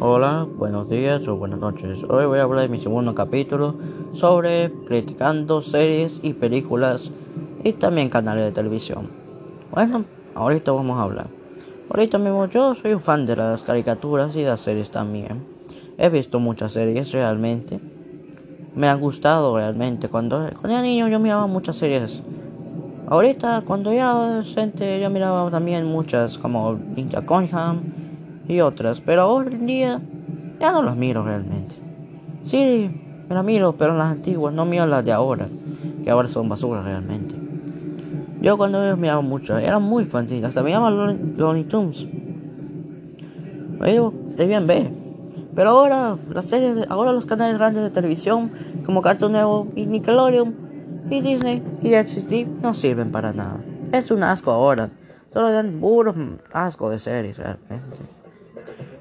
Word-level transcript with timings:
Hola, 0.00 0.44
buenos 0.58 0.88
días 0.88 1.26
o 1.28 1.36
buenas 1.36 1.60
noches. 1.60 2.02
Hoy 2.08 2.26
voy 2.26 2.40
a 2.40 2.42
hablar 2.42 2.62
de 2.62 2.68
mi 2.68 2.80
segundo 2.80 3.14
capítulo 3.14 3.76
sobre 4.12 4.72
criticando 4.88 5.62
series 5.62 6.18
y 6.20 6.32
películas 6.32 7.12
y 7.62 7.74
también 7.74 8.10
canales 8.10 8.44
de 8.44 8.50
televisión. 8.50 9.08
Bueno, 9.70 10.04
ahorita 10.34 10.72
vamos 10.72 10.98
a 10.98 11.02
hablar. 11.02 11.28
Ahorita 11.88 12.18
mismo 12.18 12.46
yo 12.46 12.74
soy 12.74 12.94
un 12.94 13.00
fan 13.00 13.24
de 13.24 13.36
las 13.36 13.62
caricaturas 13.62 14.34
y 14.34 14.40
de 14.40 14.48
las 14.48 14.60
series 14.60 14.90
también. 14.90 15.46
He 15.96 16.08
visto 16.08 16.40
muchas 16.40 16.72
series 16.72 17.12
realmente. 17.12 17.78
Me 18.74 18.88
han 18.88 19.00
gustado 19.00 19.56
realmente. 19.56 20.08
Cuando, 20.08 20.38
cuando 20.60 20.70
era 20.70 20.82
niño 20.82 21.06
yo 21.06 21.20
miraba 21.20 21.46
muchas 21.46 21.76
series. 21.76 22.20
Ahorita 23.06 23.62
cuando 23.64 23.92
era 23.92 24.10
adolescente 24.10 25.00
yo 25.00 25.08
miraba 25.08 25.48
también 25.52 25.86
muchas 25.86 26.36
como 26.36 26.74
Ninja 26.74 27.24
Conham 27.24 28.03
y 28.48 28.60
otras, 28.60 29.00
pero 29.00 29.28
hoy 29.28 29.46
en 29.50 29.66
día 29.66 30.00
ya 30.60 30.72
no 30.72 30.82
las 30.82 30.96
miro 30.96 31.24
realmente. 31.24 31.76
Sí, 32.42 32.90
me 33.28 33.34
las 33.34 33.44
miro, 33.44 33.74
pero 33.76 33.96
las 33.96 34.10
antiguas, 34.10 34.52
no 34.52 34.64
miro 34.64 34.86
las 34.86 35.04
de 35.04 35.12
ahora, 35.12 35.48
que 36.02 36.10
ahora 36.10 36.28
son 36.28 36.48
basura 36.48 36.82
realmente. 36.82 37.34
Yo 38.40 38.58
cuando 38.58 38.86
yo 38.86 38.96
miraba 38.96 39.22
mucho, 39.22 39.56
era 39.56 39.78
muy 39.78 40.04
infantil, 40.04 40.44
hasta 40.44 40.62
llamaban 40.62 41.34
Looney 41.36 41.64
Tunes. 41.64 42.06
Ellos 43.82 44.12
debían 44.36 44.66
ver. 44.66 44.90
Pero 45.54 45.70
ahora 45.70 46.18
las 46.32 46.46
series, 46.46 46.86
ahora 46.90 47.12
los 47.12 47.26
canales 47.26 47.56
grandes 47.56 47.82
de 47.82 47.90
televisión, 47.90 48.50
como 48.84 49.02
Cartoon 49.02 49.32
Network 49.32 49.70
y 49.76 49.86
Nickelodeon 49.86 50.54
y 51.10 51.20
Disney 51.20 51.62
y 51.82 51.94
XD, 51.94 52.62
no 52.62 52.74
sirven 52.74 53.12
para 53.12 53.32
nada. 53.32 53.62
Es 53.92 54.10
un 54.10 54.22
asco 54.22 54.50
ahora. 54.50 54.90
Solo 55.32 55.50
dan 55.50 55.80
puro 55.80 56.14
asco 56.52 56.90
de 56.90 56.98
series 56.98 57.38
realmente. 57.38 58.13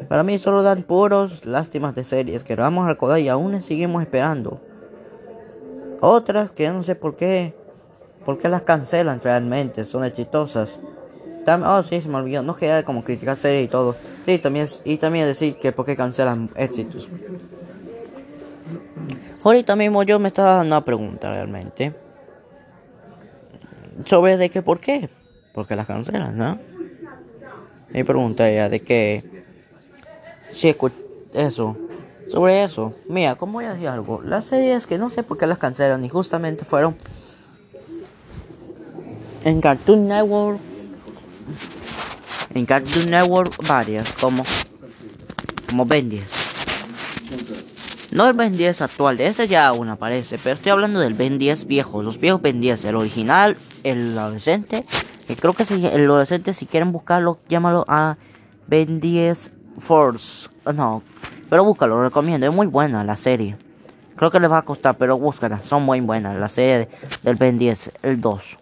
Para 0.07 0.23
mí 0.23 0.37
solo 0.37 0.63
dan 0.63 0.83
puros 0.83 1.45
lástimas 1.45 1.95
de 1.95 2.03
series 2.03 2.43
que 2.43 2.55
vamos 2.55 2.85
a 2.85 2.89
recordar 2.89 3.19
y 3.19 3.29
aún 3.29 3.61
seguimos 3.61 4.01
esperando. 4.01 4.59
Otras 6.01 6.51
que 6.51 6.69
no 6.69 6.83
sé 6.83 6.95
por 6.95 7.15
qué, 7.15 7.53
por 8.25 8.37
qué 8.37 8.49
las 8.49 8.63
cancelan 8.63 9.21
realmente, 9.21 9.85
son 9.85 10.03
exitosas. 10.03 10.79
Oh 11.47 11.83
sí, 11.83 12.01
se 12.01 12.07
me 12.09 12.15
olvidó, 12.17 12.41
no 12.41 12.55
quería 12.55 12.83
como 12.83 13.03
criticar 13.03 13.35
series 13.37 13.65
y 13.65 13.67
todo. 13.67 13.95
Sí, 14.25 14.37
también, 14.39 14.67
y 14.85 14.97
también 14.97 15.25
decir 15.25 15.57
que 15.57 15.71
por 15.71 15.85
qué 15.85 15.95
cancelan 15.95 16.49
éxitos. 16.55 17.09
Ahorita 19.43 19.75
mismo 19.75 20.03
yo 20.03 20.19
me 20.19 20.29
estaba 20.29 20.55
dando 20.55 20.77
una 20.77 20.85
pregunta 20.85 21.29
realmente. 21.29 21.93
Sobre 24.05 24.37
de 24.37 24.49
que 24.49 24.61
por 24.61 24.79
qué. 24.79 25.09
Porque 25.53 25.75
las 25.75 25.85
cancelan, 25.85 26.37
¿no? 26.37 26.59
Mi 27.89 28.03
pregunta 28.03 28.49
era 28.49 28.69
de 28.69 28.79
que 28.81 29.23
Sí, 30.53 30.75
eso. 31.33 31.77
Sobre 32.31 32.63
eso, 32.63 32.93
mira, 33.07 33.35
¿cómo 33.35 33.53
voy 33.53 33.65
a 33.65 33.73
decir 33.73 33.87
algo? 33.87 34.21
Las 34.21 34.45
series 34.45 34.87
que 34.87 34.97
no 34.97 35.09
sé 35.09 35.23
por 35.23 35.37
qué 35.37 35.45
las 35.45 35.57
cancelan 35.57 36.03
y 36.05 36.09
justamente 36.09 36.63
fueron 36.63 36.95
en 39.43 39.61
Cartoon 39.61 40.07
Network. 40.07 40.59
En 42.53 42.65
Cartoon 42.65 43.09
Network 43.09 43.67
varias, 43.67 44.11
como 44.13 44.43
como 45.73 45.85
Ben 45.85 46.07
10. 46.09 46.23
No 48.11 48.27
el 48.27 48.33
Ben 48.33 48.55
10 48.55 48.81
actual, 48.81 49.19
ese 49.19 49.47
ya 49.47 49.67
aún 49.67 49.89
aparece, 49.89 50.37
pero 50.37 50.55
estoy 50.55 50.71
hablando 50.71 50.99
del 50.99 51.15
Ben 51.15 51.39
10 51.39 51.65
viejo, 51.65 52.03
los 52.03 52.19
viejos 52.19 52.43
Ben 52.43 52.59
10, 52.59 52.85
el 52.85 52.95
original, 52.95 53.57
el 53.83 54.15
adolescente, 54.17 54.85
que 55.27 55.35
creo 55.35 55.53
que 55.53 55.65
si 55.65 55.85
el 55.85 56.05
adolescente 56.05 56.53
si 56.53 56.67
quieren 56.67 56.91
buscarlo, 56.91 57.39
llámalo 57.49 57.85
a 57.87 58.17
Ben 58.67 58.99
10 58.99 59.51
Force. 59.77 60.49
No, 60.73 61.03
pero 61.49 61.63
búscalo, 61.63 61.97
lo 61.97 62.03
recomiendo. 62.03 62.47
Es 62.47 62.53
muy 62.53 62.67
buena 62.67 63.03
la 63.03 63.15
serie. 63.15 63.57
Creo 64.15 64.31
que 64.31 64.39
les 64.39 64.51
va 64.51 64.59
a 64.59 64.61
costar, 64.61 64.97
pero 64.97 65.17
búscala. 65.17 65.61
Son 65.61 65.83
muy 65.83 65.99
buenas. 66.01 66.37
La 66.37 66.47
serie 66.47 66.89
del 67.23 67.35
Ben 67.35 67.57
10, 67.57 67.91
el 68.03 68.21
2. 68.21 68.59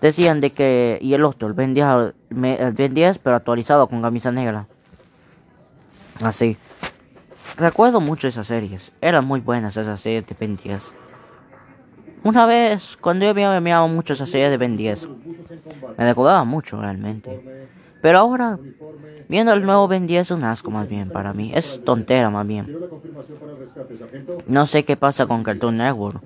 Decían 0.00 0.40
de 0.40 0.52
que. 0.52 0.98
Y 1.00 1.14
el 1.14 1.24
otro, 1.24 1.48
el 1.48 1.54
Ben 1.54 1.74
10, 1.74 1.86
el 2.30 2.72
Ben 2.72 2.94
10 2.94 3.18
pero 3.18 3.36
actualizado 3.36 3.86
con 3.86 4.02
camisa 4.02 4.32
negra. 4.32 4.66
Así. 6.22 6.56
Recuerdo 7.56 8.00
mucho 8.00 8.28
esas 8.28 8.46
series. 8.46 8.92
Eran 9.00 9.24
muy 9.24 9.40
buenas 9.40 9.76
esas 9.76 10.00
series 10.00 10.26
de 10.26 10.36
Ben 10.38 10.56
10. 10.56 10.94
Una 12.22 12.44
vez, 12.44 12.96
cuando 13.00 13.24
yo 13.24 13.34
me 13.34 13.60
miraba 13.60 13.86
mucho 13.86 14.12
esas 14.12 14.28
series 14.28 14.50
de 14.50 14.56
Ben 14.56 14.76
10, 14.76 15.08
me 15.96 16.04
recordaba 16.04 16.44
mucho 16.44 16.80
realmente. 16.80 17.40
Pero 18.06 18.20
ahora, 18.20 18.56
viendo 19.28 19.52
el 19.52 19.66
nuevo 19.66 19.88
Ben 19.88 20.06
10 20.06 20.20
es 20.20 20.30
un 20.30 20.44
asco 20.44 20.70
más 20.70 20.88
bien 20.88 21.10
para 21.10 21.32
mí. 21.32 21.50
Es 21.52 21.82
tontera 21.82 22.30
más 22.30 22.46
bien. 22.46 22.78
No 24.46 24.66
sé 24.66 24.84
qué 24.84 24.96
pasa 24.96 25.26
con 25.26 25.42
Cartoon 25.42 25.78
Network. 25.78 26.22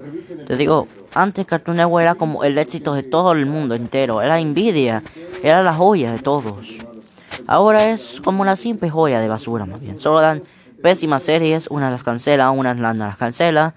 Te 0.46 0.58
digo, 0.58 0.88
antes 1.14 1.46
Cartoon 1.46 1.78
Network 1.78 2.02
era 2.02 2.14
como 2.16 2.44
el 2.44 2.58
éxito 2.58 2.92
de 2.92 3.02
todo 3.02 3.32
el 3.32 3.46
mundo 3.46 3.74
entero. 3.74 4.20
Era 4.20 4.38
envidia. 4.38 5.02
Era 5.42 5.62
la 5.62 5.72
joya 5.72 6.12
de 6.12 6.18
todos. 6.18 6.68
Ahora 7.46 7.88
es 7.88 8.20
como 8.22 8.42
una 8.42 8.56
simple 8.56 8.90
joya 8.90 9.18
de 9.18 9.28
basura 9.28 9.64
más 9.64 9.80
bien. 9.80 9.98
Solo 10.00 10.20
dan 10.20 10.42
pésimas 10.82 11.22
series. 11.22 11.66
Una 11.68 11.90
las 11.90 12.02
cancela, 12.02 12.50
una 12.50 12.74
las 12.74 13.16
cancela. 13.16 13.72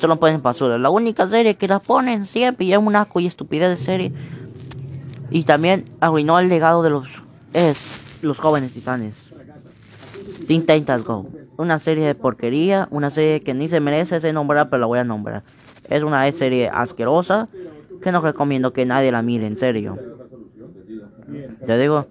Solo 0.00 0.20
pueden 0.20 0.40
basura. 0.42 0.78
La 0.78 0.90
única 0.90 1.28
serie 1.28 1.56
que 1.56 1.66
las 1.66 1.80
ponen 1.80 2.24
siempre 2.24 2.70
es 2.70 2.78
una 2.78 3.00
asco 3.00 3.18
y 3.18 3.26
estupidez 3.26 3.70
de 3.70 3.84
serie. 3.84 4.12
Y 5.28 5.42
también 5.42 5.90
arruinó 5.98 6.38
el 6.38 6.48
legado 6.48 6.84
de 6.84 6.90
los 6.90 7.27
es 7.52 8.18
Los 8.22 8.38
Jóvenes 8.38 8.72
Titanes. 8.72 9.28
Teen 10.46 10.66
Titans 10.66 11.04
Go. 11.04 11.26
Una 11.56 11.78
serie 11.78 12.06
de 12.06 12.14
porquería, 12.14 12.88
una 12.90 13.10
serie 13.10 13.42
que 13.42 13.54
ni 13.54 13.68
se 13.68 13.80
merece 13.80 14.20
ser 14.20 14.34
nombrada, 14.34 14.70
pero 14.70 14.80
la 14.80 14.86
voy 14.86 14.98
a 14.98 15.04
nombrar. 15.04 15.42
Es 15.88 16.02
una 16.02 16.30
serie 16.32 16.68
asquerosa 16.68 17.48
que 18.02 18.12
no 18.12 18.20
recomiendo 18.20 18.72
que 18.72 18.86
nadie 18.86 19.10
la 19.10 19.22
mire, 19.22 19.46
en 19.46 19.56
serio. 19.56 19.98
Te 21.66 21.78
digo, 21.78 22.06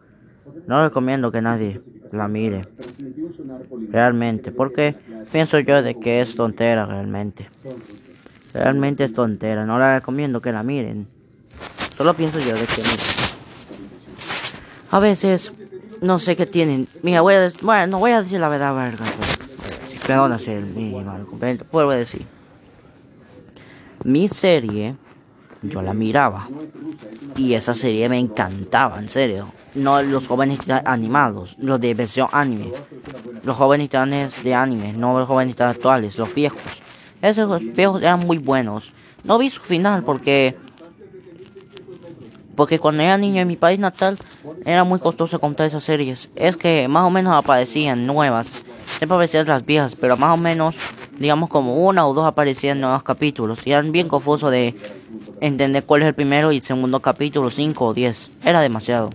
no 0.68 0.84
recomiendo 0.84 1.32
que 1.32 1.42
nadie 1.42 1.82
la 2.12 2.28
mire. 2.28 2.62
Realmente, 3.90 4.52
porque 4.52 4.96
pienso 5.32 5.60
yo 5.60 5.82
de 5.82 6.00
que 6.00 6.22
es 6.22 6.36
tontera 6.36 6.86
realmente. 6.86 7.50
Realmente 8.54 9.04
es 9.04 9.14
tontera, 9.14 9.66
no 9.66 9.80
la 9.80 9.96
recomiendo 9.96 10.42
que 10.42 10.52
la 10.52 10.64
miren. 10.64 11.08
Solo 11.98 12.14
pienso 12.14 12.40
yo 12.40 12.54
de 12.54 12.66
que 12.66 12.82
a 14.92 15.00
veces, 15.00 15.52
no 16.02 16.20
sé 16.20 16.36
qué 16.36 16.46
tienen. 16.46 16.88
Mira, 17.04 17.22
voy 17.22 17.36
a 17.36 17.52
bueno, 17.62 17.88
no 17.88 18.00
voy 18.00 18.12
a 18.12 18.22
decir 18.22 18.40
la 18.40 18.50
verdad, 18.50 18.76
verga. 18.76 19.06
Pero 20.06 20.28
no 20.30 20.40
sé, 20.40 20.60
mi 20.62 20.92
Vuelvo 21.72 21.92
a 21.92 21.96
decir. 21.96 22.26
Mi 24.04 24.30
serie, 24.30 24.96
yo 25.62 25.82
la 25.82 25.94
miraba. 25.94 26.48
Y 27.36 27.54
esa 27.54 27.74
serie 27.74 28.08
me 28.08 28.18
encantaba, 28.18 29.00
en 29.00 29.10
serio. 29.10 29.52
No 29.76 30.02
los 30.02 30.28
jóvenes 30.28 30.60
animados, 30.86 31.56
los 31.60 31.80
de 31.82 31.94
versión 31.94 32.30
anime. 32.32 32.72
Los 33.44 33.58
jóvenes 33.58 33.90
de 34.44 34.54
anime, 34.54 34.94
no 34.94 35.20
los 35.20 35.28
jóvenes 35.28 35.60
actuales, 35.60 36.18
los 36.18 36.34
viejos. 36.34 36.62
Esos 37.22 37.62
viejos 37.74 38.02
eran 38.02 38.22
muy 38.22 38.38
buenos. 38.38 38.94
No 39.24 39.38
vi 39.38 39.50
su 39.50 39.62
final 39.62 40.04
porque 40.04 40.56
porque 42.58 42.80
cuando 42.80 43.04
era 43.04 43.20
niño 43.20 43.40
en 43.40 43.48
mi 43.48 43.56
país 43.56 43.78
natal 43.78 44.18
era 44.66 44.84
muy 44.84 45.00
costoso 45.00 45.40
contar 45.40 45.68
esas 45.68 45.84
series. 45.84 46.32
Es 46.36 46.58
que 46.58 46.88
más 46.88 47.04
o 47.04 47.12
menos 47.12 47.36
aparecían 47.36 48.08
nuevas. 48.08 48.48
Siempre 48.98 49.14
aparecían 49.14 49.46
las 49.46 49.64
viejas, 49.64 49.96
pero 49.96 50.18
más 50.18 50.34
o 50.34 50.42
menos, 50.42 50.76
digamos 51.20 51.50
como 51.50 51.88
una 51.88 52.08
o 52.08 52.16
dos 52.16 52.26
aparecían 52.26 52.82
nuevos 52.82 53.04
capítulos. 53.04 53.60
Y 53.64 53.74
eran 53.74 53.92
bien 53.92 54.08
confuso 54.08 54.50
de 54.50 54.76
entender 55.40 55.84
cuál 55.84 56.02
es 56.02 56.08
el 56.08 56.16
primero 56.16 56.52
y 56.52 56.58
el 56.58 56.64
segundo 56.64 57.00
capítulo, 57.00 57.52
cinco 57.52 57.86
o 57.86 57.94
diez. 57.94 58.32
Era 58.44 58.60
demasiado. 58.62 59.12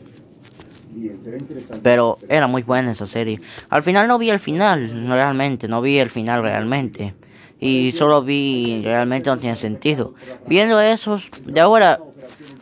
Pero 1.82 2.18
era 2.28 2.46
muy 2.46 2.62
buena 2.62 2.92
esa 2.92 3.08
serie. 3.08 3.40
Al 3.70 3.82
final 3.82 4.06
no 4.06 4.18
vi 4.18 4.30
el 4.30 4.38
final, 4.38 5.08
realmente, 5.08 5.66
no 5.66 5.82
vi 5.82 5.98
el 5.98 6.10
final 6.10 6.42
realmente. 6.42 7.16
Y 7.58 7.90
solo 7.92 8.22
vi, 8.22 8.82
realmente 8.84 9.30
no 9.30 9.38
tiene 9.38 9.56
sentido. 9.56 10.14
Viendo 10.46 10.80
esos, 10.80 11.28
de 11.44 11.60
ahora 11.60 11.98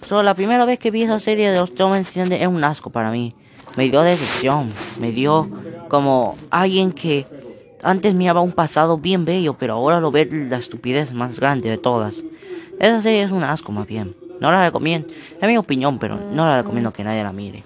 Solo 0.06 0.23
la 0.23 0.35
primera 0.35 0.64
vez 0.64 0.79
que 0.79 0.91
vi 0.91 1.02
esa 1.02 1.20
serie 1.20 1.50
de 1.50 1.58
los 1.58 1.75
Thomas 1.75 2.17
es 2.17 2.47
un 2.47 2.64
asco 2.64 2.91
para 2.91 3.11
mí. 3.11 3.35
Me 3.76 3.88
dio 3.88 4.02
decepción, 4.02 4.70
me 4.99 5.12
dio 5.12 5.49
como 5.88 6.37
alguien 6.50 6.93
que 6.93 7.26
antes 7.82 8.14
miraba 8.14 8.41
un 8.41 8.52
pasado 8.52 8.99
bien 8.99 9.25
bello, 9.25 9.55
pero 9.58 9.75
ahora 9.75 10.00
lo 10.00 10.11
ve 10.11 10.29
la 10.31 10.58
estupidez 10.58 11.12
más 11.12 11.38
grande 11.38 11.70
de 11.70 11.79
todas. 11.79 12.23
Esa 12.79 13.02
serie 13.02 13.23
es 13.23 13.31
un 13.31 13.44
asco 13.44 13.73
más 13.73 13.87
bien. 13.87 14.17
No 14.41 14.50
la 14.50 14.64
recomiendo, 14.64 15.08
es 15.41 15.49
mi 15.49 15.58
opinión, 15.58 15.99
pero 15.99 16.17
no 16.17 16.47
la 16.47 16.56
recomiendo 16.56 16.93
que 16.93 17.05
nadie 17.05 17.23
la 17.23 17.32
mire. 17.32 17.62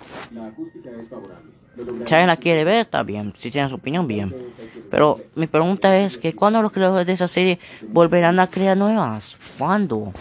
Si 2.04 2.14
alguien 2.14 2.26
la 2.26 2.36
quiere 2.36 2.64
ver, 2.64 2.80
está 2.80 3.02
bien. 3.02 3.32
Si 3.38 3.50
tiene 3.50 3.68
su 3.68 3.76
opinión, 3.76 4.06
bien. 4.06 4.34
Pero 4.90 5.20
mi 5.34 5.46
pregunta 5.46 5.96
es 5.98 6.18
que 6.18 6.34
¿cuándo 6.34 6.62
los 6.62 6.72
creadores 6.72 7.06
de 7.06 7.14
esa 7.14 7.28
serie 7.28 7.58
volverán 7.88 8.38
a 8.38 8.46
crear 8.46 8.76
nuevas? 8.76 9.36
¿Cuándo? 9.58 10.12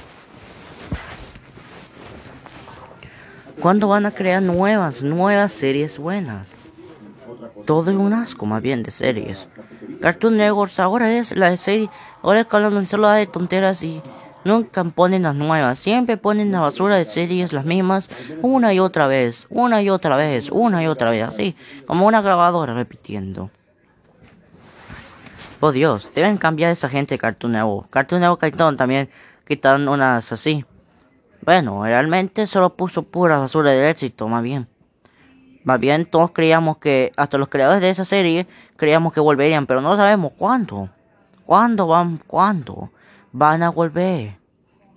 ¿Cuándo 3.59 3.87
van 3.87 4.05
a 4.05 4.11
crear 4.11 4.41
nuevas, 4.41 5.01
nuevas 5.01 5.51
series 5.51 5.97
buenas? 5.97 6.55
todo 7.65 7.91
es 7.91 7.97
un 7.97 8.13
asco 8.13 8.45
más 8.45 8.61
bien 8.61 8.83
de 8.83 8.91
series. 8.91 9.47
Cartoon 10.01 10.37
Network 10.37 10.71
ahora 10.79 11.11
es 11.11 11.35
la 11.35 11.55
serie, 11.57 11.89
ahora 12.21 12.41
es 12.41 12.45
cuando 12.47 12.85
solo 12.85 13.09
de 13.09 13.25
tonteras 13.25 13.83
y 13.83 14.01
nunca 14.43 14.83
ponen 14.83 15.23
las 15.23 15.35
nuevas, 15.35 15.79
siempre 15.79 16.17
ponen 16.17 16.51
la 16.51 16.59
basura 16.59 16.97
de 16.97 17.05
series 17.05 17.53
las 17.53 17.65
mismas 17.65 18.09
una 18.41 18.73
y 18.73 18.79
otra 18.79 19.07
vez, 19.07 19.47
una 19.49 19.81
y 19.81 19.89
otra 19.89 20.17
vez, 20.17 20.49
una 20.51 20.83
y 20.83 20.87
otra 20.87 21.09
vez, 21.09 21.23
así, 21.23 21.55
como 21.85 22.05
una 22.05 22.21
grabadora 22.21 22.73
repitiendo. 22.73 23.49
Oh 25.61 25.71
Dios, 25.71 26.09
deben 26.13 26.37
cambiar 26.37 26.71
esa 26.71 26.89
gente 26.89 27.15
de 27.15 27.19
Cartoon 27.19 27.53
Network. 27.53 27.89
Cartoon 27.89 28.19
Network 28.19 28.41
Cartoon 28.41 28.75
también 28.75 29.09
quitaron 29.47 29.87
unas 29.87 30.29
así. 30.33 30.65
Bueno, 31.45 31.83
realmente 31.83 32.47
solo 32.47 32.69
puso 32.69 33.03
pura 33.03 33.37
basura 33.37 33.71
de 33.71 33.89
éxito, 33.89 34.29
más 34.29 34.41
bien. 34.41 34.67
Más 35.65 35.77
bien 35.77 36.05
todos 36.05 36.31
creíamos 36.31 36.77
que, 36.77 37.11
hasta 37.17 37.37
los 37.37 37.49
creadores 37.49 37.81
de 37.81 37.89
esa 37.89 38.05
serie, 38.05 38.47
creíamos 38.77 39.11
que 39.11 39.19
volverían, 39.19 39.65
pero 39.65 39.81
no 39.81 39.95
sabemos 39.97 40.31
cuándo. 40.37 40.89
¿Cuándo 41.45 41.87
van? 41.87 42.21
¿Cuándo? 42.27 42.91
Van 43.33 43.61
a 43.61 43.69
volver. 43.69 44.37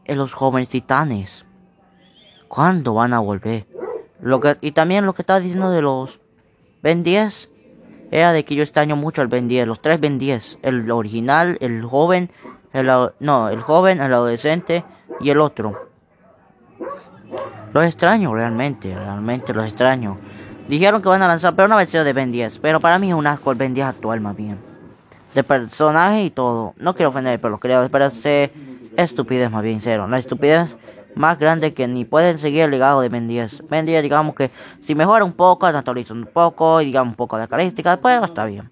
En 0.04 0.18
los 0.18 0.34
jóvenes 0.34 0.68
titanes. 0.68 1.44
¿Cuándo 2.46 2.94
van 2.94 3.12
a 3.12 3.18
volver? 3.18 3.66
Lo 4.20 4.38
que, 4.38 4.56
y 4.60 4.70
también 4.70 5.04
lo 5.04 5.14
que 5.14 5.22
estaba 5.22 5.40
diciendo 5.40 5.70
de 5.70 5.82
los 5.82 6.20
Ben 6.80 7.02
10 7.02 7.48
era 8.12 8.32
de 8.32 8.44
que 8.44 8.54
yo 8.54 8.62
extraño 8.62 8.94
mucho 8.94 9.20
al 9.20 9.26
Ben 9.26 9.48
10, 9.48 9.66
los 9.66 9.82
tres 9.82 9.98
Ben 9.98 10.18
10, 10.18 10.60
el 10.62 10.88
original, 10.92 11.58
el 11.60 11.84
joven, 11.84 12.30
el, 12.72 12.88
no, 13.18 13.48
el 13.48 13.60
joven, 13.62 14.00
el 14.00 14.14
adolescente 14.14 14.84
y 15.18 15.30
el 15.30 15.40
otro. 15.40 15.85
Los 17.76 17.84
extraño 17.84 18.34
realmente, 18.34 18.94
realmente 18.94 19.52
los 19.52 19.66
extraño. 19.66 20.16
Dijeron 20.66 21.02
que 21.02 21.10
van 21.10 21.20
a 21.20 21.28
lanzar 21.28 21.54
pero 21.54 21.66
una 21.66 21.76
versión 21.76 22.06
de 22.06 22.14
Ben 22.14 22.32
10, 22.32 22.56
pero 22.60 22.80
para 22.80 22.98
mí 22.98 23.10
es 23.10 23.14
un 23.14 23.26
asco 23.26 23.52
el 23.52 23.58
Ben 23.58 23.74
10 23.74 23.88
actual 23.88 24.22
más 24.22 24.34
bien. 24.34 24.58
De 25.34 25.44
personaje 25.44 26.22
y 26.22 26.30
todo. 26.30 26.72
No 26.78 26.94
quiero 26.94 27.10
ofender 27.10 27.38
por 27.38 27.50
los 27.50 27.60
creadores, 27.60 27.90
pero 27.90 28.06
es 28.06 28.50
estupidez 28.96 29.50
más 29.50 29.62
bien, 29.62 29.80
cero. 29.82 30.08
La 30.08 30.16
estupidez 30.16 30.74
más 31.16 31.38
grande 31.38 31.74
que 31.74 31.86
ni 31.86 32.06
pueden 32.06 32.38
seguir 32.38 32.62
el 32.62 32.70
legado 32.70 33.02
de 33.02 33.10
Ben 33.10 33.28
10. 33.28 33.68
Ben 33.68 33.84
10 33.84 34.02
digamos 34.02 34.34
que 34.34 34.50
si 34.80 34.94
mejora 34.94 35.26
un 35.26 35.34
poco, 35.34 35.66
actualiza 35.66 36.14
un 36.14 36.24
poco 36.24 36.80
y 36.80 36.86
digamos 36.86 37.12
un 37.12 37.16
poco 37.16 37.36
de 37.36 37.46
característica, 37.46 37.90
después 37.90 38.22
está 38.22 38.46
bien. 38.46 38.70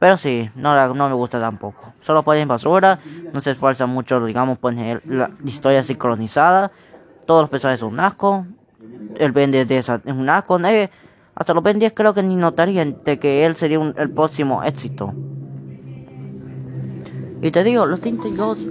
Pero 0.00 0.16
sí, 0.16 0.50
no, 0.56 0.94
no 0.94 1.08
me 1.08 1.14
gusta 1.14 1.38
tampoco. 1.38 1.92
Solo 2.00 2.24
ponen 2.24 2.48
basura, 2.48 2.98
no 3.32 3.40
se 3.40 3.52
esfuerza 3.52 3.86
mucho, 3.86 4.24
digamos, 4.26 4.58
poner 4.58 5.00
la 5.06 5.30
historia 5.44 5.84
sincronizada. 5.84 6.72
Todos 7.30 7.42
los 7.42 7.50
personajes 7.50 7.78
son 7.78 7.92
un 7.92 8.00
asco 8.00 8.44
el 9.14 9.30
Ben 9.30 9.52
10 9.52 9.70
es 9.70 9.88
un 9.88 10.28
asco. 10.28 10.58
hasta 11.36 11.54
los 11.54 11.62
Ben 11.62 11.78
10 11.78 11.92
creo 11.94 12.12
que 12.12 12.24
ni 12.24 12.34
notarían 12.34 12.96
de 13.04 13.20
que 13.20 13.46
él 13.46 13.54
sería 13.54 13.78
el 13.98 14.10
próximo 14.10 14.64
éxito. 14.64 15.14
Y 17.40 17.52
te 17.52 17.62
digo, 17.62 17.86
los 17.86 18.00
Teen 18.00 18.16
Ghosts 18.16 18.66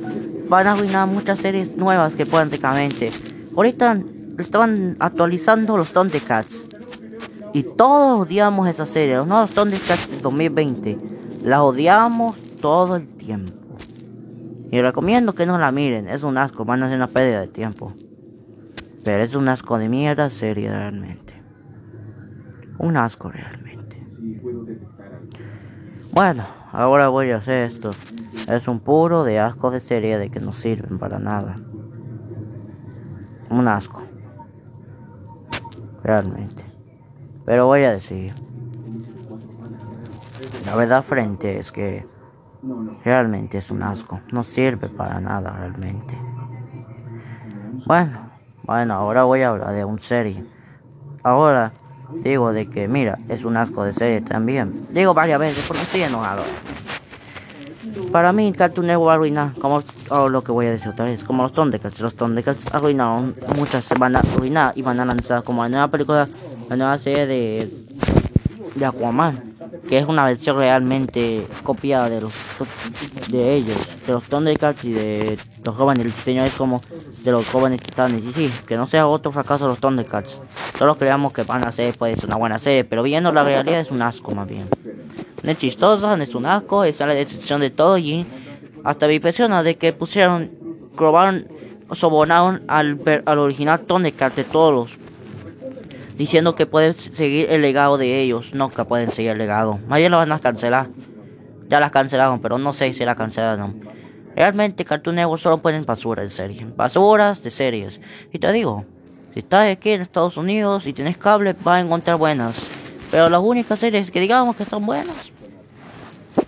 van 0.50 0.68
a 0.68 0.74
arruinar 0.74 1.08
muchas 1.08 1.40
series 1.40 1.78
nuevas 1.78 2.18
que 2.18 2.26
prácticamente. 2.26 3.12
Ahorita 3.56 3.98
estaban 4.38 4.98
actualizando 5.00 5.78
los 5.78 5.94
Thundercats. 5.94 6.68
Y 7.54 7.64
todos 7.64 8.28
odiamos 8.28 8.68
esa 8.68 8.86
serie, 8.86 9.16
los 9.16 9.28
nuevos 9.28 9.52
Thundercats 9.52 10.12
de 10.12 10.20
2020. 10.20 10.98
Las 11.44 11.62
odiamos 11.62 12.36
todo 12.60 12.98
el 12.98 13.08
tiempo. 13.08 13.54
Y 14.70 14.82
recomiendo 14.82 15.34
que 15.34 15.46
no 15.46 15.58
la 15.58 15.72
miren, 15.72 16.10
es 16.10 16.24
un 16.24 16.38
asco, 16.38 16.66
van 16.66 16.84
a 16.84 16.90
ser 16.90 16.98
una 16.98 17.08
pérdida 17.08 17.40
de 17.40 17.48
tiempo. 17.48 17.94
Pero 19.10 19.24
es 19.24 19.34
un 19.34 19.48
asco 19.48 19.80
de 19.80 19.90
mierda 19.90 20.30
serie 20.30 20.70
realmente. 20.70 21.34
Un 22.78 22.96
asco 22.96 23.32
realmente. 23.32 24.06
Bueno, 26.12 26.46
ahora 26.72 27.08
voy 27.08 27.32
a 27.32 27.38
hacer 27.38 27.64
esto. 27.64 27.90
Es 28.48 28.68
un 28.68 28.80
puro 28.80 29.24
de 29.24 29.40
asco 29.40 29.72
de 29.72 29.80
serie 29.80 30.20
de 30.20 30.30
que 30.30 30.40
no 30.40 30.54
sirven 30.54 31.00
para 31.00 31.18
nada. 31.18 31.56
Un 33.50 33.68
asco. 33.68 34.04
Realmente. 36.04 36.64
Pero 37.48 37.66
voy 37.66 37.86
a 37.86 37.94
decir. 37.94 38.36
La 40.68 40.76
verdad 40.76 41.02
frente 41.02 41.58
es 41.58 41.72
que 41.72 42.06
realmente 43.04 43.58
es 43.58 43.72
un 43.72 43.82
asco. 43.82 44.22
No 44.32 44.44
sirve 44.44 44.88
para 44.88 45.20
nada 45.20 45.52
realmente. 45.58 46.16
Bueno. 47.88 48.29
Bueno, 48.70 48.94
ahora 48.94 49.24
voy 49.24 49.42
a 49.42 49.50
hablar 49.50 49.74
de 49.74 49.84
un 49.84 50.00
serie. 50.00 50.46
Ahora 51.24 51.74
digo 52.24 52.54
de 52.54 52.70
que, 52.70 52.88
mira, 52.88 53.18
es 53.28 53.44
un 53.44 53.58
asco 53.58 53.84
de 53.84 53.94
serie 53.94 54.22
también. 54.22 54.86
Digo 54.92 55.16
varias 55.16 55.40
veces 55.40 55.66
porque 55.68 55.82
estoy 55.82 56.04
enojado. 56.04 56.44
Para 58.12 58.32
mí, 58.32 58.54
Cartoon 58.54 58.86
Network 58.86 59.16
arruina, 59.16 59.56
como 59.60 59.82
oh, 60.10 60.30
lo 60.30 60.44
que 60.44 60.52
voy 60.52 60.68
a 60.68 60.70
decir 60.70 60.90
otra 60.90 61.06
vez, 61.06 61.24
como 61.24 61.42
los 61.42 61.52
Thundercats. 61.54 62.00
Los 62.00 62.14
Thundercats 62.14 62.68
arruinaron, 62.72 63.36
muchas 63.56 63.86
se 63.86 63.96
van 63.96 64.16
a 64.16 64.20
arruinar 64.20 64.74
y 64.76 64.84
van 64.84 65.00
a 65.00 65.06
lanzar 65.06 65.42
como 65.42 65.64
la 65.64 65.70
nueva 65.70 65.88
película, 65.88 66.28
la 66.70 66.76
nueva 66.76 67.00
serie 67.00 67.26
de, 67.26 67.74
de 68.76 68.86
Aquaman 68.86 69.49
que 69.88 69.98
es 69.98 70.08
una 70.08 70.26
versión 70.26 70.58
realmente 70.58 71.46
copiada 71.64 72.10
de 72.10 72.22
los 72.22 72.34
de 73.30 73.56
ellos, 73.56 73.78
de 74.06 74.14
los 74.14 74.24
Thundercats 74.26 74.84
y 74.84 74.92
de 74.92 75.38
los 75.64 75.76
jóvenes. 75.76 76.06
El 76.06 76.14
diseño 76.14 76.44
es 76.44 76.54
como 76.54 76.82
de 77.24 77.32
los 77.32 77.48
jóvenes 77.48 77.82
titanes. 77.82 78.24
Y 78.24 78.34
sí, 78.34 78.52
que 78.68 78.78
no 78.78 78.88
sea 78.88 79.08
otro 79.08 79.32
fracaso 79.32 79.66
de 79.66 79.70
los 79.72 79.80
Thundercats. 79.80 80.40
Solo 80.78 80.96
creamos 80.96 81.34
que 81.34 81.44
van 81.44 81.66
a 81.66 81.72
ser 81.72 81.98
pues 81.98 82.24
una 82.24 82.36
buena 82.36 82.60
serie, 82.60 82.84
pero 82.84 83.04
viendo 83.04 83.32
la 83.32 83.44
realidad 83.44 83.80
es 83.80 83.92
un 83.92 84.02
asco 84.02 84.34
más 84.34 84.48
bien. 84.48 84.68
No 85.44 85.52
es 85.52 85.58
chistoso, 85.58 86.16
no 86.16 86.24
es 86.24 86.36
un 86.36 86.46
asco, 86.46 86.84
es 86.84 87.00
la 87.00 87.08
decepción 87.08 87.62
de 87.62 87.70
todo 87.70 87.98
y 87.98 88.26
hasta 88.84 89.08
me 89.08 89.16
impresiona 89.16 89.64
de 89.64 89.76
que 89.76 89.94
pusieron, 89.94 90.52
probaron, 90.96 91.48
sobornaron 91.92 92.64
al, 92.68 93.00
al 93.26 93.40
original 93.40 93.80
Thundercat 93.82 94.36
de 94.36 94.44
todos 94.44 94.74
los 94.74 95.09
diciendo 96.20 96.54
que 96.54 96.66
pueden 96.66 96.94
seguir 96.94 97.48
el 97.50 97.62
legado 97.62 97.98
de 97.98 98.20
ellos. 98.20 98.54
No 98.54 98.70
que 98.70 98.84
pueden 98.84 99.10
seguir 99.12 99.32
el 99.32 99.38
legado. 99.38 99.80
Bien 99.90 100.12
lo 100.12 100.18
van 100.18 100.32
a 100.34 100.40
cancelar. 100.40 100.90
Ya 101.70 101.80
las 101.80 101.92
cancelaron, 101.92 102.42
pero 102.42 102.58
no 102.58 102.74
sé 102.74 102.94
si 102.94 103.06
la 103.06 103.16
cancelaron. 103.16 103.80
Realmente 104.36 104.84
Cartoon 104.84 105.16
Network 105.16 105.42
solo 105.42 105.60
ponen 105.60 105.86
basura 105.86 106.22
de 106.22 106.30
series. 106.30 106.76
Basuras 106.76 107.42
de 107.42 107.52
series. 107.52 108.02
Y 108.34 108.40
te 108.40 108.52
digo, 108.52 108.84
si 109.34 109.40
estás 109.40 109.72
aquí 109.72 109.92
en 109.92 110.02
Estados 110.02 110.36
Unidos 110.36 110.86
y 110.88 110.94
tienes 110.94 111.18
cable, 111.18 111.56
vas 111.64 111.78
a 111.78 111.86
encontrar 111.86 112.18
buenas. 112.18 112.58
Pero 113.12 113.30
las 113.30 113.42
únicas 113.42 113.80
series 113.80 114.12
que 114.12 114.20
digamos 114.20 114.58
que 114.58 114.64
están 114.64 114.86
buenas, 114.86 115.32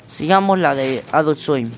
sigamos 0.10 0.60
la 0.60 0.75
de 0.75 1.01
Adult 1.13 1.38
Swim. 1.38 1.72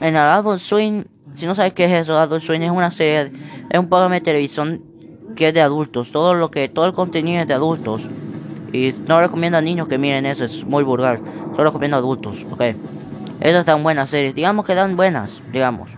En 0.00 0.14
Adult 0.14 0.60
Swim, 0.60 1.04
si 1.34 1.46
no 1.46 1.56
sabes 1.56 1.72
qué 1.72 1.86
es 1.86 2.02
eso, 2.02 2.16
Adult 2.16 2.44
Swim 2.44 2.62
es 2.62 2.70
una 2.70 2.92
serie, 2.92 3.32
es 3.68 3.78
un 3.78 3.88
programa 3.88 4.14
de 4.14 4.20
televisión 4.20 4.87
que 5.36 5.48
es 5.48 5.54
de 5.54 5.60
adultos. 5.60 6.10
Todo 6.12 6.34
lo 6.34 6.50
que, 6.50 6.68
todo 6.68 6.86
el 6.86 6.92
contenido 6.92 7.42
es 7.42 7.48
de 7.48 7.54
adultos. 7.54 8.02
Y 8.72 8.94
no 9.06 9.20
recomiendo 9.20 9.58
a 9.58 9.60
niños 9.60 9.88
que 9.88 9.98
miren 9.98 10.26
eso, 10.26 10.44
es 10.44 10.64
muy 10.64 10.84
vulgar. 10.84 11.20
Solo 11.52 11.64
recomiendo 11.64 11.96
a 11.96 12.00
adultos, 12.00 12.46
ok. 12.50 12.62
Esas 13.40 13.64
dan 13.64 13.82
buenas 13.82 14.10
series, 14.10 14.34
digamos 14.34 14.66
que 14.66 14.74
dan 14.74 14.96
buenas, 14.96 15.40
digamos. 15.52 15.90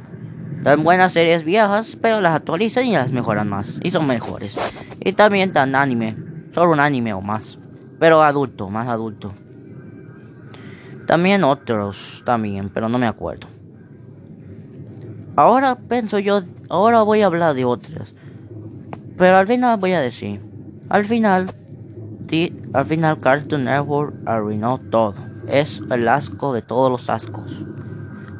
Dan 0.62 0.84
buenas 0.84 1.12
series 1.12 1.42
viejas, 1.42 1.96
pero 2.00 2.20
las 2.20 2.34
actualizan 2.34 2.86
y 2.86 2.92
las 2.92 3.10
mejoran 3.12 3.48
más. 3.48 3.74
Y 3.82 3.90
son 3.90 4.06
mejores. 4.06 4.56
Y 5.00 5.12
también 5.14 5.52
dan 5.52 5.74
anime, 5.74 6.16
solo 6.54 6.72
un 6.72 6.80
anime 6.80 7.14
o 7.14 7.22
más. 7.22 7.58
Pero 7.98 8.22
adulto, 8.22 8.68
más 8.68 8.88
adulto. 8.88 9.32
También 11.06 11.42
otros, 11.44 12.22
también, 12.24 12.68
pero 12.68 12.88
no 12.88 12.98
me 12.98 13.06
acuerdo. 13.08 13.48
Ahora 15.34 15.76
pienso 15.76 16.18
yo, 16.18 16.42
ahora 16.68 17.02
voy 17.02 17.22
a 17.22 17.26
hablar 17.26 17.54
de 17.54 17.64
otras. 17.64 18.14
Pero 19.20 19.36
al 19.36 19.46
final 19.46 19.76
voy 19.76 19.92
a 19.92 20.00
decir, 20.00 20.40
al 20.88 21.04
final, 21.04 21.52
al 22.72 22.86
final 22.86 23.20
Cartoon 23.20 23.64
Network 23.64 24.14
arruinó 24.24 24.80
todo. 24.90 25.12
Es 25.46 25.82
el 25.90 26.08
asco 26.08 26.54
de 26.54 26.62
todos 26.62 26.90
los 26.90 27.10
ascos. 27.10 27.52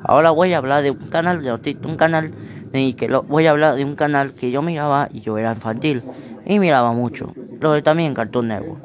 Ahora 0.02 0.30
voy 0.30 0.54
a 0.54 0.56
hablar 0.56 0.82
de 0.82 0.92
un 0.92 1.08
canal 1.10 1.42
de 1.42 1.52
un 1.84 1.96
canal 1.96 2.32
de 2.72 2.96
que 2.96 3.08
voy 3.08 3.46
a 3.46 3.50
hablar 3.50 3.76
de 3.76 3.84
un 3.84 3.94
canal 3.94 4.32
que 4.32 4.50
yo 4.50 4.62
miraba 4.62 5.10
y 5.12 5.20
yo 5.20 5.36
era 5.36 5.52
infantil 5.52 6.02
y 6.46 6.58
miraba 6.58 6.94
mucho. 6.94 7.34
Lo 7.60 7.72
de 7.72 7.82
también 7.82 8.14
Cartoon 8.14 8.48
Network. 8.48 8.80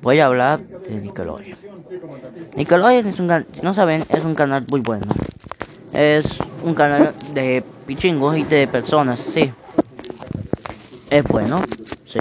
Voy 0.00 0.20
a 0.20 0.26
hablar 0.26 0.60
de 0.60 1.00
Nickelodeon. 1.00 1.58
Nickelodeon 2.54 3.06
es 3.08 3.18
un 3.18 3.28
si 3.54 3.62
no 3.62 3.74
saben, 3.74 4.04
es 4.08 4.24
un 4.24 4.36
canal 4.36 4.64
muy 4.70 4.82
bueno. 4.82 5.06
Es 5.92 6.38
un 6.62 6.74
canal 6.74 7.12
de 7.34 7.64
pichingos 7.88 8.36
y 8.36 8.44
de 8.44 8.68
personas, 8.68 9.18
sí. 9.18 9.52
¿Es 11.10 11.24
bueno? 11.24 11.62
Sí. 12.04 12.20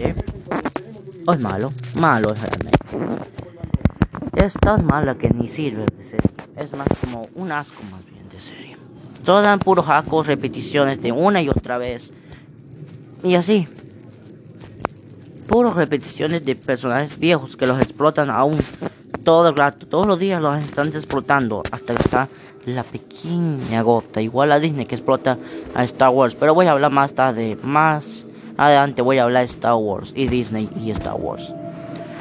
¿O 1.25 1.34
es 1.34 1.39
malo? 1.41 1.72
Malo 2.00 2.34
es 2.34 2.41
realmente. 2.41 2.77
Es 4.38 4.53
tan 4.53 4.86
mala 4.86 5.15
que 5.15 5.29
ni 5.29 5.50
sirve 5.50 5.86
de. 5.86 6.17
Es 6.56 6.72
más 6.72 6.88
como 7.01 7.27
un 7.36 7.51
asco 7.51 7.82
más 7.91 8.06
bien 8.06 8.29
de 8.29 8.39
serie. 8.39 8.77
Solo 9.24 9.41
dan 9.41 9.60
puros 9.60 9.89
ascos, 9.89 10.25
repeticiones 10.25 11.01
de 11.01 11.12
una 11.12 11.41
y 11.41 11.50
otra 11.50 11.77
vez. 11.77 12.12
Y 13.24 13.36
así. 13.36 13.67
puras 15.48 15.75
repeticiones 15.75 16.46
de 16.46 16.56
personajes 16.56 17.20
viejos 17.20 17.58
que 17.58 17.67
los 17.67 17.82
explotan 17.82 18.29
aún 18.29 18.58
todo 19.25 19.50
el. 19.50 19.56
Todos 19.89 20.08
los 20.08 20.17
días 20.17 20.41
los 20.41 20.58
están 20.60 20.88
explotando 20.88 21.62
hasta 21.72 21.94
que 21.94 22.01
está 22.03 22.29
la 22.65 22.84
pequeña 22.84 23.82
gota. 23.82 24.22
Igual 24.22 24.53
a 24.53 24.60
Disney 24.60 24.86
que 24.86 24.96
explota 24.96 25.38
a 25.75 25.84
Star 25.84 26.10
Wars. 26.10 26.36
Pero 26.36 26.53
voy 26.53 26.67
a 26.67 26.72
hablar 26.72 26.91
más 26.91 27.13
tarde, 27.13 27.58
más 27.62 28.17
adelante 28.58 29.02
voy 29.02 29.20
a 29.20 29.24
hablar 29.24 29.42
de 29.42 29.52
Star 29.52 29.76
Wars 29.76 30.14
y 30.16 30.28
Disney 30.28 30.70
y 30.76 30.92
Star 30.92 31.16
Wars. 31.16 31.54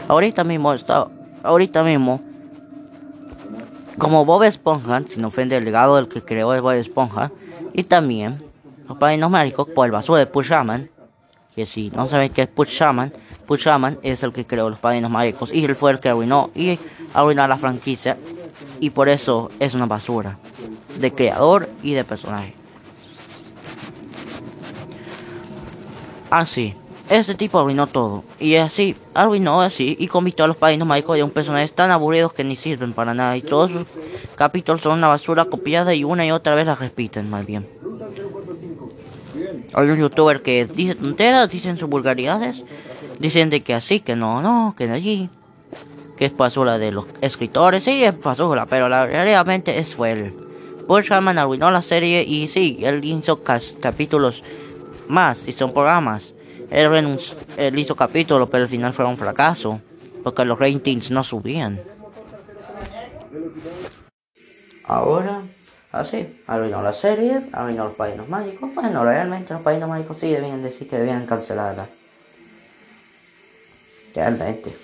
Ahorita 0.08 0.44
mismo 0.44 0.72
está, 0.72 1.08
ahorita 1.42 1.82
mismo 1.82 2.20
como 3.98 4.24
Bob 4.24 4.42
Esponja, 4.42 5.02
sin 5.08 5.24
ofender 5.24 5.58
el 5.58 5.64
legado 5.64 5.96
del 5.96 6.08
que 6.08 6.22
creó 6.22 6.52
el 6.54 6.60
Bob 6.60 6.72
Esponja, 6.72 7.32
y 7.72 7.84
también 7.84 8.44
los 8.88 8.98
padrinos 8.98 9.30
mágicos 9.30 9.68
por 9.68 9.86
el 9.86 9.92
basura 9.92 10.20
de 10.20 10.26
Pushaman, 10.26 10.90
que 11.54 11.66
si 11.66 11.90
no 11.90 12.06
saben 12.06 12.32
qué 12.32 12.42
es 12.42 12.48
Pushaman, 12.48 13.12
Pushaman 13.46 13.98
es 14.02 14.22
el 14.22 14.32
que 14.32 14.46
creó 14.46 14.68
los 14.68 14.78
padrinos 14.78 15.10
mágicos 15.10 15.52
y 15.52 15.64
él 15.64 15.76
fue 15.76 15.92
el 15.92 16.00
que 16.00 16.10
arruinó 16.10 16.50
y 16.54 16.78
arruinó 17.14 17.46
la 17.46 17.56
franquicia 17.56 18.16
y 18.80 18.90
por 18.90 19.08
eso 19.08 19.50
es 19.60 19.74
una 19.74 19.86
basura 19.86 20.38
de 20.98 21.12
creador 21.12 21.68
y 21.82 21.94
de 21.94 22.04
personaje. 22.04 22.54
Así. 26.36 26.74
Ah, 27.08 27.14
este 27.14 27.34
tipo 27.34 27.58
arruinó 27.58 27.86
todo. 27.86 28.22
Y 28.38 28.56
así, 28.56 28.94
arruinó 29.14 29.62
así 29.62 29.96
y 29.98 30.06
convirtió 30.06 30.44
a 30.44 30.48
los 30.48 30.56
padrinos 30.56 30.86
mágicos 30.86 31.16
de 31.16 31.22
un 31.22 31.30
personaje 31.30 31.66
tan 31.68 31.90
aburridos 31.90 32.34
que 32.34 32.44
ni 32.44 32.56
sirven 32.56 32.92
para 32.92 33.14
nada. 33.14 33.38
Y 33.38 33.40
todos 33.40 33.70
sus 33.70 33.84
capítulos 34.34 34.82
son 34.82 34.98
una 34.98 35.08
basura 35.08 35.46
copiada 35.46 35.94
y 35.94 36.04
una 36.04 36.26
y 36.26 36.30
otra 36.30 36.54
vez 36.54 36.66
la 36.66 36.74
repiten, 36.74 37.30
más 37.30 37.46
bien. 37.46 37.66
Hay 39.72 39.88
un 39.88 39.96
youtuber 39.98 40.42
que 40.42 40.66
dice 40.66 40.94
tonteras, 40.94 41.48
dicen 41.48 41.78
sus 41.78 41.88
vulgaridades, 41.88 42.62
dicen 43.18 43.48
de 43.48 43.62
que 43.62 43.72
así, 43.72 44.00
que 44.00 44.14
no, 44.14 44.42
no, 44.42 44.74
que 44.76 44.88
de 44.88 44.92
allí, 44.92 45.30
que 46.18 46.26
es 46.26 46.36
basura 46.36 46.78
de 46.78 46.92
los 46.92 47.06
escritores, 47.22 47.84
sí, 47.84 48.04
es 48.04 48.20
basura, 48.20 48.66
pero 48.66 48.90
la, 48.90 49.06
realmente 49.06 49.78
es 49.78 49.94
fue 49.94 50.12
él. 50.12 50.34
Bush 50.86 51.10
arruinó 51.10 51.70
la 51.70 51.82
serie 51.82 52.24
y 52.24 52.48
sí, 52.48 52.78
él 52.82 53.02
hizo 53.04 53.42
capítulos 53.42 54.44
más 55.08 55.46
y 55.46 55.52
son 55.52 55.72
programas 55.72 56.34
él, 56.70 57.78
hizo 57.78 57.94
capítulos, 57.94 58.48
pero 58.50 58.64
al 58.64 58.68
final 58.68 58.92
fue 58.92 59.04
un 59.04 59.16
fracaso, 59.16 59.80
porque 60.22 60.44
los 60.44 60.58
ratings 60.58 61.10
no 61.10 61.22
subían. 61.22 61.80
Ahora, 64.84 65.42
así, 65.92 66.42
arruinó 66.46 66.82
la 66.82 66.92
serie, 66.92 67.40
arruinó 67.52 67.84
los 67.84 67.94
padrinos 67.94 68.28
mágicos. 68.28 68.74
Bueno, 68.74 69.04
realmente 69.04 69.52
los 69.52 69.62
padrinos 69.62 69.88
mágicos 69.88 70.18
sí 70.18 70.28
debían 70.28 70.62
decir 70.62 70.88
que 70.88 70.98
debían 70.98 71.26
cancelarla. 71.26 71.86
Realmente. 74.14 74.74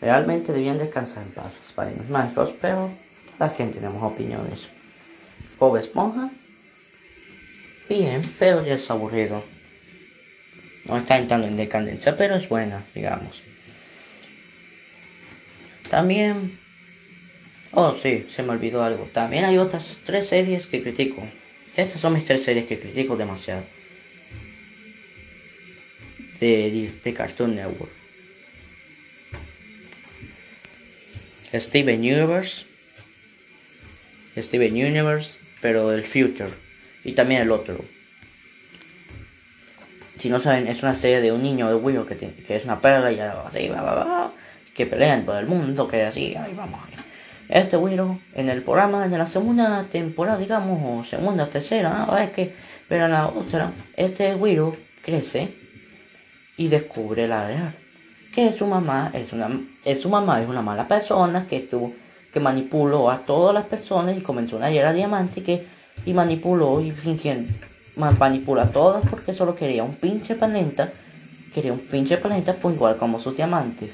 Realmente 0.00 0.52
debían 0.52 0.78
descansar 0.78 1.22
en 1.22 1.32
paz 1.32 1.54
los 1.60 1.72
padrinos 1.72 2.08
mágicos, 2.08 2.50
pero 2.60 2.90
la 3.38 3.48
gente 3.48 3.78
tenemos 3.78 4.02
opiniones. 4.02 4.68
Bob 5.58 5.76
Esponja, 5.76 6.30
bien, 7.88 8.22
pero 8.38 8.64
ya 8.64 8.74
es 8.74 8.90
aburrido. 8.90 9.44
No 10.86 10.98
está 10.98 11.18
entrando 11.18 11.46
en 11.46 11.56
decadencia, 11.56 12.16
pero 12.16 12.36
es 12.36 12.48
buena, 12.48 12.84
digamos. 12.94 13.42
También... 15.90 16.58
Oh, 17.72 17.94
sí, 18.00 18.26
se 18.30 18.42
me 18.42 18.52
olvidó 18.52 18.82
algo. 18.82 19.08
También 19.12 19.44
hay 19.44 19.58
otras 19.58 19.98
tres 20.04 20.28
series 20.28 20.66
que 20.66 20.82
critico. 20.82 21.22
Estas 21.76 22.00
son 22.00 22.14
mis 22.14 22.24
tres 22.24 22.42
series 22.42 22.66
que 22.66 22.78
critico 22.78 23.16
demasiado. 23.16 23.64
De, 26.40 26.92
de 27.02 27.14
Cartoon 27.14 27.56
Network. 27.56 27.90
Steven 31.52 32.00
Universe. 32.00 32.64
Steven 34.36 34.72
Universe, 34.72 35.38
pero 35.60 35.92
el 35.92 36.04
Future. 36.04 36.65
Y 37.06 37.12
también 37.12 37.42
el 37.42 37.52
otro. 37.52 37.76
Si 40.18 40.28
no 40.28 40.40
saben, 40.40 40.66
es 40.66 40.82
una 40.82 40.96
serie 40.96 41.20
de 41.20 41.30
un 41.30 41.40
niño 41.40 41.68
de 41.68 41.76
Willow 41.76 42.04
que, 42.04 42.16
que 42.16 42.56
es 42.56 42.64
una 42.64 42.80
perla 42.80 43.12
y 43.12 43.20
así, 43.20 43.68
va, 43.68 43.80
va, 43.80 43.94
va, 43.94 44.32
que 44.74 44.86
pelean 44.86 45.22
por 45.22 45.36
el 45.36 45.46
mundo, 45.46 45.86
que 45.86 46.02
así, 46.02 46.34
ahí 46.34 46.52
vamos. 46.56 46.80
Este 47.48 47.76
Willow, 47.76 48.18
en 48.34 48.48
el 48.48 48.60
programa 48.62 49.06
de 49.06 49.18
la 49.18 49.28
segunda 49.28 49.84
temporada, 49.84 50.36
digamos, 50.36 50.80
o 50.82 51.08
segunda, 51.08 51.46
tercera, 51.46 52.06
¿no? 52.08 52.18
es 52.18 52.30
que, 52.30 52.52
pero 52.88 53.06
la 53.06 53.28
otra, 53.28 53.70
este 53.96 54.34
Willow 54.34 54.74
crece 55.04 55.48
y 56.56 56.66
descubre 56.66 57.28
la 57.28 57.46
verdad. 57.46 57.70
Que 58.34 58.52
su 58.52 58.66
mamá 58.66 59.12
es 59.14 59.32
una, 59.32 59.48
es 59.84 60.00
su 60.00 60.08
mamá 60.08 60.42
es 60.42 60.48
una 60.48 60.60
mala 60.60 60.88
persona 60.88 61.46
que 61.48 61.60
tú, 61.60 61.94
que 62.32 62.40
manipuló 62.40 63.12
a 63.12 63.18
todas 63.18 63.54
las 63.54 63.66
personas 63.66 64.16
y 64.16 64.22
comenzó 64.22 64.56
una 64.56 64.70
guerra 64.70 64.92
diamante 64.92 65.44
que, 65.44 65.75
y 66.06 66.14
manipuló 66.14 66.80
y 66.80 66.92
fingiendo 66.92 67.52
manipula 67.96 68.64
a 68.64 68.70
todas 68.70 69.02
porque 69.08 69.32
solo 69.32 69.54
quería 69.54 69.82
un 69.82 69.94
pinche 69.94 70.34
planeta. 70.34 70.92
Quería 71.54 71.72
un 71.72 71.80
pinche 71.80 72.18
planeta 72.18 72.54
pues 72.54 72.76
igual 72.76 72.96
como 72.96 73.18
sus 73.18 73.36
diamantes. 73.36 73.90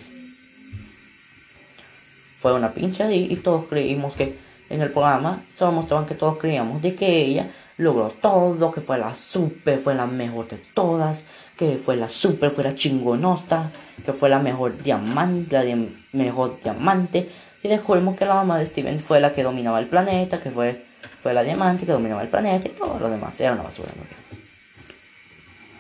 Fue 2.39 2.53
una 2.53 2.73
pinche 2.73 3.15
y 3.15 3.37
todos 3.37 3.67
creímos 3.67 4.15
que 4.15 4.37
en 4.69 4.83
el 4.83 4.91
programa 4.91 5.43
solo 5.57 5.73
mostraban 5.73 6.07
que 6.07 6.17
todos 6.17 6.39
creíamos 6.39 6.83
de 6.83 6.95
que 6.97 7.25
ella 7.25 7.47
logró 7.79 8.09
todo, 8.21 8.73
que 8.73 8.81
fue 8.81 8.99
la 8.99 9.15
super, 9.15 9.79
fue 9.79 9.95
la 9.95 10.07
mejor 10.07 10.49
de 10.49 10.57
todas, 10.75 11.23
que 11.57 11.77
fue 11.77 11.97
la 11.97 12.09
super, 12.09 12.51
fue 12.51 12.65
la 12.65 12.75
chingonosta, 12.75 13.71
que 14.05 14.13
fue 14.13 14.29
la 14.29 14.41
mejor 14.41 14.83
diamante, 14.83 15.63
la 15.63 15.87
mejor 16.13 16.59
diamante. 16.63 17.29
Y 17.63 17.69
descubrimos 17.69 18.17
que 18.17 18.27
la 18.27 18.35
mamá 18.35 18.59
de 18.59 18.67
Steven 18.67 18.99
fue 18.99 19.21
la 19.21 19.33
que 19.33 19.45
dominaba 19.45 19.79
el 19.79 19.87
planeta, 19.87 20.41
que 20.41 20.51
fue 20.51 20.83
fue 21.23 21.35
la 21.35 21.43
diamante 21.43 21.87
que 21.87 21.93
dominaba 21.93 22.23
el 22.23 22.29
planeta 22.29 22.69
y 22.69 22.71
todo 22.71 22.99
lo 22.99 23.11
demás. 23.11 23.39
Era 23.41 23.53
una 23.53 23.63
basura. 23.63 23.91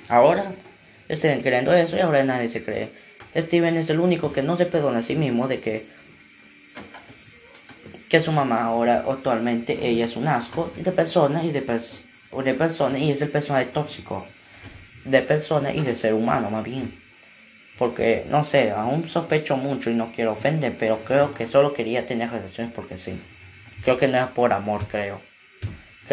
Ahora, 0.08 0.52
Steven 1.10 1.40
creyendo 1.40 1.72
eso 1.72 1.96
y 1.96 2.00
ahora 2.00 2.22
nadie 2.24 2.48
se 2.48 2.64
cree. 2.64 2.90
Steven 3.36 3.76
es 3.76 3.88
el 3.90 4.00
único 4.00 4.32
que 4.32 4.42
no 4.42 4.56
se 4.56 4.66
perdona 4.66 4.98
a 4.98 5.02
sí 5.02 5.14
mismo 5.14 5.48
de 5.48 5.60
que 5.60 5.86
que 8.12 8.20
su 8.20 8.30
mamá 8.30 8.64
ahora 8.64 9.06
actualmente 9.08 9.88
ella 9.88 10.04
es 10.04 10.16
un 10.18 10.28
asco 10.28 10.70
de 10.76 10.92
persona 10.92 11.42
y 11.42 11.50
de, 11.50 11.62
de 11.62 12.54
persona 12.54 12.98
y 12.98 13.10
es 13.10 13.22
el 13.22 13.30
personaje 13.30 13.64
tóxico 13.64 14.26
de 15.06 15.22
persona 15.22 15.72
y 15.72 15.80
de 15.80 15.96
ser 15.96 16.12
humano 16.12 16.50
más 16.50 16.62
bien 16.62 16.92
porque 17.78 18.26
no 18.28 18.44
sé 18.44 18.70
aún 18.70 19.08
sospecho 19.08 19.56
mucho 19.56 19.88
y 19.88 19.94
no 19.94 20.12
quiero 20.14 20.32
ofender 20.32 20.76
pero 20.78 20.98
creo 20.98 21.32
que 21.32 21.46
solo 21.46 21.72
quería 21.72 22.06
tener 22.06 22.30
relaciones 22.30 22.74
porque 22.74 22.98
sí 22.98 23.18
creo 23.82 23.98
que 23.98 24.08
no 24.08 24.18
es 24.18 24.26
por 24.28 24.52
amor 24.52 24.86
creo 24.90 25.20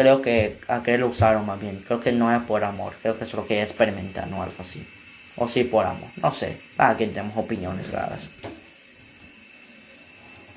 creo 0.00 0.22
que 0.22 0.56
a 0.68 0.82
qué 0.82 0.96
lo 0.96 1.08
usaron 1.08 1.44
más 1.46 1.60
bien. 1.60 1.82
Creo 1.86 2.00
que 2.00 2.12
no 2.12 2.34
es 2.34 2.42
por 2.42 2.64
amor, 2.64 2.94
creo 3.02 3.18
que 3.18 3.26
solo 3.26 3.46
quería 3.46 3.64
experimentar, 3.64 4.28
o 4.32 4.42
algo 4.42 4.54
así. 4.58 4.86
O 5.36 5.48
sí 5.48 5.64
por 5.64 5.84
amor, 5.84 6.08
no 6.22 6.32
sé. 6.32 6.56
Aquí 6.78 7.06
tenemos 7.06 7.36
opiniones 7.36 7.90
raras. 7.90 8.22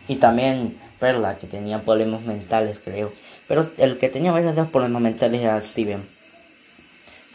Y 0.07 0.15
también 0.15 0.77
Perla, 0.99 1.35
que 1.37 1.47
tenía 1.47 1.79
problemas 1.79 2.21
mentales, 2.21 2.77
creo. 2.83 3.11
Pero 3.47 3.69
el 3.77 3.97
que 3.97 4.07
tenía 4.07 4.31
verdaderos 4.31 4.69
problemas 4.69 5.01
mentales 5.01 5.41
era 5.41 5.59
Steven. 5.59 6.01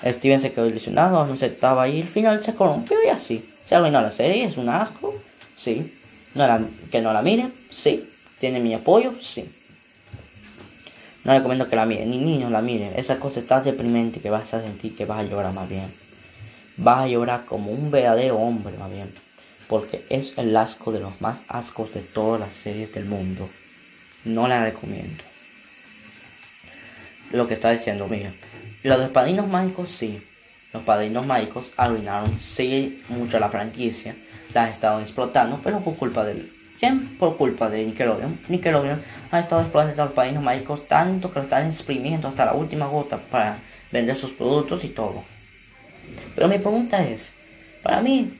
Steven 0.05 0.41
se 0.41 0.53
quedó 0.53 0.67
ilusionado, 0.67 1.27
no 1.27 1.37
se 1.37 1.47
estaba 1.47 1.83
ahí, 1.83 2.03
al 2.03 2.09
final 2.09 2.43
se 2.43 2.55
corrompió 2.55 2.97
y 3.05 3.09
así. 3.09 3.45
Se 3.67 3.75
arruinó 3.75 4.01
la 4.01 4.11
serie, 4.11 4.45
es 4.45 4.57
un 4.57 4.69
asco, 4.69 5.15
sí. 5.57 5.95
No 6.35 6.47
la, 6.47 6.63
que 6.91 7.03
no 7.03 7.13
la 7.13 7.21
miren, 7.21 7.53
sí. 7.71 8.09
Tiene 8.39 8.61
mi 8.61 8.73
apoyo, 8.73 9.13
sí. 9.21 9.51
No 11.29 11.35
recomiendo 11.35 11.69
que 11.69 11.77
la 11.77 11.85
miren, 11.85 12.09
ni 12.09 12.17
niños 12.17 12.51
la 12.51 12.63
miren. 12.63 12.95
Esa 12.97 13.21
cosa 13.21 13.41
está 13.41 13.61
deprimente 13.61 14.19
que 14.19 14.31
vas 14.31 14.55
a 14.55 14.63
sentir 14.63 14.97
que 14.97 15.05
vas 15.05 15.19
a 15.19 15.25
llorar 15.25 15.53
más 15.53 15.69
bien. 15.69 15.93
Vas 16.79 17.01
a 17.01 17.07
llorar 17.07 17.45
como 17.45 17.71
un 17.71 17.91
verdadero 17.91 18.39
hombre 18.39 18.79
más 18.79 18.91
bien. 18.91 19.13
Porque 19.69 20.07
es 20.09 20.33
el 20.39 20.57
asco 20.57 20.91
de 20.91 21.01
los 21.01 21.21
más 21.21 21.41
ascos 21.49 21.93
de 21.93 22.01
todas 22.01 22.41
las 22.41 22.55
series 22.55 22.95
del 22.95 23.05
mundo. 23.05 23.47
No 24.25 24.49
la 24.49 24.65
recomiendo. 24.65 25.23
Lo 27.33 27.47
que 27.47 27.53
está 27.53 27.73
diciendo, 27.73 28.09
mira. 28.09 28.33
Los 28.83 28.99
de 28.99 29.09
padrinos 29.09 29.49
mágicos, 29.49 29.91
sí. 29.91 30.27
Los 30.73 30.83
padrinos 30.85 31.27
mágicos 31.27 31.75
arruinaron, 31.77 32.41
sí, 32.41 33.05
mucho 33.11 33.39
la 33.39 33.51
franquicia. 33.51 34.17
La 34.55 34.71
estado 34.71 34.99
explotando, 35.03 35.61
pero 35.63 35.81
por 35.81 35.95
culpa 35.97 36.25
del 36.25 36.51
¿Quién? 36.79 37.17
Por 37.19 37.37
culpa 37.37 37.69
de 37.69 37.85
Nickelodeon. 37.85 38.39
Nickelodeon 38.49 39.01
ha 39.33 39.41
estado 39.41 39.63
explotando 39.63 40.05
los 40.05 40.13
países 40.13 40.41
mágicos 40.41 40.87
tanto 40.87 41.33
que 41.33 41.41
lo 41.41 41.45
están 41.45 41.67
exprimiendo 41.67 42.29
hasta 42.29 42.45
la 42.45 42.55
última 42.55 42.87
gota 42.87 43.19
para 43.19 43.59
vender 43.91 44.17
sus 44.17 44.31
productos 44.31 44.85
y 44.85 44.89
todo. 44.89 45.25
Pero 46.35 46.47
mi 46.47 46.59
pregunta 46.59 47.05
es, 47.05 47.33
para 47.83 48.01
mí, 48.01 48.33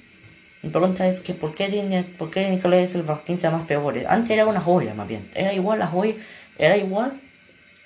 mi 0.63 0.71
pregunta 0.71 1.09
es 1.09 1.21
que 1.21 1.35
¿por 1.35 1.55
qué, 1.55 2.05
por 2.17 2.31
qué 2.31 2.49
Nickelodeon 2.51 2.85
es 2.85 2.95
el 2.95 3.03
franquicia 3.03 3.51
más 3.51 3.67
peor? 3.67 3.95
Antes 4.09 4.31
era 4.31 4.47
una 4.47 4.61
joya 4.61 4.95
más 4.95 5.09
bien. 5.09 5.29
Era 5.35 5.53
igual 5.53 5.81
la 5.81 5.89
joya, 5.89 6.15
era 6.59 6.77
igual 6.77 7.13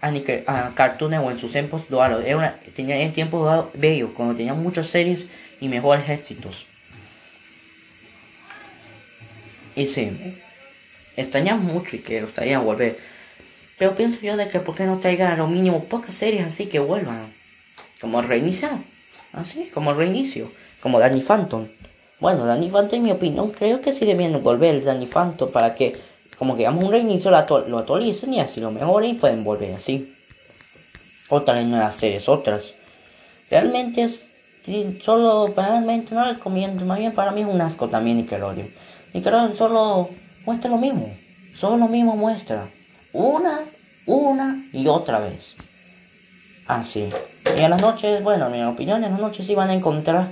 a, 0.03 0.09
a 0.09 0.75
Cartoon 0.75 1.13
Network 1.13 1.37
en 1.37 1.41
sus 1.41 1.53
tiempos 1.53 1.89
dorados. 1.89 2.25
Era 2.27 2.59
tenía 2.77 2.99
en 2.99 3.15
tiempos 3.15 3.43
dorados 3.43 3.69
bello, 3.73 4.13
cuando 4.13 4.35
tenía 4.35 4.53
muchas 4.53 4.87
series 4.87 5.29
y 5.61 5.69
mejores 5.69 6.09
éxitos. 6.11 6.67
Y 9.75 9.87
sí, 9.87 10.11
extrañan 11.17 11.65
mucho 11.65 11.97
y 11.97 12.01
que 12.01 12.21
los 12.21 12.37
a 12.37 12.59
volver. 12.59 12.99
Pero 13.79 13.95
pienso 13.95 14.21
yo 14.21 14.37
de 14.37 14.49
que 14.49 14.61
por 14.61 14.77
qué 14.77 14.85
no 14.85 14.99
traigan 14.99 15.33
a 15.33 15.37
lo 15.37 15.47
mínimo 15.47 15.85
pocas 15.85 16.15
series 16.15 16.47
así 16.47 16.67
que 16.67 16.79
vuelvan. 16.79 17.33
Como 18.01 18.21
reiniciar. 18.23 18.79
Así, 19.33 19.71
como 19.73 19.95
reinicio. 19.95 20.51
Como 20.83 20.99
Danny 21.01 21.21
Phantom. 21.21 21.67
Bueno, 22.21 22.45
Danny 22.45 22.69
Phantom 22.69 22.99
en 22.99 23.03
mi 23.03 23.11
opinión 23.11 23.51
creo 23.51 23.81
que 23.81 23.93
sí 23.93 24.05
debían 24.05 24.43
volver 24.43 24.85
Danny 24.85 25.07
Phantom 25.07 25.51
para 25.51 25.75
que 25.75 25.97
como 26.39 26.57
que 26.57 26.65
damos 26.65 26.85
un 26.85 26.91
reinicio 26.91 27.31
lo, 27.31 27.79
actualicen 27.79 28.35
y 28.35 28.41
así 28.41 28.61
lo 28.61 28.71
mejoren 28.71 29.11
y 29.11 29.15
pueden 29.15 29.45
volver 29.45 29.75
así. 29.75 30.15
Otras 31.29 31.65
nuevas 31.65 31.95
series, 31.95 32.29
otras. 32.29 32.75
Realmente 33.51 34.03
es 34.03 34.23
solo, 35.03 35.53
realmente 35.57 36.15
no 36.15 36.25
recomiendo, 36.25 36.85
más 36.85 36.99
bien 36.99 37.13
para 37.13 37.31
mí 37.31 37.43
es 37.43 37.47
un 37.47 37.61
asco 37.61 37.89
también 37.89 38.19
Nickelodeon. 38.19 38.69
Nickelodeon 39.13 39.57
solo 39.57 40.09
muestra 40.47 40.71
lo 40.71 40.79
mismo, 40.79 41.13
solo 41.57 41.77
lo 41.77 41.89
mismo 41.89 42.17
muestra. 42.17 42.67
Una, 43.13 43.61
una 44.07 44.63
y 44.73 44.87
otra 44.87 45.19
vez. 45.19 45.55
Así. 46.67 47.11
y 47.57 47.61
en 47.61 47.71
las 47.71 47.81
noches, 47.81 48.23
bueno, 48.23 48.47
en 48.47 48.53
mi 48.53 48.63
opinión, 48.65 49.05
en 49.05 49.11
las 49.11 49.21
noches 49.21 49.47
sí 49.47 49.55
van 49.55 49.71
a 49.71 49.75
encontrar 49.75 50.29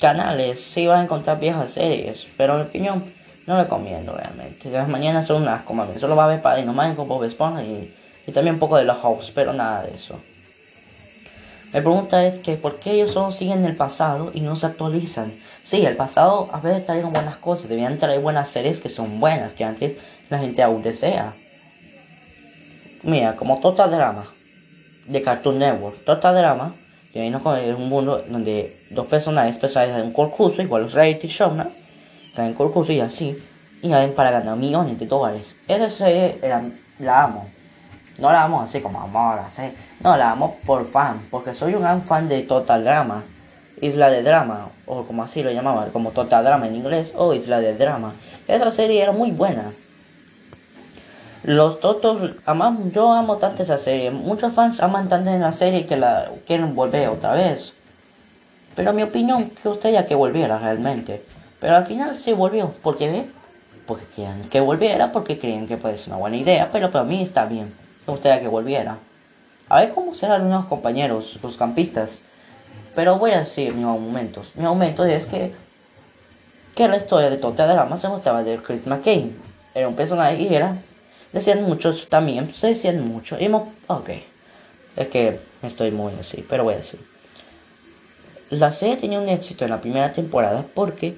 canales, 0.00 0.60
sí 0.60 0.86
van 0.86 1.00
a 1.00 1.04
encontrar 1.04 1.40
viejas 1.40 1.72
series, 1.72 2.26
pero 2.36 2.54
en 2.54 2.60
mi 2.60 2.66
opinión 2.66 3.04
no 3.46 3.56
recomiendo 3.56 4.12
realmente. 4.12 4.70
Las 4.70 4.88
mañanas 4.88 5.26
son 5.26 5.42
unas 5.42 5.62
como. 5.62 5.86
Solo 5.98 6.16
va 6.16 6.24
a 6.24 6.28
ver 6.28 6.42
para 6.42 6.62
nomás 6.62 6.94
con 6.94 7.08
Bob 7.08 7.24
Esponja 7.24 7.62
y, 7.62 7.94
y 8.26 8.32
también 8.32 8.54
un 8.54 8.60
poco 8.60 8.76
de 8.76 8.84
los 8.84 8.98
House, 8.98 9.32
pero 9.34 9.54
nada 9.54 9.82
de 9.82 9.94
eso. 9.94 10.20
Mi 11.72 11.80
pregunta 11.80 12.26
es 12.26 12.38
que 12.38 12.56
¿por 12.56 12.76
qué 12.76 12.92
ellos 12.92 13.12
solo 13.12 13.32
siguen 13.32 13.64
el 13.64 13.76
pasado 13.76 14.30
y 14.34 14.40
no 14.40 14.56
se 14.56 14.66
actualizan? 14.66 15.32
Sí, 15.68 15.84
el 15.84 15.96
pasado 15.96 16.48
a 16.50 16.60
veces 16.60 16.86
trae 16.86 17.02
buenas 17.02 17.36
cosas, 17.36 17.68
debían 17.68 17.98
traer 17.98 18.20
buenas 18.20 18.48
series 18.48 18.80
que 18.80 18.88
son 18.88 19.20
buenas, 19.20 19.52
que 19.52 19.64
antes 19.64 19.98
la 20.30 20.38
gente 20.38 20.62
aún 20.62 20.82
desea. 20.82 21.34
Mira, 23.02 23.36
como 23.36 23.58
Total 23.58 23.90
Drama 23.90 24.26
de 25.04 25.20
Cartoon 25.20 25.58
Network, 25.58 26.06
Total 26.06 26.34
Drama, 26.34 26.74
que 27.12 27.20
viene 27.20 27.38
con 27.40 27.58
un 27.58 27.86
mundo 27.90 28.24
donde 28.30 28.80
dos 28.88 29.08
personajes 29.08 29.58
personajes 29.58 29.94
en 29.94 30.06
un 30.06 30.12
concurso, 30.14 30.62
igual 30.62 30.84
los 30.84 30.94
reality 30.94 31.28
show, 31.28 31.52
¿no? 31.54 31.66
Están 32.26 32.46
en 32.46 32.54
concurso 32.54 32.90
y 32.92 33.00
así, 33.00 33.36
y 33.82 33.90
ganan 33.90 34.12
para 34.12 34.30
ganar 34.30 34.56
millones 34.56 34.98
de 34.98 35.04
dólares. 35.04 35.54
Esa 35.68 35.90
serie 35.90 36.38
la 36.98 37.24
amo. 37.24 37.46
No 38.16 38.32
la 38.32 38.44
amo 38.44 38.62
así 38.62 38.80
como 38.80 39.02
amor, 39.02 39.38
así. 39.40 39.70
No, 40.00 40.16
la 40.16 40.30
amo 40.30 40.56
por 40.64 40.86
fan, 40.86 41.20
porque 41.30 41.52
soy 41.52 41.74
un 41.74 41.82
gran 41.82 42.00
fan 42.00 42.26
de 42.26 42.40
Total 42.40 42.82
Drama. 42.82 43.22
Isla 43.80 44.10
de 44.10 44.22
Drama, 44.22 44.68
o 44.86 45.04
como 45.04 45.22
así 45.22 45.42
lo 45.42 45.50
llamaban, 45.50 45.90
como 45.90 46.10
Total 46.10 46.44
Drama 46.44 46.66
en 46.66 46.76
inglés, 46.76 47.12
o 47.16 47.34
Isla 47.34 47.60
de 47.60 47.74
Drama. 47.74 48.12
Esa 48.46 48.70
serie 48.70 49.02
era 49.02 49.12
muy 49.12 49.30
buena. 49.30 49.64
Los 51.44 51.80
Totos, 51.80 52.32
amamos, 52.46 52.92
yo 52.92 53.12
amo 53.12 53.36
tanto 53.36 53.62
esa 53.62 53.78
serie. 53.78 54.10
Muchos 54.10 54.52
fans 54.52 54.80
aman 54.80 55.08
tanto 55.08 55.30
la 55.30 55.52
serie 55.52 55.86
que 55.86 55.96
la 55.96 56.30
quieren 56.46 56.74
volver 56.74 57.08
otra 57.08 57.34
vez. 57.34 57.72
Pero 58.74 58.92
mi 58.92 59.02
opinión, 59.02 59.50
que 59.50 59.68
usted 59.68 59.92
ya 59.92 60.06
que 60.06 60.14
volviera 60.14 60.58
realmente. 60.58 61.22
Pero 61.60 61.76
al 61.76 61.86
final 61.86 62.18
se 62.18 62.34
volvió. 62.34 62.70
¿Por 62.82 62.96
qué? 62.96 63.26
Porque 63.86 64.04
quieren 64.14 64.42
que 64.50 64.60
volviera, 64.60 65.10
porque 65.10 65.38
creen 65.38 65.66
que 65.66 65.76
puede 65.76 65.96
ser 65.96 66.08
una 66.08 66.18
buena 66.18 66.36
idea. 66.36 66.68
Pero 66.70 66.90
para 66.90 67.04
mí 67.04 67.22
está 67.22 67.46
bien. 67.46 67.72
Me 68.06 68.12
gustaría 68.12 68.40
que 68.40 68.48
volviera. 68.48 68.98
A 69.68 69.80
ver 69.80 69.92
cómo 69.94 70.14
serán 70.14 70.44
unos 70.46 70.66
compañeros, 70.66 71.38
los 71.42 71.56
campistas. 71.56 72.18
Pero 72.98 73.16
voy 73.16 73.30
a 73.30 73.38
decir 73.38 73.74
mis 73.74 73.84
momentos. 73.84 74.50
Mi 74.56 74.64
momento 74.64 75.04
es 75.04 75.24
que, 75.24 75.52
que 76.74 76.88
la 76.88 76.96
historia 76.96 77.30
de 77.30 77.36
Total 77.36 77.68
Drama 77.68 77.96
se 77.96 78.08
mostraba 78.08 78.42
de 78.42 78.56
Chris 78.58 78.88
McCain. 78.88 79.36
Era 79.72 79.86
un 79.86 79.94
personaje 79.94 80.42
y 80.42 80.52
era. 80.52 80.76
Decían 81.32 81.62
muchos 81.62 82.08
también, 82.08 82.52
se 82.52 82.66
decían 82.66 83.06
mucho. 83.06 83.36
Y 83.38 83.48
mo 83.48 83.72
ok. 83.86 84.10
Es 84.96 85.06
que 85.06 85.38
estoy 85.62 85.92
muy 85.92 86.12
así, 86.18 86.44
pero 86.50 86.64
voy 86.64 86.74
a 86.74 86.78
decir. 86.78 86.98
La 88.50 88.72
serie 88.72 88.96
tenía 88.96 89.20
un 89.20 89.28
éxito 89.28 89.64
en 89.64 89.70
la 89.70 89.80
primera 89.80 90.12
temporada 90.12 90.64
porque 90.74 91.16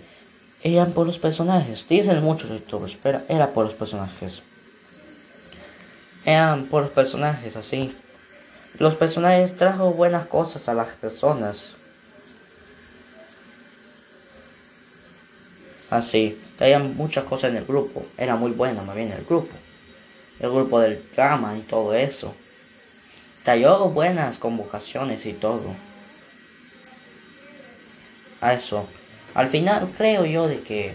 eran 0.63 0.93
por 0.93 1.07
los 1.07 1.19
personajes. 1.19 1.89
Dicen 1.89 2.23
muchos 2.23 2.51
youtubers, 2.51 2.99
pero 3.03 3.23
era 3.27 3.55
por 3.55 3.65
los 3.65 3.73
personajes. 3.73 4.43
Eran 6.27 6.67
por 6.67 6.83
los 6.83 6.91
personajes 6.91 7.57
así. 7.57 7.97
Los 8.79 8.97
personajes 8.97 9.57
trajo 9.57 9.93
buenas 9.93 10.27
cosas 10.27 10.69
a 10.69 10.75
las 10.75 10.89
personas. 10.89 11.80
Así, 15.91 16.41
traían 16.57 16.97
muchas 16.97 17.25
cosas 17.25 17.51
en 17.51 17.57
el 17.57 17.65
grupo. 17.65 18.07
Era 18.17 18.37
muy 18.37 18.53
bueno 18.53 18.85
más 18.85 18.95
bien 18.95 19.13
el 19.13 19.25
grupo. 19.25 19.53
El 20.39 20.51
grupo 20.51 20.81
del 20.81 21.03
drama 21.15 21.59
y 21.59 21.63
todo 21.63 21.93
eso. 21.95 22.33
Trayó 23.43 23.89
buenas 23.89 24.39
convocaciones 24.39 25.27
y 25.27 25.33
todo. 25.33 25.75
A 28.41 28.55
eso. 28.55 28.87
Al 29.35 29.49
final 29.49 29.89
creo 29.97 30.25
yo 30.25 30.49
de 30.49 30.61
que 30.61 30.95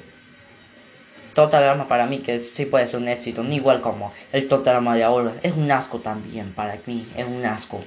Total 1.34 1.64
Drama 1.64 1.88
para 1.88 2.06
mí 2.06 2.20
que 2.20 2.40
sí 2.40 2.66
puede 2.66 2.88
ser 2.88 3.02
un 3.02 3.10
éxito, 3.10 3.44
no 3.44 3.54
igual 3.54 3.82
como 3.82 4.14
el 4.32 4.48
Total 4.48 4.76
Drama 4.76 4.96
de 4.96 5.04
ahora. 5.04 5.34
Es 5.44 5.54
un 5.54 5.70
asco 5.70 6.00
también 6.00 6.54
para 6.54 6.78
mí, 6.86 7.06
es 7.18 7.26
un 7.26 7.46
asco. 7.46 7.84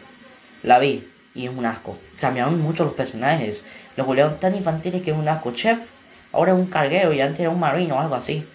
La 0.63 0.79
vi 0.79 1.09
y 1.35 1.47
es 1.47 1.51
un 1.51 1.65
asco. 1.65 1.97
Cambiaron 2.21 2.61
mucho 2.61 2.85
los 2.85 2.93
personajes. 2.93 3.65
Los 3.97 4.07
volvieron 4.07 4.39
tan 4.39 4.55
infantiles 4.55 5.03
que 5.03 5.13
es 5.13 5.17
un 5.17 5.29
asco. 5.29 5.53
Chef 5.53 5.79
ahora 6.39 6.53
es 6.53 6.59
un 6.59 6.67
carguero 6.67 7.13
y 7.13 7.21
antes 7.21 7.41
era 7.41 7.51
un 7.51 7.61
marino 7.61 7.97
o 7.97 8.01
algo 8.01 8.15
así. 8.15 8.47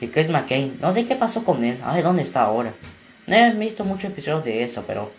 Y 0.00 0.08
Chris 0.08 0.28
McCain, 0.28 0.78
no 0.80 0.92
sé 0.92 1.04
qué 1.06 1.16
pasó 1.16 1.44
con 1.44 1.62
él, 1.64 1.78
a 1.84 1.94
ver 1.94 2.02
dónde 2.02 2.22
está 2.22 2.42
ahora. 2.42 2.72
No 3.26 3.36
he 3.36 3.50
visto 3.52 3.84
muchos 3.84 4.10
episodios 4.10 4.44
de 4.44 4.64
eso, 4.64 4.84
pero... 4.86 5.10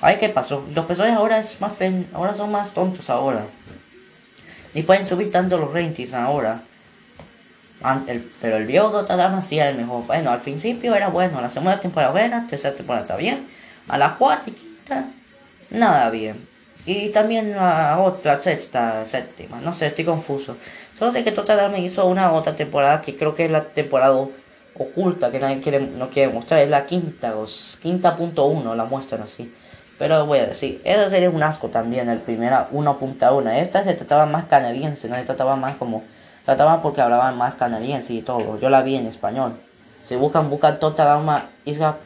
Ay, 0.00 0.16
¿qué 0.18 0.28
pasó? 0.28 0.66
Los 0.74 0.86
personajes 0.86 1.16
ahora, 1.18 1.38
es 1.38 1.60
más 1.60 1.72
ahora 2.12 2.34
son 2.34 2.50
más 2.50 2.72
tontos 2.72 3.08
ahora. 3.08 3.44
Y 4.74 4.82
pueden 4.82 5.06
subir 5.06 5.30
tanto 5.30 5.56
los 5.56 5.72
ratings 5.72 6.12
ahora 6.12 6.62
pero 8.40 8.56
el 8.56 8.66
viejo 8.66 8.88
Dotadama 8.88 9.42
sí 9.42 9.58
era 9.58 9.68
el 9.68 9.76
mejor. 9.76 10.06
Bueno, 10.06 10.30
al 10.30 10.40
principio 10.40 10.94
era 10.94 11.08
bueno, 11.08 11.40
la 11.40 11.50
segunda 11.50 11.78
temporada 11.78 12.12
buena, 12.12 12.46
tercera 12.48 12.74
temporada 12.74 13.04
está 13.04 13.16
bien, 13.16 13.46
a 13.88 13.98
la 13.98 14.14
cuarta 14.14 14.50
y 14.50 14.52
quinta, 14.52 15.04
nada 15.70 16.08
bien. 16.10 16.46
Y 16.86 17.10
también 17.10 17.52
la 17.52 17.98
otra, 17.98 18.40
sexta, 18.40 19.04
séptima, 19.06 19.60
no 19.60 19.74
sé, 19.74 19.86
estoy 19.86 20.04
confuso. 20.04 20.56
Solo 20.98 21.12
sé 21.12 21.24
que 21.24 21.32
Totadama 21.32 21.78
hizo 21.78 22.06
una 22.06 22.32
otra 22.32 22.54
temporada 22.54 23.00
que 23.00 23.16
creo 23.16 23.34
que 23.34 23.46
es 23.46 23.50
la 23.50 23.64
temporada 23.64 24.16
oculta 24.76 25.30
que 25.30 25.40
nadie 25.40 25.60
quiere, 25.60 25.80
no 25.80 26.08
quiere 26.08 26.32
mostrar, 26.32 26.60
es 26.60 26.68
la 26.68 26.86
quinta, 26.86 27.34
quinta 27.82 28.16
punto 28.16 28.46
uno, 28.46 28.74
la 28.74 28.84
muestran 28.84 29.22
así. 29.22 29.52
Pero 29.98 30.26
voy 30.26 30.40
a 30.40 30.46
decir, 30.46 30.80
esa 30.84 31.08
serie 31.10 31.28
es 31.28 31.34
un 31.34 31.42
asco 31.42 31.68
también, 31.68 32.08
el 32.08 32.18
primera 32.18 32.68
1.1. 32.72 33.50
Esta 33.52 33.84
se 33.84 33.94
trataba 33.94 34.26
más 34.26 34.44
canadiense, 34.46 35.08
no 35.08 35.14
se 35.14 35.22
trataba 35.22 35.56
más 35.56 35.76
como 35.76 36.02
Trataban 36.44 36.82
porque 36.82 37.00
hablaban 37.00 37.38
más 37.38 37.54
canadiense 37.54 38.12
y 38.12 38.20
todo. 38.20 38.58
Yo 38.60 38.68
la 38.68 38.82
vi 38.82 38.96
en 38.96 39.06
español. 39.06 39.54
Si 40.06 40.14
buscan, 40.16 40.50
buscan 40.50 40.78
Tota 40.78 41.04
Dama 41.04 41.46
Isla 41.64 41.96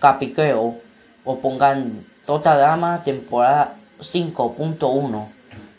Capiqueo 0.00 0.76
o 1.24 1.38
pongan 1.38 2.04
Tota 2.24 2.56
Dama 2.56 3.02
temporada 3.04 3.74
5.1. 4.00 5.26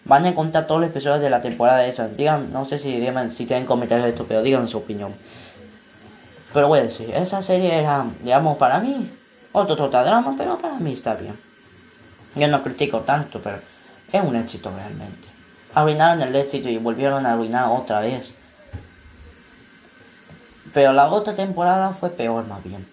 Van 0.05 0.25
a 0.25 0.29
encontrar 0.29 0.67
todos 0.67 0.81
los 0.81 0.89
episodios 0.89 1.21
de 1.21 1.29
la 1.29 1.41
temporada 1.41 1.85
esa. 1.85 2.07
Digan, 2.07 2.51
no 2.51 2.65
sé 2.65 2.77
si, 2.77 2.91
tienen 3.45 3.65
comentarios 3.65 4.05
de 4.05 4.11
esto, 4.11 4.25
pero 4.27 4.41
digan 4.41 4.67
su 4.67 4.77
opinión. 4.77 5.13
Pero 6.53 6.73
a 6.73 6.77
decir, 6.77 7.09
esa 7.15 7.41
serie 7.41 7.79
era, 7.79 8.05
digamos, 8.21 8.57
para 8.57 8.79
mí, 8.79 9.09
otro 9.53 9.75
Tota 9.75 10.03
Drama, 10.03 10.35
pero 10.37 10.57
para 10.57 10.75
mí 10.75 10.93
está 10.93 11.15
bien. 11.15 11.35
Yo 12.35 12.47
no 12.47 12.63
critico 12.63 12.99
tanto, 13.01 13.39
pero 13.39 13.57
es 14.11 14.23
un 14.23 14.35
éxito 14.35 14.71
realmente 14.75 15.33
arruinaron 15.73 16.21
el 16.21 16.35
éxito 16.35 16.69
y 16.69 16.77
volvieron 16.77 17.25
a 17.25 17.33
arruinar 17.33 17.69
otra 17.69 18.01
vez. 18.01 18.31
Pero 20.73 20.93
la 20.93 21.07
otra 21.07 21.35
temporada 21.35 21.91
fue 21.91 22.09
peor 22.09 22.45
más 22.47 22.63
bien. 22.63 22.87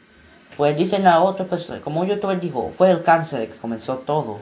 Pues 0.56 0.76
dicen 0.76 1.06
a 1.06 1.20
otros, 1.20 1.48
pues 1.48 1.66
como 1.82 2.00
un 2.00 2.08
youtuber 2.08 2.38
dijo, 2.38 2.72
fue 2.76 2.90
el 2.90 3.02
cáncer 3.02 3.48
que 3.48 3.56
comenzó 3.56 3.96
todo. 3.98 4.40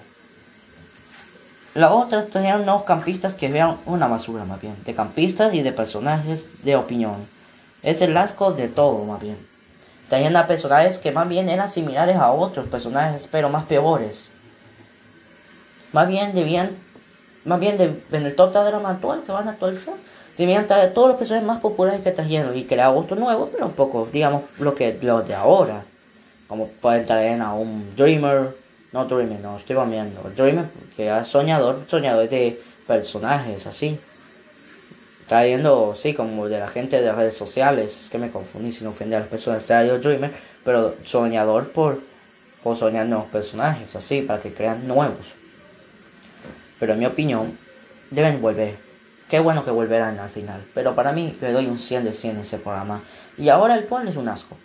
La 1.75 1.93
otra 1.93 2.27
tenían 2.27 2.65
nuevos 2.65 2.85
campistas 2.85 3.35
que 3.35 3.49
vean 3.49 3.77
una 3.87 4.09
basura 4.09 4.45
más 4.45 4.61
bien. 4.61 4.77
De 4.85 4.95
campistas 4.95 5.55
y 5.55 5.63
de 5.63 5.73
personajes 5.73 6.45
de 6.63 6.77
opinión. 6.77 7.17
Es 7.83 8.01
el 8.01 8.17
asco 8.17 8.53
de 8.53 8.69
todo 8.69 9.05
más 9.05 9.21
bien. 9.21 9.37
Tenían 10.09 10.37
a 10.37 10.47
personajes 10.47 10.99
que 10.99 11.13
más 11.13 11.29
bien 11.29 11.49
eran 11.49 11.71
similares 11.71 12.17
a 12.17 12.33
otros 12.33 12.67
personajes, 12.69 13.29
pero 13.31 13.51
más 13.51 13.67
peores. 13.67 14.25
Más 15.93 16.09
bien 16.09 16.35
debían 16.35 16.71
más 17.49 17.61
bien 17.61 17.79
de, 17.79 17.91
en 18.13 18.27
el 18.27 18.37
top 18.37 18.53
drama 18.53 18.91
actual 18.91 19.23
que 19.25 19.33
van 19.33 19.49
a 19.49 19.53
actualizar, 19.53 19.95
debían 20.37 20.67
traer 20.67 20.93
todos 20.93 21.09
los 21.09 21.17
personajes 21.17 21.47
más 21.47 21.61
populares 21.61 22.03
que 22.03 22.13
trajeron 22.13 22.57
y 22.57 22.65
crear 22.65 22.95
otro 22.95 23.17
nuevo, 23.17 23.49
pero 23.51 23.67
un 23.67 23.73
poco, 23.73 24.07
digamos, 24.13 24.43
lo 24.59 24.75
que 24.75 24.97
los 25.03 25.27
de 25.27 25.35
ahora. 25.35 25.83
Como 26.47 26.69
pueden 26.69 27.07
traer 27.07 27.41
a 27.43 27.53
un 27.53 27.95
Dreamer, 27.97 28.55
no 28.93 29.05
Dreamer, 29.05 29.41
no, 29.41 29.57
estoy 29.57 29.77
cambiando. 29.77 30.31
Dreamer, 30.37 30.67
que 30.97 31.17
es 31.17 31.29
soñador, 31.29 31.85
soñador 31.89 32.29
de 32.29 32.61
personajes 32.87 33.67
así. 33.67 33.99
trayendo, 35.29 35.95
sí, 36.01 36.15
como 36.15 36.49
de 36.49 36.59
la 36.59 36.69
gente 36.69 36.99
de 36.99 37.07
las 37.07 37.17
redes 37.17 37.37
sociales, 37.37 38.01
es 38.03 38.09
que 38.09 38.19
me 38.19 38.31
confundí 38.31 38.73
sin 38.73 38.87
ofender 38.87 39.19
a 39.19 39.21
las 39.21 39.29
personas, 39.29 39.67
de 39.67 39.99
Dreamer, 39.99 40.33
pero 40.65 40.95
soñador 41.05 41.71
por, 41.71 42.01
por 42.63 42.79
soñar 42.79 43.07
nuevos 43.07 43.27
personajes, 43.27 43.95
así, 43.95 44.23
para 44.23 44.41
que 44.41 44.55
crean 44.55 44.89
nuevos. 44.89 45.35
Pero 46.81 46.95
en 46.95 46.99
mi 47.01 47.07
opinión, 47.07 47.59
deben 48.11 48.41
volver. 48.41 48.77
Qué 49.29 49.39
bueno 49.39 49.65
que 49.67 49.71
volverán 49.71 50.19
al 50.19 50.31
final, 50.31 50.65
pero 50.73 50.95
para 50.95 51.13
mí 51.13 51.37
le 51.43 51.53
doy 51.53 51.67
un 51.67 51.79
100 51.79 52.05
de 52.05 52.13
100 52.15 52.37
en 52.37 52.43
ese 52.43 52.57
programa. 52.57 53.03
Y 53.37 53.51
ahora 53.51 53.77
el 53.77 53.85
Paul 53.85 54.09
es 54.09 54.17
un 54.17 54.29
asco. 54.29 54.57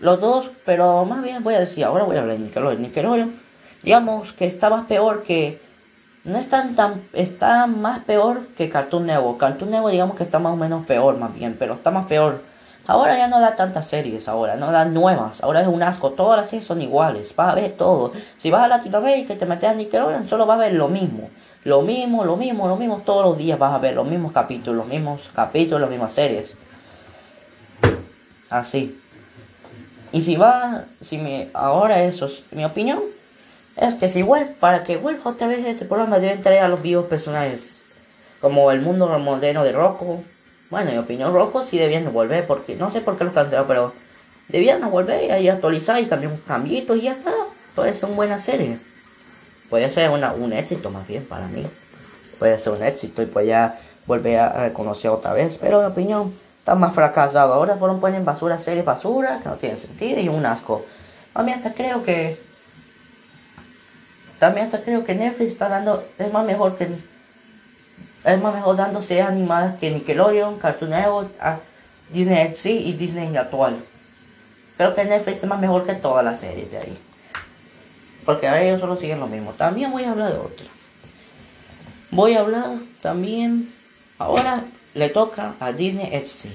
Los 0.00 0.20
dos, 0.20 0.50
pero 0.64 1.04
más 1.04 1.22
bien 1.22 1.42
voy 1.42 1.54
a 1.54 1.60
decir, 1.60 1.84
ahora 1.84 2.04
voy 2.04 2.16
a 2.16 2.20
hablar 2.20 2.36
de 2.36 2.44
Nickelodeon. 2.44 2.82
Nickelodeon, 2.82 3.34
digamos 3.82 4.32
que 4.32 4.46
estaba 4.46 4.84
peor 4.86 5.22
que 5.22 5.58
no 6.24 6.38
es 6.38 6.48
tan, 6.48 6.74
está 7.12 7.66
más 7.66 8.04
peor 8.04 8.40
que 8.56 8.68
Cartoon 8.68 9.06
Network. 9.06 9.38
Cartoon 9.38 9.70
Network 9.70 9.92
digamos 9.92 10.16
que 10.16 10.24
está 10.24 10.38
más 10.38 10.52
o 10.52 10.56
menos 10.56 10.84
peor 10.84 11.16
más 11.16 11.34
bien, 11.34 11.56
pero 11.58 11.74
está 11.74 11.90
más 11.90 12.06
peor. 12.06 12.42
Ahora 12.88 13.16
ya 13.16 13.26
no 13.26 13.40
da 13.40 13.56
tantas 13.56 13.86
series, 13.88 14.28
ahora 14.28 14.56
no 14.56 14.70
da 14.70 14.84
nuevas, 14.84 15.42
ahora 15.42 15.60
es 15.60 15.66
un 15.66 15.82
asco, 15.82 16.10
todas 16.10 16.38
las 16.38 16.50
series 16.50 16.66
son 16.66 16.80
iguales, 16.82 17.34
vas 17.34 17.52
a 17.52 17.54
ver 17.54 17.72
todo. 17.72 18.12
Si 18.38 18.50
vas 18.50 18.64
a 18.64 18.68
Latinoamérica 18.68 19.34
y 19.34 19.36
te 19.36 19.46
metes 19.46 19.70
a 19.70 19.74
Nickelodeon, 19.74 20.28
solo 20.28 20.46
vas 20.46 20.56
a 20.56 20.62
ver 20.62 20.74
lo 20.74 20.88
mismo. 20.88 21.30
Lo 21.64 21.82
mismo, 21.82 22.24
lo 22.24 22.36
mismo, 22.36 22.68
lo 22.68 22.76
mismo, 22.76 23.02
todos 23.04 23.24
los 23.24 23.38
días 23.38 23.58
vas 23.58 23.72
a 23.72 23.78
ver 23.78 23.94
los 23.94 24.06
mismos 24.06 24.32
capítulos, 24.32 24.76
los 24.76 24.86
mismos 24.86 25.22
capítulos, 25.34 25.80
las 25.80 25.90
mismas 25.90 26.12
series. 26.12 26.52
Así. 28.50 29.00
Y 30.16 30.22
si 30.22 30.36
va, 30.36 30.86
si 31.04 31.18
me, 31.18 31.50
ahora 31.52 32.02
eso 32.04 32.24
es 32.24 32.42
mi 32.50 32.64
opinión, 32.64 33.00
es 33.76 33.96
que 33.96 34.08
si 34.08 34.22
vuelve, 34.22 34.46
para 34.58 34.82
que 34.82 34.96
vuelva 34.96 35.32
otra 35.32 35.46
vez 35.46 35.62
este 35.66 35.84
programa 35.84 36.18
deben 36.18 36.40
traer 36.40 36.62
a 36.62 36.68
los 36.68 36.80
vivos 36.80 37.04
personajes. 37.04 37.74
Como 38.40 38.70
el 38.70 38.80
mundo 38.80 39.06
moderno 39.18 39.62
de 39.62 39.72
Rocco. 39.72 40.24
Bueno, 40.70 40.88
en 40.88 40.96
mi 40.96 41.02
opinión, 41.02 41.34
Rocco 41.34 41.66
sí 41.66 41.76
debían 41.76 42.10
volver, 42.14 42.46
porque 42.46 42.76
no 42.76 42.90
sé 42.90 43.02
por 43.02 43.18
qué 43.18 43.24
lo 43.24 43.34
cancelaron, 43.34 43.68
pero 43.68 43.92
debían 44.48 44.90
volver 44.90 45.38
y 45.38 45.48
actualizar 45.50 46.00
y 46.00 46.06
cambiar 46.06 46.32
un 46.32 46.38
cambito 46.38 46.96
y 46.96 47.02
ya 47.02 47.12
está. 47.12 47.34
Puede 47.74 47.92
ser 47.92 48.06
una 48.06 48.16
buena 48.16 48.38
serie. 48.38 48.78
Puede 49.68 49.90
ser 49.90 50.08
un 50.08 50.52
éxito 50.54 50.88
más 50.88 51.06
bien 51.06 51.26
para 51.26 51.46
mí. 51.48 51.66
Puede 52.38 52.58
ser 52.58 52.72
un 52.72 52.82
éxito 52.82 53.20
y 53.20 53.26
pues 53.26 53.46
ya 53.46 53.78
volver 54.06 54.38
a 54.38 54.62
reconocer 54.62 55.10
otra 55.10 55.34
vez. 55.34 55.58
Pero 55.60 55.80
mi 55.80 55.86
opinión, 55.88 56.32
está 56.66 56.74
más 56.74 56.92
fracasado. 56.94 57.54
Ahora 57.54 57.76
fueron 57.76 58.00
ponen 58.00 58.24
basura, 58.24 58.58
serie 58.58 58.82
basura, 58.82 59.38
que 59.40 59.48
no 59.48 59.54
tiene 59.54 59.76
sentido 59.76 60.20
y 60.20 60.28
un 60.28 60.44
asco. 60.44 60.84
A 61.32 61.44
mí 61.44 61.52
hasta 61.52 61.72
creo 61.72 62.02
que 62.02 62.40
también 64.40 64.66
hasta 64.66 64.82
creo 64.82 65.04
que 65.04 65.14
Netflix 65.14 65.52
está 65.52 65.68
dando, 65.68 66.04
es 66.18 66.32
más 66.32 66.44
mejor 66.44 66.76
que 66.76 66.88
es 68.24 68.42
más 68.42 68.52
mejor 68.52 68.74
dando 68.74 69.00
series 69.00 69.28
animadas 69.28 69.78
que 69.78 69.92
Nickelodeon, 69.92 70.58
Cartoon 70.58 70.90
Network, 70.90 71.30
Disney 72.10 72.52
XD 72.52 72.66
y 72.66 72.92
Disney 72.94 73.36
actual. 73.36 73.76
Creo 74.76 74.92
que 74.92 75.04
Netflix 75.04 75.44
es 75.44 75.48
más 75.48 75.60
mejor 75.60 75.86
que 75.86 75.94
todas 75.94 76.24
las 76.24 76.40
series 76.40 76.68
de 76.72 76.78
ahí. 76.78 76.98
Porque 78.24 78.48
ahora 78.48 78.64
ellos 78.64 78.80
solo 78.80 78.96
siguen 78.96 79.20
lo 79.20 79.28
mismo. 79.28 79.52
También 79.52 79.92
voy 79.92 80.02
a 80.02 80.10
hablar 80.10 80.32
de 80.32 80.38
otra. 80.38 80.66
Voy 82.10 82.34
a 82.34 82.40
hablar 82.40 82.70
también. 83.00 83.72
Ahora 84.18 84.64
le 84.96 85.10
toca 85.10 85.54
a 85.60 85.72
Disney 85.72 86.06
XD. 86.06 86.48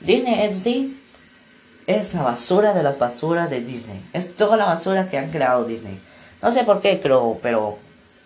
Disney 0.00 0.52
XD 0.52 1.88
es 1.88 2.14
la 2.14 2.22
basura 2.22 2.72
de 2.72 2.84
las 2.84 3.00
basuras 3.00 3.50
de 3.50 3.60
Disney. 3.60 4.00
Es 4.12 4.36
toda 4.36 4.56
la 4.56 4.66
basura 4.66 5.08
que 5.08 5.18
han 5.18 5.30
creado 5.30 5.64
Disney. 5.64 6.00
No 6.40 6.52
sé 6.52 6.62
por 6.62 6.80
qué, 6.80 7.00
creo, 7.00 7.40
pero 7.42 7.78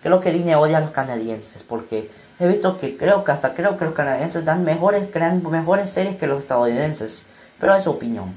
creo 0.02 0.20
que 0.20 0.32
Disney 0.32 0.54
odia 0.54 0.76
a 0.76 0.80
los 0.82 0.90
canadienses, 0.90 1.62
porque 1.62 2.10
he 2.38 2.46
visto 2.46 2.78
que 2.78 2.98
creo 2.98 3.24
que 3.24 3.32
hasta 3.32 3.54
creo 3.54 3.78
que 3.78 3.86
los 3.86 3.94
canadienses 3.94 4.44
dan 4.44 4.64
mejores, 4.64 5.08
crean 5.10 5.42
mejores 5.50 5.88
series 5.90 6.16
que 6.16 6.26
los 6.26 6.40
estadounidenses, 6.40 7.22
pero 7.58 7.74
es 7.74 7.84
su 7.84 7.90
opinión. 7.90 8.34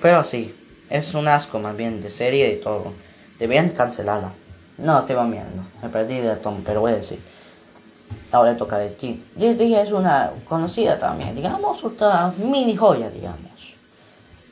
Pero 0.00 0.24
sí, 0.24 0.54
es 0.88 1.14
un 1.14 1.28
asco 1.28 1.58
más 1.58 1.76
bien 1.76 2.02
de 2.02 2.10
serie 2.10 2.52
y 2.52 2.56
todo. 2.56 2.92
Deberían 3.38 3.70
cancelarla. 3.70 4.32
No, 4.78 5.04
te 5.04 5.14
va. 5.14 5.24
Me 5.24 5.88
perdí 5.92 6.18
de 6.20 6.36
Tom, 6.36 6.62
pero 6.64 6.80
voy 6.80 6.92
a 6.92 6.96
decir. 6.96 7.20
Ahora 8.32 8.56
toca 8.56 8.78
de 8.78 8.90
ti. 8.90 9.22
Disney 9.34 9.74
es 9.74 9.92
una 9.92 10.30
conocida 10.48 10.98
también, 10.98 11.34
digamos, 11.34 11.84
otra 11.84 12.32
mini 12.38 12.76
joya, 12.76 13.10
digamos, 13.10 13.74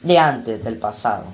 de 0.02 0.18
antes, 0.18 0.62
del 0.62 0.76
pasado. 0.76 1.24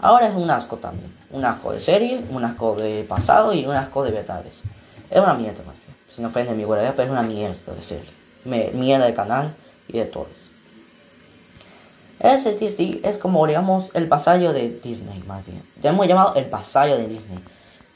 Ahora 0.00 0.28
es 0.28 0.34
un 0.34 0.50
asco 0.50 0.76
también. 0.76 1.12
Un 1.30 1.44
asco 1.44 1.72
de 1.72 1.80
serie, 1.80 2.22
un 2.30 2.44
asco 2.44 2.76
de 2.76 3.04
pasado 3.08 3.52
y 3.52 3.66
un 3.66 3.74
asco 3.74 4.04
de 4.04 4.12
verdades. 4.12 4.62
Es 5.10 5.18
una 5.18 5.34
mierda, 5.34 5.58
más 5.66 5.74
bien. 5.74 5.96
Si 6.14 6.22
no 6.22 6.28
ofende 6.28 6.54
mi 6.54 6.64
guardia, 6.64 6.92
pero 6.92 7.04
es 7.04 7.10
una 7.10 7.22
mierda 7.22 7.74
de 7.74 7.82
serie. 7.82 8.72
mierda 8.72 9.06
de 9.06 9.14
canal 9.14 9.54
y 9.88 9.98
de 9.98 10.04
todos. 10.04 10.28
Ese 10.28 10.48
Disney 12.20 13.00
es 13.04 13.18
como, 13.18 13.46
digamos, 13.46 13.90
el 13.94 14.06
vasallo 14.06 14.52
de 14.52 14.80
Disney, 14.82 15.22
más 15.26 15.44
bien. 15.46 15.62
Ya 15.82 15.90
hemos 15.90 16.06
llamado 16.06 16.34
el 16.34 16.46
vasallo 16.46 16.96
de 16.96 17.06
Disney. 17.06 17.38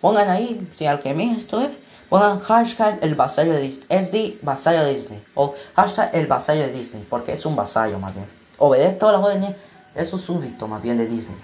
Pongan 0.01 0.29
ahí, 0.29 0.69
si 0.77 0.87
al 0.87 1.01
que 1.01 1.15
me 1.15 1.33
esto 1.33 1.61
es 1.61 1.71
Pongan 2.13 2.41
hashtag 2.41 2.99
el 3.01 3.15
vasallo 3.15 3.55
de 3.55 3.61
Disney. 3.63 3.87
SD 3.89 4.39
vasallo 4.43 4.85
de 4.85 4.97
Disney. 4.97 5.25
O 5.35 5.55
hashtag 5.75 6.11
el 6.13 6.27
vasallo 6.27 6.61
de 6.67 6.71
Disney. 6.71 7.07
Porque 7.09 7.33
es 7.33 7.47
un 7.47 7.57
vasallo 7.57 7.99
más 7.99 8.13
bien. 8.13 8.27
Obedece 8.59 8.97
todas 8.97 9.15
las 9.17 9.25
órdenes. 9.25 9.57
Es 9.95 10.13
un 10.13 10.21
súbdito 10.21 10.69
más 10.69 10.83
bien 10.83 10.99
de 10.99 11.07
Disney. 11.07 11.39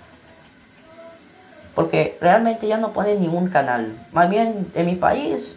Porque 1.75 2.19
realmente 2.21 2.69
ya 2.69 2.77
no 2.77 2.93
ponen 2.93 3.19
ningún 3.19 3.49
canal. 3.49 3.97
Más 4.13 4.29
bien 4.29 4.71
en 4.75 4.85
mi 4.85 4.97
país. 4.97 5.55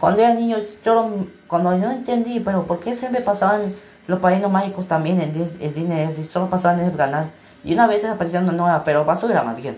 Cuando 0.00 0.20
era 0.20 0.34
niño, 0.34 0.56
yo 0.84 1.08
cuando 1.46 1.78
no 1.78 1.92
entendí, 1.92 2.40
pero 2.40 2.64
¿por 2.64 2.80
qué 2.80 2.96
siempre 2.96 3.20
pasaban 3.20 3.72
los 4.06 4.20
padrinos 4.20 4.50
mágicos 4.50 4.86
también 4.86 5.20
en, 5.20 5.74
Disney? 5.74 6.28
Solo 6.30 6.48
pasaban 6.48 6.80
en 6.80 6.86
ese 6.86 6.96
canal. 6.96 7.30
Y 7.64 7.74
una 7.74 7.86
vez 7.86 8.04
aparecía 8.04 8.40
una 8.40 8.52
nueva, 8.52 8.84
pero 8.84 9.04
basura 9.04 9.42
más 9.42 9.56
bien. 9.56 9.76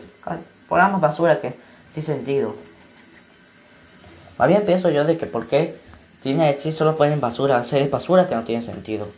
Programas 0.69 1.01
basura 1.01 1.41
que 1.41 1.55
sin 1.95 2.03
sentido. 2.03 2.55
Más 4.37 4.49
bien 4.49 4.63
pienso 4.65 4.91
yo 4.91 5.05
de 5.05 5.17
que 5.17 5.27
por 5.27 5.47
qué 5.47 5.77
tiene 6.23 6.55
sí 6.57 6.73
solo 6.73 6.97
ponen 6.97 7.21
basura, 7.21 7.63
series 7.65 7.91
basura 7.91 8.29
que 8.29 8.35
no 8.35 8.43
tienen 8.43 8.65
sentido. 8.65 9.09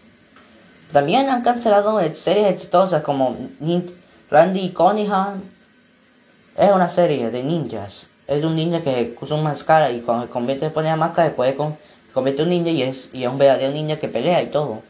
También 0.92 1.29
han 1.29 1.42
cancelado 1.42 2.01
series 2.14 2.49
exitosas 2.49 3.03
como 3.03 3.37
Randy 4.31 4.70
Cunningham. 4.70 5.42
Es 6.57 6.73
una 6.73 6.88
serie 6.88 7.31
de 7.31 7.42
ninjas. 7.42 8.07
Es 8.27 8.44
un 8.44 8.55
ninja 8.55 8.81
que 8.81 9.16
usa 9.20 9.37
una 9.37 9.51
máscara 9.51 9.90
y 9.90 10.01
cuando 10.01 10.27
se 10.27 10.31
convierte 10.31 10.66
en 10.66 10.85
la 10.85 10.96
máscara 10.96 11.29
después 11.29 11.55
se 11.55 12.12
convierte 12.12 12.42
en 12.42 12.49
un 12.49 12.55
ninja 12.55 12.70
y 12.70 12.83
es, 12.83 13.11
y 13.12 13.25
es 13.25 13.29
un 13.29 13.38
verdadero 13.38 13.73
ninja 13.73 13.96
que 13.96 14.09
pelea 14.09 14.42
y 14.42 14.46
todo. 14.46 14.83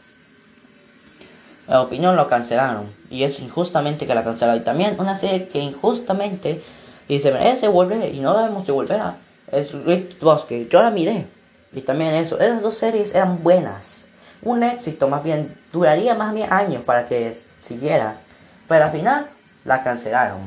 La 1.70 1.82
opinión 1.82 2.16
lo 2.16 2.28
cancelaron 2.28 2.86
y 3.10 3.22
es 3.22 3.38
injustamente 3.38 4.04
que 4.04 4.14
la 4.16 4.24
cancelaron. 4.24 4.60
Y 4.60 4.64
también 4.64 4.96
una 4.98 5.16
serie 5.16 5.46
que 5.46 5.60
injustamente 5.60 6.60
y 7.06 7.20
se 7.20 7.30
merece 7.30 7.68
volver 7.68 8.12
y 8.12 8.18
no 8.18 8.36
debemos 8.36 8.66
de 8.66 8.72
volver 8.72 9.00
a 9.00 9.14
es 9.52 9.72
Rick 9.84 10.18
Bosque. 10.20 10.66
Yo 10.68 10.82
la 10.82 10.90
miré. 10.90 11.26
Y 11.72 11.82
también 11.82 12.12
eso. 12.14 12.40
Esas 12.40 12.62
dos 12.62 12.76
series 12.76 13.14
eran 13.14 13.44
buenas. 13.44 14.06
Un 14.42 14.64
éxito 14.64 15.06
más 15.06 15.22
bien. 15.22 15.56
Duraría 15.72 16.16
más 16.16 16.34
bien 16.34 16.52
años 16.52 16.82
para 16.82 17.04
que 17.04 17.38
siguiera. 17.60 18.16
Pero 18.66 18.86
al 18.86 18.90
final 18.90 19.26
la 19.64 19.84
cancelaron. 19.84 20.40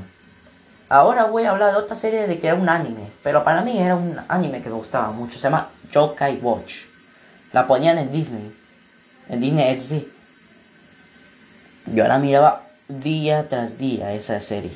Ahora 0.90 1.24
voy 1.24 1.44
a 1.44 1.52
hablar 1.52 1.72
de 1.72 1.78
otra 1.78 1.96
serie 1.96 2.28
de 2.28 2.38
que 2.38 2.48
era 2.48 2.58
un 2.58 2.68
anime. 2.68 3.08
Pero 3.24 3.46
para 3.46 3.62
mí 3.62 3.80
era 3.80 3.96
un 3.96 4.20
anime 4.28 4.62
que 4.62 4.68
me 4.68 4.76
gustaba 4.76 5.12
mucho. 5.12 5.40
Se 5.40 5.44
llama 5.44 5.70
Yokai 5.90 6.40
Watch. 6.42 6.84
La 7.54 7.66
ponían 7.66 7.98
en 7.98 8.12
Disney. 8.12 8.54
En 9.30 9.40
Disney 9.40 9.80
XD. 9.80 10.13
Yo 11.86 12.08
la 12.08 12.18
miraba 12.20 12.64
día 12.88 13.48
tras 13.50 13.78
día 13.78 14.14
esa 14.14 14.40
serie. 14.40 14.72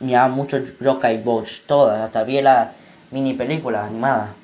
Miraba 0.00 0.28
mucho 0.28 0.58
Yokai 0.80 1.22
Watch. 1.24 1.62
Todas. 1.66 2.00
Hasta 2.00 2.24
vi 2.24 2.40
la 2.40 2.72
mini 3.10 3.34
película 3.34 3.86
animada. 3.86 4.34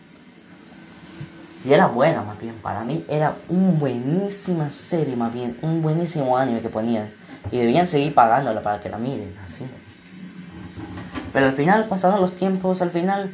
Y 1.64 1.72
era 1.72 1.86
buena 1.86 2.22
más 2.22 2.40
bien, 2.40 2.54
para 2.54 2.84
mí 2.84 3.04
era 3.08 3.34
una 3.48 3.72
buenísima 3.72 4.70
serie 4.70 5.14
más 5.14 5.32
bien, 5.32 5.58
un 5.60 5.82
buenísimo 5.82 6.38
anime 6.38 6.60
que 6.62 6.70
ponían. 6.70 7.10
Y 7.50 7.58
debían 7.58 7.86
seguir 7.86 8.14
pagándola 8.14 8.62
para 8.62 8.80
que 8.80 8.88
la 8.88 8.96
miren, 8.96 9.34
así. 9.46 9.66
Pero 11.32 11.46
al 11.46 11.52
final, 11.52 11.84
pasados 11.86 12.20
los 12.20 12.34
tiempos, 12.34 12.80
al 12.80 12.90
final 12.90 13.30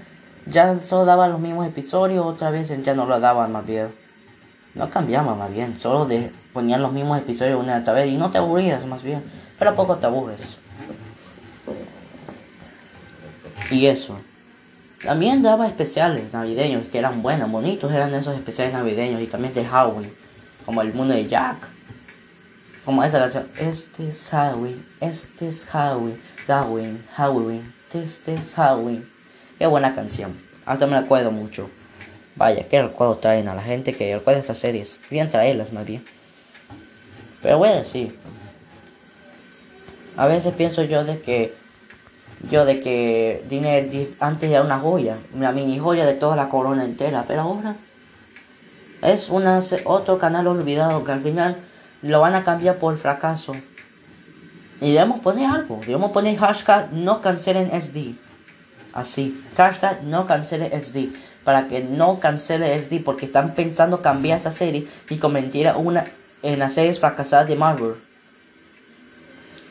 ya 0.46 0.78
solo 0.80 1.04
daban 1.04 1.30
los 1.30 1.40
mismos 1.40 1.66
episodios, 1.66 2.26
otra 2.26 2.50
vez 2.50 2.68
ya 2.84 2.94
no 2.94 3.06
lo 3.06 3.20
daban 3.20 3.52
más 3.52 3.64
bien. 3.64 3.88
No 4.74 4.90
cambiaban 4.90 5.38
más 5.38 5.52
bien, 5.52 5.78
solo 5.78 6.04
de, 6.04 6.30
ponían 6.56 6.80
los 6.80 6.90
mismos 6.90 7.18
episodios 7.18 7.62
una 7.62 7.76
y 7.76 7.80
otra 7.82 7.92
vez 7.92 8.10
y 8.10 8.16
no 8.16 8.30
te 8.30 8.38
aburrías 8.38 8.86
más 8.86 9.02
bien, 9.02 9.22
pero 9.58 9.76
poco 9.76 9.96
te 9.96 10.06
aburres. 10.06 10.56
Y 13.70 13.84
eso. 13.84 14.18
También 15.04 15.42
daba 15.42 15.66
especiales 15.66 16.32
navideños 16.32 16.88
que 16.88 16.96
eran 16.96 17.20
buenos, 17.20 17.50
bonitos 17.50 17.92
eran 17.92 18.14
esos 18.14 18.34
especiales 18.34 18.72
navideños 18.72 19.20
y 19.20 19.26
también 19.26 19.52
de 19.52 19.66
Halloween, 19.66 20.10
como 20.64 20.80
el 20.80 20.94
mundo 20.94 21.12
de 21.12 21.28
Jack. 21.28 21.58
Como 22.86 23.04
esa 23.04 23.18
canción. 23.18 23.46
Este 23.58 24.08
es 24.08 24.28
Halloween, 24.30 24.82
este 25.02 25.48
es 25.48 25.66
Halloween, 25.66 26.18
Halloween, 26.46 27.04
Halloween, 27.16 27.74
este 27.92 28.34
es 28.34 28.54
Halloween. 28.54 29.06
Qué 29.58 29.66
buena 29.66 29.94
canción. 29.94 30.34
Hasta 30.64 30.86
me 30.86 30.92
la 30.92 31.00
acuerdo 31.00 31.30
mucho. 31.30 31.68
Vaya, 32.34 32.64
qué 32.66 32.80
recuerdo 32.80 33.16
traen 33.18 33.48
a 33.48 33.54
la 33.54 33.62
gente 33.62 33.94
que 33.94 34.16
recuerda 34.16 34.40
estas 34.40 34.56
series. 34.56 35.00
Bien 35.10 35.28
traerlas 35.28 35.74
más 35.74 35.84
bien. 35.84 36.02
Pero 37.46 37.58
voy 37.58 37.68
a 37.68 37.76
decir. 37.76 38.18
A 40.16 40.26
veces 40.26 40.52
pienso 40.54 40.82
yo 40.82 41.04
de 41.04 41.20
que. 41.20 41.54
Yo 42.50 42.64
de 42.64 42.80
que 42.80 43.44
Disney 43.48 44.16
antes 44.18 44.50
era 44.50 44.62
una 44.62 44.80
joya. 44.80 45.18
Una 45.32 45.52
mini 45.52 45.78
joya 45.78 46.04
de 46.04 46.14
toda 46.14 46.34
la 46.34 46.48
corona 46.48 46.82
entera. 46.82 47.24
Pero 47.28 47.42
ahora. 47.42 47.76
Es 49.00 49.28
una, 49.28 49.62
otro 49.84 50.18
canal 50.18 50.48
olvidado 50.48 51.04
que 51.04 51.12
al 51.12 51.20
final 51.20 51.56
lo 52.02 52.18
van 52.18 52.34
a 52.34 52.42
cambiar 52.42 52.78
por 52.78 52.98
fracaso. 52.98 53.54
Y 54.80 54.94
debemos 54.94 55.20
poner 55.20 55.48
algo. 55.48 55.78
Debemos 55.86 56.10
poner 56.10 56.36
hashtag 56.38 56.92
no 56.92 57.20
cancelen 57.20 57.70
SD. 57.70 58.16
Así. 58.92 59.40
Hashtag 59.56 60.02
no 60.02 60.26
cancelen 60.26 60.72
SD. 60.72 61.10
Para 61.44 61.68
que 61.68 61.84
no 61.84 62.18
cancele 62.18 62.76
SD. 62.76 63.04
Porque 63.04 63.26
están 63.26 63.54
pensando 63.54 64.02
cambiar 64.02 64.38
esa 64.38 64.50
serie 64.50 64.88
y 65.08 65.18
convertir 65.18 65.70
una 65.76 66.06
en 66.52 66.58
las 66.60 66.74
series 66.74 67.00
fracasadas 67.00 67.48
de 67.48 67.56
Marvel. 67.56 67.94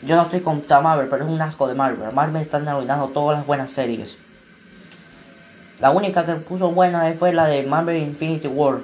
Yo 0.02 0.16
no 0.16 0.24
estoy 0.24 0.42
contra 0.42 0.82
Marvel, 0.82 1.08
pero 1.08 1.24
es 1.24 1.30
un 1.30 1.42
asco 1.42 1.68
de 1.68 1.74
Marvel. 1.74 2.12
Marvel 2.14 2.42
está 2.42 2.58
arruinando 2.58 3.08
todas 3.08 3.38
las 3.38 3.48
buenas 3.48 3.72
series. 3.72 4.18
La 5.80 5.92
única 5.92 6.26
que 6.26 6.34
puso 6.36 6.72
buena 6.72 7.14
fue 7.18 7.34
la 7.34 7.48
de 7.48 7.64
Marvel 7.64 7.98
Infinity 7.98 8.48
War. 8.48 8.80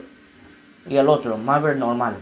Y 0.87 0.95
el 0.95 1.09
otro, 1.09 1.37
Marvel 1.37 1.77
normal. 1.77 2.15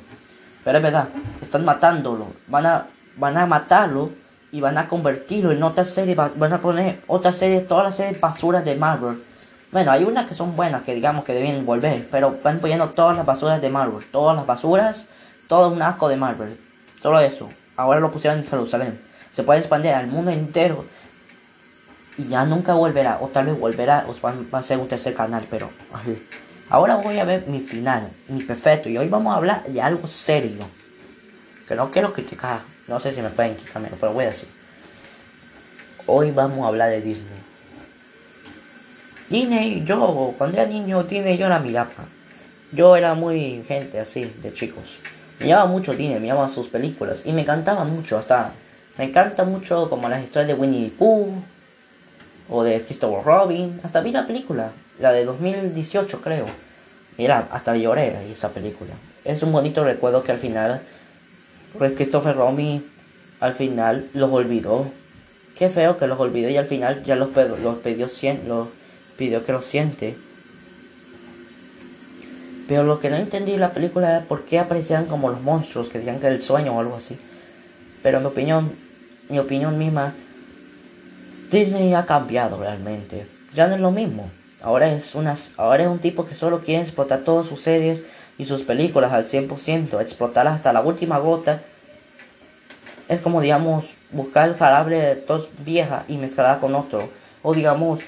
Pero 0.64 0.78
es 0.78 0.84
verdad, 0.84 1.08
están 1.42 1.64
matándolo. 1.64 2.28
Van 2.48 2.66
a, 2.66 2.88
van 3.16 3.38
a 3.38 3.46
matarlo 3.46 4.10
y 4.52 4.62
van 4.62 4.78
a 4.78 4.90
convertirlo 4.90 5.52
en 5.52 5.62
otra 5.64 5.86
serie. 5.86 6.16
Van 6.16 6.54
a 6.54 6.58
poner 6.58 7.00
otra 7.08 7.32
serie, 7.32 7.62
todas 7.62 7.86
las 7.86 7.96
series 7.96 8.20
basuras 8.20 8.66
de 8.66 8.76
Marvel. 8.76 9.24
Bueno, 9.72 9.92
hay 9.92 10.04
unas 10.04 10.28
que 10.28 10.34
son 10.34 10.56
buenas, 10.56 10.82
que 10.82 10.96
digamos 10.96 11.24
que 11.24 11.34
deben 11.34 11.66
volver. 11.66 12.08
Pero 12.10 12.38
van 12.44 12.60
poniendo 12.60 12.90
todas 12.90 13.16
las 13.16 13.26
basuras 13.26 13.62
de 13.62 13.70
Marvel. 13.70 14.04
Todas 14.12 14.36
las 14.36 14.46
basuras, 14.46 15.06
todo 15.50 15.70
un 15.70 15.82
asco 15.82 16.08
de 16.08 16.16
Marvel. 16.16 16.58
Solo 17.02 17.20
eso. 17.20 17.50
Ahora 17.76 18.00
lo 18.00 18.12
pusieron 18.12 18.40
en 18.40 18.48
Jerusalén. 18.48 19.02
Se 19.34 19.44
puede 19.44 19.60
expandir 19.60 19.92
al 19.92 20.08
mundo 20.08 20.32
entero. 20.32 20.86
Y 22.18 22.28
ya 22.28 22.46
nunca 22.46 22.76
volverá. 22.76 23.18
O 23.20 23.28
tal 23.28 23.48
vez 23.48 23.60
volverá. 23.60 24.06
O 24.08 24.16
va 24.22 24.60
a 24.60 24.64
ser 24.64 24.78
un 24.78 24.88
tercer 24.88 25.14
canal. 25.16 25.46
Pero... 25.50 25.70
Ahora 26.70 26.98
voy 26.98 27.18
a 27.18 27.24
ver 27.24 27.48
mi 27.48 27.62
final, 27.62 28.12
mi 28.28 28.44
perfecto. 28.44 28.90
Y 28.90 28.98
hoy 29.00 29.10
vamos 29.10 29.34
a 29.34 29.38
hablar 29.38 29.64
de 29.64 29.82
algo 29.82 30.06
serio. 30.06 30.66
Que 31.68 31.74
no 31.74 31.90
quiero 31.90 32.14
criticar. 32.14 32.62
No 32.88 33.00
sé 33.00 33.12
si 33.12 33.22
me 33.24 33.30
pueden 33.32 33.56
quitarme, 33.56 33.90
pero 34.00 34.14
voy 34.14 34.26
a 34.26 34.30
decir. 34.30 34.50
Hoy 36.06 36.30
vamos 36.30 36.64
a 36.64 36.68
hablar 36.68 36.92
de 36.92 37.02
Disney. 37.02 37.40
Disney, 39.30 39.84
yo, 39.84 40.36
cuando 40.38 40.58
era 40.58 40.68
niño, 40.68 41.04
Disney 41.04 41.40
yo 41.40 41.50
la 41.50 41.58
miraba. 41.58 41.90
Yo 42.72 42.96
era 42.96 43.16
muy 43.16 43.64
gente 43.68 44.00
así, 44.00 44.26
de 44.26 44.54
chicos. 44.54 45.00
Llamaba 45.40 45.70
mucho 45.70 45.94
me 45.94 46.20
llamaba 46.20 46.50
sus 46.50 46.68
películas. 46.68 47.22
Y 47.26 47.34
me 47.34 47.42
encantaba 47.42 47.84
mucho, 47.84 48.18
hasta. 48.18 48.52
Me 48.98 49.06
encanta 49.06 49.46
mucho 49.46 49.90
como 49.90 50.10
las 50.10 50.24
historias 50.24 50.48
de 50.48 50.54
Winnie 50.54 50.90
the 50.90 50.96
Pooh. 50.98 51.34
O 52.50 52.64
de 52.64 52.82
Christopher 52.82 53.24
Robin. 53.24 53.80
Hasta 53.84 54.02
vi 54.02 54.12
la 54.12 54.28
película 54.28 54.72
la 55.00 55.12
de 55.12 55.26
2018 55.26 56.22
creo. 56.22 56.46
Mira, 57.18 57.48
hasta 57.52 57.76
lloré 57.76 58.32
esa 58.32 58.50
película. 58.50 58.94
Es 59.26 59.42
un 59.44 59.52
bonito 59.52 59.84
recuerdo 59.84 60.24
que 60.24 60.32
al 60.32 60.38
final 60.38 60.82
pues 61.78 61.94
Christopher 61.94 62.36
Robin 62.36 62.86
al 63.40 63.54
final 63.54 64.08
los 64.14 64.32
olvidó. 64.32 64.86
Qué 65.58 65.70
feo 65.70 65.98
que 65.98 66.08
los 66.08 66.20
olvidó 66.20 66.50
y 66.50 66.58
al 66.58 66.66
final 66.66 67.04
ya 67.04 67.16
los, 67.16 67.30
los 67.36 67.78
pidió, 67.80 68.08
los 68.48 68.68
pidió 69.18 69.46
que 69.46 69.52
lo 69.52 69.62
siente. 69.62 70.18
Pero 72.70 72.84
lo 72.84 73.00
que 73.00 73.10
no 73.10 73.16
entendí 73.16 73.54
en 73.54 73.62
la 73.62 73.72
película 73.72 74.20
es 74.20 74.26
por 74.26 74.46
qué 74.46 74.60
aparecían 74.60 75.08
como 75.08 75.30
los 75.30 75.42
monstruos 75.42 75.90
que 75.90 75.98
decían 75.98 76.20
que 76.20 76.28
era 76.28 76.36
el 76.36 76.44
sueño 76.44 76.78
o 76.78 76.80
algo 76.80 76.98
así. 76.98 77.18
Pero 78.04 78.20
mi 78.20 78.28
opinión, 78.28 78.72
mi 79.28 79.40
opinión 79.40 79.80
misma, 79.80 80.14
Disney 81.52 81.96
ha 81.96 82.06
cambiado 82.06 82.60
realmente. 82.60 83.26
Ya 83.56 83.68
no 83.68 83.74
es 83.74 83.82
lo 83.82 83.90
mismo. 83.90 84.30
Ahora 84.62 84.94
es, 84.94 85.14
ahora 85.58 85.84
es 85.84 85.90
un 85.90 85.98
tipo 85.98 86.28
que 86.28 86.36
solo 86.36 86.60
quiere 86.60 86.84
explotar 86.84 87.22
todas 87.22 87.48
sus 87.48 87.60
series 87.60 88.04
y 88.38 88.46
sus 88.46 88.62
películas 88.62 89.14
al 89.14 89.26
100%, 89.26 90.00
explotarlas 90.00 90.54
hasta 90.54 90.72
la 90.72 90.82
última 90.82 91.18
gota. 91.18 91.62
Es 93.08 93.20
como, 93.20 93.42
digamos, 93.42 93.96
buscar 94.12 94.48
el 94.48 94.56
jarabe 94.56 94.96
de 94.96 95.16
tos 95.16 95.50
vieja 95.66 96.04
y 96.08 96.18
mezclarla 96.18 96.60
con 96.60 96.76
otro. 96.76 97.10
O 97.42 97.56
digamos, 97.56 98.02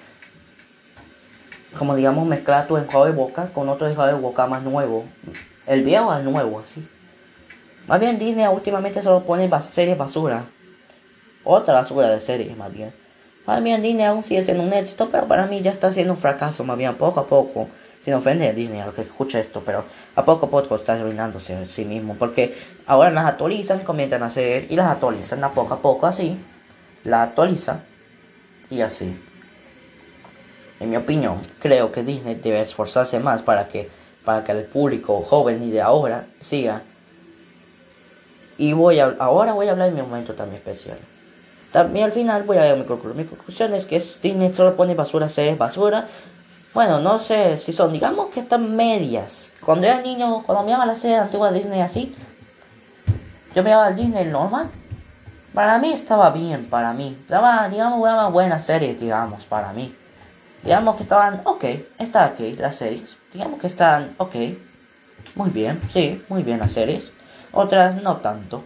como 1.78 1.96
digamos, 1.96 2.28
mezclar 2.28 2.68
tu 2.68 2.78
enjuague 2.78 3.12
de 3.12 3.18
boca 3.18 3.50
con 3.54 3.70
otro 3.70 3.88
enjuague 3.88 4.14
de 4.14 4.20
boca 4.20 4.48
más 4.48 4.64
nuevo. 4.64 5.06
El 5.68 5.84
viejo 5.84 6.12
al 6.12 6.24
nuevo, 6.24 6.60
así. 6.60 6.86
Más 7.88 8.00
bien 8.00 8.20
Disney 8.20 8.46
últimamente 8.48 9.02
solo 9.02 9.24
pone 9.24 9.50
series 9.72 9.98
basura. 9.98 10.44
Otra 11.44 11.74
basura 11.76 12.10
de 12.10 12.20
series, 12.20 12.56
más 12.56 12.72
bien. 12.72 12.94
Más 13.46 13.64
bien 13.64 13.82
Disney 13.82 14.06
aún 14.06 14.24
sigue 14.24 14.44
siendo 14.44 14.64
un 14.64 14.74
éxito, 14.74 15.10
pero 15.12 15.28
para 15.28 15.48
mí 15.48 15.62
ya 15.62 15.72
está 15.72 15.92
siendo 15.92 16.14
un 16.14 16.20
fracaso, 16.20 16.64
más 16.64 16.78
bien 16.78 16.94
poco 16.96 17.20
a 17.22 17.26
poco. 17.26 17.68
Sin 18.04 18.16
ofender 18.16 18.50
a 18.50 18.54
Disney 18.54 18.80
a 18.80 18.88
lo 18.88 18.96
que 18.96 19.02
escucha 19.02 19.40
esto, 19.40 19.62
pero 19.64 19.84
a 20.16 20.26
poco 20.26 20.48
a 20.48 20.50
poco 20.50 20.76
está 20.76 20.94
arruinándose 20.94 21.56
a 21.56 21.66
sí 21.68 21.86
mismo. 21.86 22.16
Porque 22.16 22.56
ahora 22.88 23.12
las 23.12 23.26
actualizan, 23.26 23.80
comienzan 23.80 24.24
a 24.24 24.28
hacer 24.28 24.66
y 24.70 24.76
las 24.76 24.88
actualizan 24.88 25.44
a 25.44 25.52
poco 25.52 25.76
a 25.76 25.80
poco 25.80 26.08
así. 26.08 26.38
La 27.04 27.24
actualizan 27.24 27.82
y 28.72 28.82
así. 28.82 29.16
En 30.82 30.90
mi 30.90 30.98
opinión, 30.98 31.38
creo 31.60 31.92
que 31.92 32.04
Disney 32.04 32.34
debe 32.34 32.60
esforzarse 32.60 33.20
más 33.20 33.44
para 33.44 33.68
que, 33.68 33.88
para 34.26 34.44
que 34.44 34.52
el 34.52 34.64
público 34.64 35.22
joven 35.22 35.62
y 35.62 35.70
de 35.70 35.80
ahora 35.80 36.26
siga. 36.42 36.82
Y 38.58 38.74
voy 38.74 39.00
a, 39.00 39.16
ahora 39.20 39.54
voy 39.54 39.68
a 39.68 39.74
hablar 39.74 39.92
de 39.92 39.96
mi 39.96 40.02
momento 40.02 40.34
también 40.34 40.58
especial. 40.58 40.98
También 41.72 42.06
al 42.06 42.12
final 42.12 42.42
voy 42.44 42.58
a 42.58 42.66
dar 42.66 42.78
mi 42.78 42.86
conclusión. 42.86 43.16
Mi 43.16 43.26
conclusión 43.26 43.76
es 43.76 43.86
que 43.86 44.04
Disney 44.24 44.54
solo 44.54 44.76
pone 44.76 44.96
basura, 44.96 45.30
series 45.30 45.56
basura. 45.56 46.08
Bueno, 46.74 47.00
no 47.00 47.20
sé 47.20 47.60
si 47.60 47.74
son, 47.74 47.94
digamos 47.94 48.30
que 48.34 48.40
están 48.40 48.76
medias. 48.76 49.54
Cuando 49.64 49.86
era 49.86 50.02
niño, 50.02 50.42
cuando 50.44 50.64
miraba 50.64 50.88
la 50.88 50.96
serie 50.96 51.18
antigua 51.18 51.52
de 51.52 51.60
Disney 51.60 51.82
así, 51.82 52.16
yo 53.54 53.62
miraba 53.62 53.90
el 53.90 53.98
Disney 53.98 54.26
normal. 54.26 54.68
Para 55.54 55.78
mí 55.78 55.94
estaba 55.94 56.32
bien, 56.32 56.66
para 56.66 56.92
mí. 56.94 57.24
Daba, 57.30 57.70
digamos, 57.70 58.02
daba 58.02 58.30
buenas 58.30 58.66
series, 58.66 59.00
digamos, 59.00 59.44
para 59.44 59.74
mí. 59.74 59.94
Digamos 60.64 60.96
que 60.96 61.04
estaban, 61.04 61.42
ok, 61.44 61.64
está 61.98 62.26
aquí 62.26 62.56
las 62.56 62.76
series. 62.76 63.18
Digamos 63.34 63.60
que 63.60 63.68
están, 63.68 64.14
ok. 64.18 64.36
Muy 65.36 65.50
bien, 65.50 65.80
sí, 65.94 66.24
muy 66.30 66.44
bien 66.44 66.60
las 66.60 66.74
series. 66.74 67.06
Otras 67.52 68.02
no 68.02 68.18
tanto. 68.18 68.64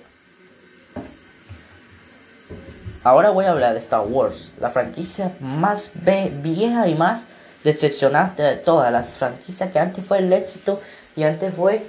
Ahora 3.04 3.30
voy 3.30 3.46
a 3.46 3.52
hablar 3.52 3.74
de 3.74 3.80
Star 3.80 4.02
Wars, 4.08 4.52
la 4.60 4.72
franquicia 4.72 5.32
más 5.40 5.92
vieja 5.94 6.88
y 6.88 6.96
más 6.96 7.26
decepcionante 7.64 8.42
de 8.42 8.56
todas 8.56 8.92
las 8.92 9.18
franquicias 9.18 9.72
que 9.72 9.80
antes 9.80 10.04
fue 10.04 10.20
el 10.20 10.34
éxito 10.34 10.82
y 11.16 11.24
antes 11.24 11.54
fue 11.54 11.86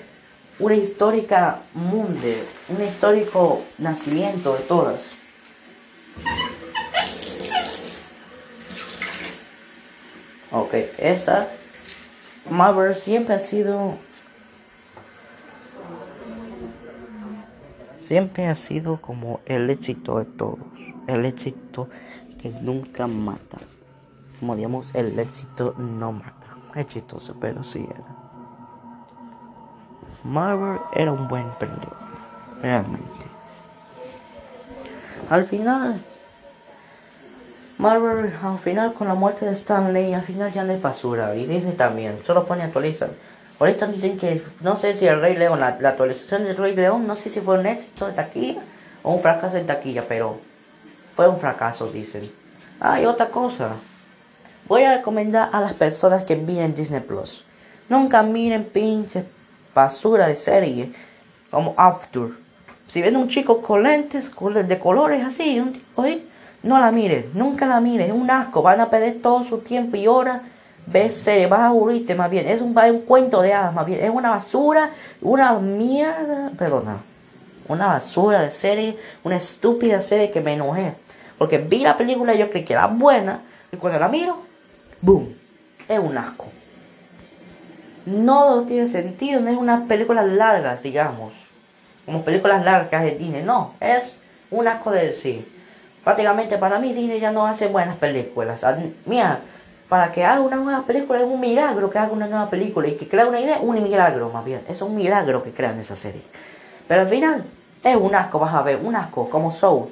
una 0.58 0.74
histórica 0.74 1.58
mundo, 1.74 2.28
un 2.68 2.84
histórico 2.84 3.62
nacimiento 3.78 4.54
de 4.54 4.60
todas. 4.60 5.00
Ok, 10.56 10.72
esa 10.96 11.48
Marvel 12.48 12.94
siempre 12.94 13.34
ha 13.34 13.40
sido 13.40 13.94
siempre 17.98 18.46
ha 18.46 18.54
sido 18.54 18.98
como 19.02 19.40
el 19.44 19.68
éxito 19.68 20.18
de 20.18 20.24
todos 20.24 20.60
el 21.06 21.26
éxito 21.26 21.88
que 22.40 22.48
nunca 22.48 23.06
mata. 23.06 23.58
Como 24.40 24.56
digamos, 24.56 24.94
el 24.94 25.18
éxito 25.18 25.74
no 25.76 26.12
mata. 26.12 26.34
Exitoso, 26.74 27.36
pero 27.38 27.62
sí 27.62 27.86
era. 27.88 28.04
Marvel 30.24 30.78
era 30.94 31.12
un 31.12 31.28
buen 31.28 31.44
emprendedor, 31.44 31.96
realmente. 32.62 33.06
Al 35.30 35.44
final, 35.44 36.00
Marvel, 37.78 38.32
al 38.42 38.58
final 38.58 38.94
con 38.94 39.06
la 39.06 39.14
muerte 39.14 39.44
de 39.44 39.52
Stanley, 39.52 40.14
al 40.14 40.22
final 40.22 40.52
ya 40.52 40.64
no 40.64 40.72
hay 40.72 40.80
basura. 40.80 41.34
Y 41.34 41.46
Disney 41.46 41.74
también, 41.74 42.18
solo 42.26 42.46
pone 42.46 42.62
actualizar. 42.62 43.10
Ahorita 43.58 43.86
dicen 43.86 44.18
que, 44.18 44.42
no 44.60 44.76
sé 44.76 44.96
si 44.96 45.06
el 45.06 45.20
Rey 45.20 45.36
León, 45.36 45.60
la, 45.60 45.68
actualización 45.68 46.44
del 46.44 46.56
Rey 46.56 46.74
León, 46.74 47.06
no 47.06 47.16
sé 47.16 47.28
si 47.28 47.40
fue 47.40 47.58
un 47.58 47.66
éxito 47.66 48.06
de 48.06 48.12
taquilla 48.12 48.60
o 49.02 49.12
un 49.12 49.20
fracaso 49.20 49.56
de 49.56 49.64
taquilla, 49.64 50.04
pero 50.06 50.38
fue 51.14 51.28
un 51.28 51.38
fracaso, 51.38 51.88
dicen. 51.88 52.30
Hay 52.80 53.06
otra 53.06 53.28
cosa. 53.28 53.72
Voy 54.68 54.82
a 54.82 54.96
recomendar 54.96 55.50
a 55.52 55.60
las 55.60 55.74
personas 55.74 56.24
que 56.24 56.36
miren 56.36 56.74
Disney 56.74 57.00
Plus. 57.00 57.44
Nunca 57.88 58.22
miren 58.22 58.64
pinche 58.64 59.24
basura 59.74 60.26
de 60.26 60.36
serie 60.36 60.92
como 61.50 61.74
After. 61.76 62.28
Si 62.88 63.00
ven 63.00 63.16
un 63.16 63.28
chico 63.28 63.62
con 63.62 63.82
lentes 63.82 64.30
de 64.66 64.78
colores 64.78 65.24
así, 65.24 65.60
un 65.60 65.80
no 66.66 66.78
la 66.78 66.90
mires, 66.90 67.32
nunca 67.34 67.66
la 67.66 67.80
mires, 67.80 68.08
es 68.08 68.12
un 68.12 68.30
asco, 68.30 68.60
van 68.60 68.80
a 68.80 68.90
perder 68.90 69.22
todo 69.22 69.44
su 69.44 69.58
tiempo 69.58 69.96
y 69.96 70.08
horas 70.08 70.42
ves 70.86 71.14
serie, 71.14 71.46
vas 71.46 71.60
a 71.60 71.66
aburrirte 71.66 72.14
más 72.14 72.30
bien, 72.30 72.46
es 72.46 72.60
un, 72.60 72.76
un 72.76 73.00
cuento 73.00 73.40
de 73.40 73.52
hadas 73.52 73.72
más 73.72 73.86
bien, 73.86 74.04
es 74.04 74.10
una 74.10 74.30
basura, 74.30 74.90
una 75.20 75.54
mierda, 75.54 76.50
perdona, 76.58 76.98
una 77.68 77.86
basura 77.88 78.42
de 78.42 78.50
serie, 78.50 78.96
una 79.24 79.36
estúpida 79.36 80.02
serie 80.02 80.30
que 80.30 80.40
me 80.40 80.54
enojé, 80.54 80.94
porque 81.38 81.58
vi 81.58 81.80
la 81.80 81.96
película 81.96 82.34
y 82.34 82.38
yo 82.38 82.50
creí 82.50 82.64
que 82.64 82.72
era 82.72 82.86
buena, 82.86 83.40
y 83.72 83.76
cuando 83.76 83.98
la 83.98 84.08
miro, 84.08 84.38
boom, 85.00 85.34
es 85.88 85.98
un 85.98 86.16
asco. 86.18 86.46
No 88.06 88.62
tiene 88.62 88.86
sentido, 88.86 89.40
no 89.40 89.50
es 89.50 89.56
unas 89.56 89.86
películas 89.86 90.32
largas, 90.32 90.82
digamos, 90.82 91.32
como 92.04 92.22
películas 92.22 92.64
largas 92.64 93.02
de 93.02 93.16
Disney, 93.16 93.42
no, 93.42 93.74
es 93.80 94.16
un 94.52 94.68
asco 94.68 94.92
de 94.92 95.06
decir. 95.06 95.55
Prácticamente 96.06 96.56
para 96.56 96.78
mí 96.78 96.92
Disney 96.92 97.18
ya 97.18 97.32
no 97.32 97.48
hace 97.48 97.66
buenas 97.66 97.96
películas. 97.96 98.64
Mira, 99.06 99.40
para 99.88 100.12
que 100.12 100.24
haga 100.24 100.40
una 100.40 100.54
nueva 100.54 100.82
película 100.82 101.18
es 101.18 101.26
un 101.26 101.40
milagro 101.40 101.90
que 101.90 101.98
haga 101.98 102.12
una 102.12 102.28
nueva 102.28 102.48
película 102.48 102.86
y 102.86 102.92
que 102.92 103.08
crea 103.08 103.26
una 103.26 103.40
idea, 103.40 103.58
un 103.60 103.82
milagro 103.82 104.30
más 104.30 104.44
bien. 104.44 104.60
Es 104.68 104.82
un 104.82 104.94
milagro 104.94 105.42
que 105.42 105.50
crean 105.50 105.80
esa 105.80 105.96
serie. 105.96 106.22
Pero 106.86 107.00
al 107.00 107.08
final 107.08 107.42
es 107.82 107.96
un 107.96 108.14
asco, 108.14 108.38
vas 108.38 108.54
a 108.54 108.62
ver, 108.62 108.78
un 108.80 108.94
asco, 108.94 109.28
como 109.28 109.50
Soul. 109.50 109.88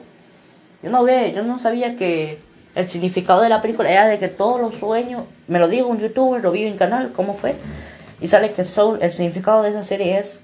Yo 0.84 0.90
no 0.90 1.02
ve, 1.02 1.32
yo 1.34 1.42
no 1.42 1.58
sabía 1.58 1.96
que 1.96 2.38
el 2.76 2.88
significado 2.88 3.40
de 3.40 3.48
la 3.48 3.60
película 3.60 3.90
era 3.90 4.06
de 4.06 4.20
que 4.20 4.28
todos 4.28 4.60
los 4.60 4.74
sueños, 4.74 5.24
me 5.48 5.58
lo 5.58 5.66
dijo 5.66 5.88
un 5.88 5.98
youtuber, 5.98 6.40
lo 6.40 6.52
vi 6.52 6.62
en 6.62 6.76
canal, 6.76 7.10
¿cómo 7.10 7.34
fue? 7.34 7.56
Y 8.20 8.28
sale 8.28 8.52
que 8.52 8.64
Soul, 8.64 9.00
el 9.02 9.10
significado 9.10 9.64
de 9.64 9.70
esa 9.70 9.82
serie 9.82 10.16
es, 10.20 10.38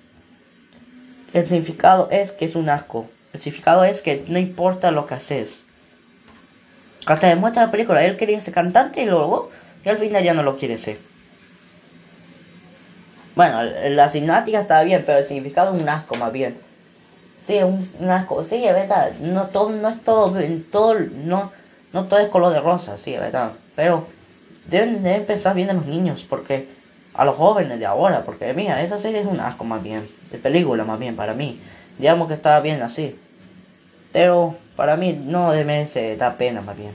el 1.32 1.46
significado 1.46 2.08
es 2.10 2.32
que 2.32 2.46
es 2.46 2.56
un 2.56 2.68
asco. 2.68 3.06
El 3.32 3.40
significado 3.40 3.84
es 3.84 4.02
que 4.02 4.24
no 4.28 4.38
importa 4.38 4.90
lo 4.90 5.06
que 5.06 5.14
haces. 5.14 5.60
Hasta 7.06 7.28
demuestra 7.28 7.66
la 7.66 7.70
película, 7.70 8.04
él 8.04 8.16
quería 8.16 8.40
ser 8.40 8.54
cantante 8.54 9.02
y 9.02 9.06
luego, 9.06 9.50
y 9.84 9.88
al 9.88 9.98
final 9.98 10.22
ya 10.22 10.34
no 10.34 10.42
lo 10.42 10.56
quiere 10.56 10.78
ser. 10.78 10.98
Bueno, 13.34 13.62
la 13.62 14.08
cinemática 14.08 14.60
está 14.60 14.82
bien, 14.82 15.02
pero 15.06 15.18
el 15.18 15.26
significado 15.26 15.74
es 15.74 15.80
un 15.80 15.88
asco 15.88 16.16
más 16.16 16.32
bien. 16.32 16.56
Sí, 17.46 17.56
es 17.56 17.64
un, 17.64 18.10
asco, 18.10 18.44
sí, 18.44 18.64
es 18.64 18.74
verdad, 18.74 19.12
no 19.20 19.46
todo, 19.46 19.70
no 19.70 19.88
es 19.88 20.00
todo, 20.02 20.38
todo, 20.70 20.94
no, 21.24 21.50
no 21.92 22.04
todo 22.04 22.18
es 22.18 22.28
color 22.28 22.52
de 22.52 22.60
rosa, 22.60 22.96
sí, 22.98 23.14
es 23.14 23.20
verdad. 23.20 23.52
Pero 23.74 24.06
deben, 24.66 25.02
deben 25.02 25.24
pensar 25.24 25.54
bien 25.54 25.70
en 25.70 25.76
los 25.76 25.86
niños, 25.86 26.24
porque 26.28 26.68
a 27.14 27.24
los 27.24 27.36
jóvenes 27.36 27.78
de 27.78 27.86
ahora, 27.86 28.22
porque 28.24 28.52
mira, 28.52 28.82
esa 28.82 28.98
serie 28.98 29.20
es 29.20 29.26
un 29.26 29.40
asco 29.40 29.64
más 29.64 29.82
bien, 29.82 30.06
de 30.30 30.38
película 30.38 30.84
más 30.84 30.98
bien 30.98 31.16
para 31.16 31.32
mí. 31.32 31.58
Digamos 32.00 32.28
que 32.28 32.34
estaba 32.34 32.60
bien 32.60 32.80
así. 32.82 33.14
Pero 34.12 34.56
para 34.74 34.96
mí 34.96 35.20
no 35.22 35.50
merece, 35.50 36.16
da 36.16 36.34
pena 36.34 36.62
más 36.62 36.76
bien. 36.76 36.92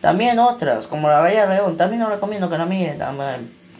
También 0.00 0.38
otras, 0.38 0.86
como 0.86 1.08
la 1.08 1.20
Bella 1.20 1.46
León, 1.46 1.76
también 1.76 2.00
no 2.00 2.08
recomiendo 2.08 2.48
que 2.48 2.56
la 2.56 2.66
miren. 2.66 2.98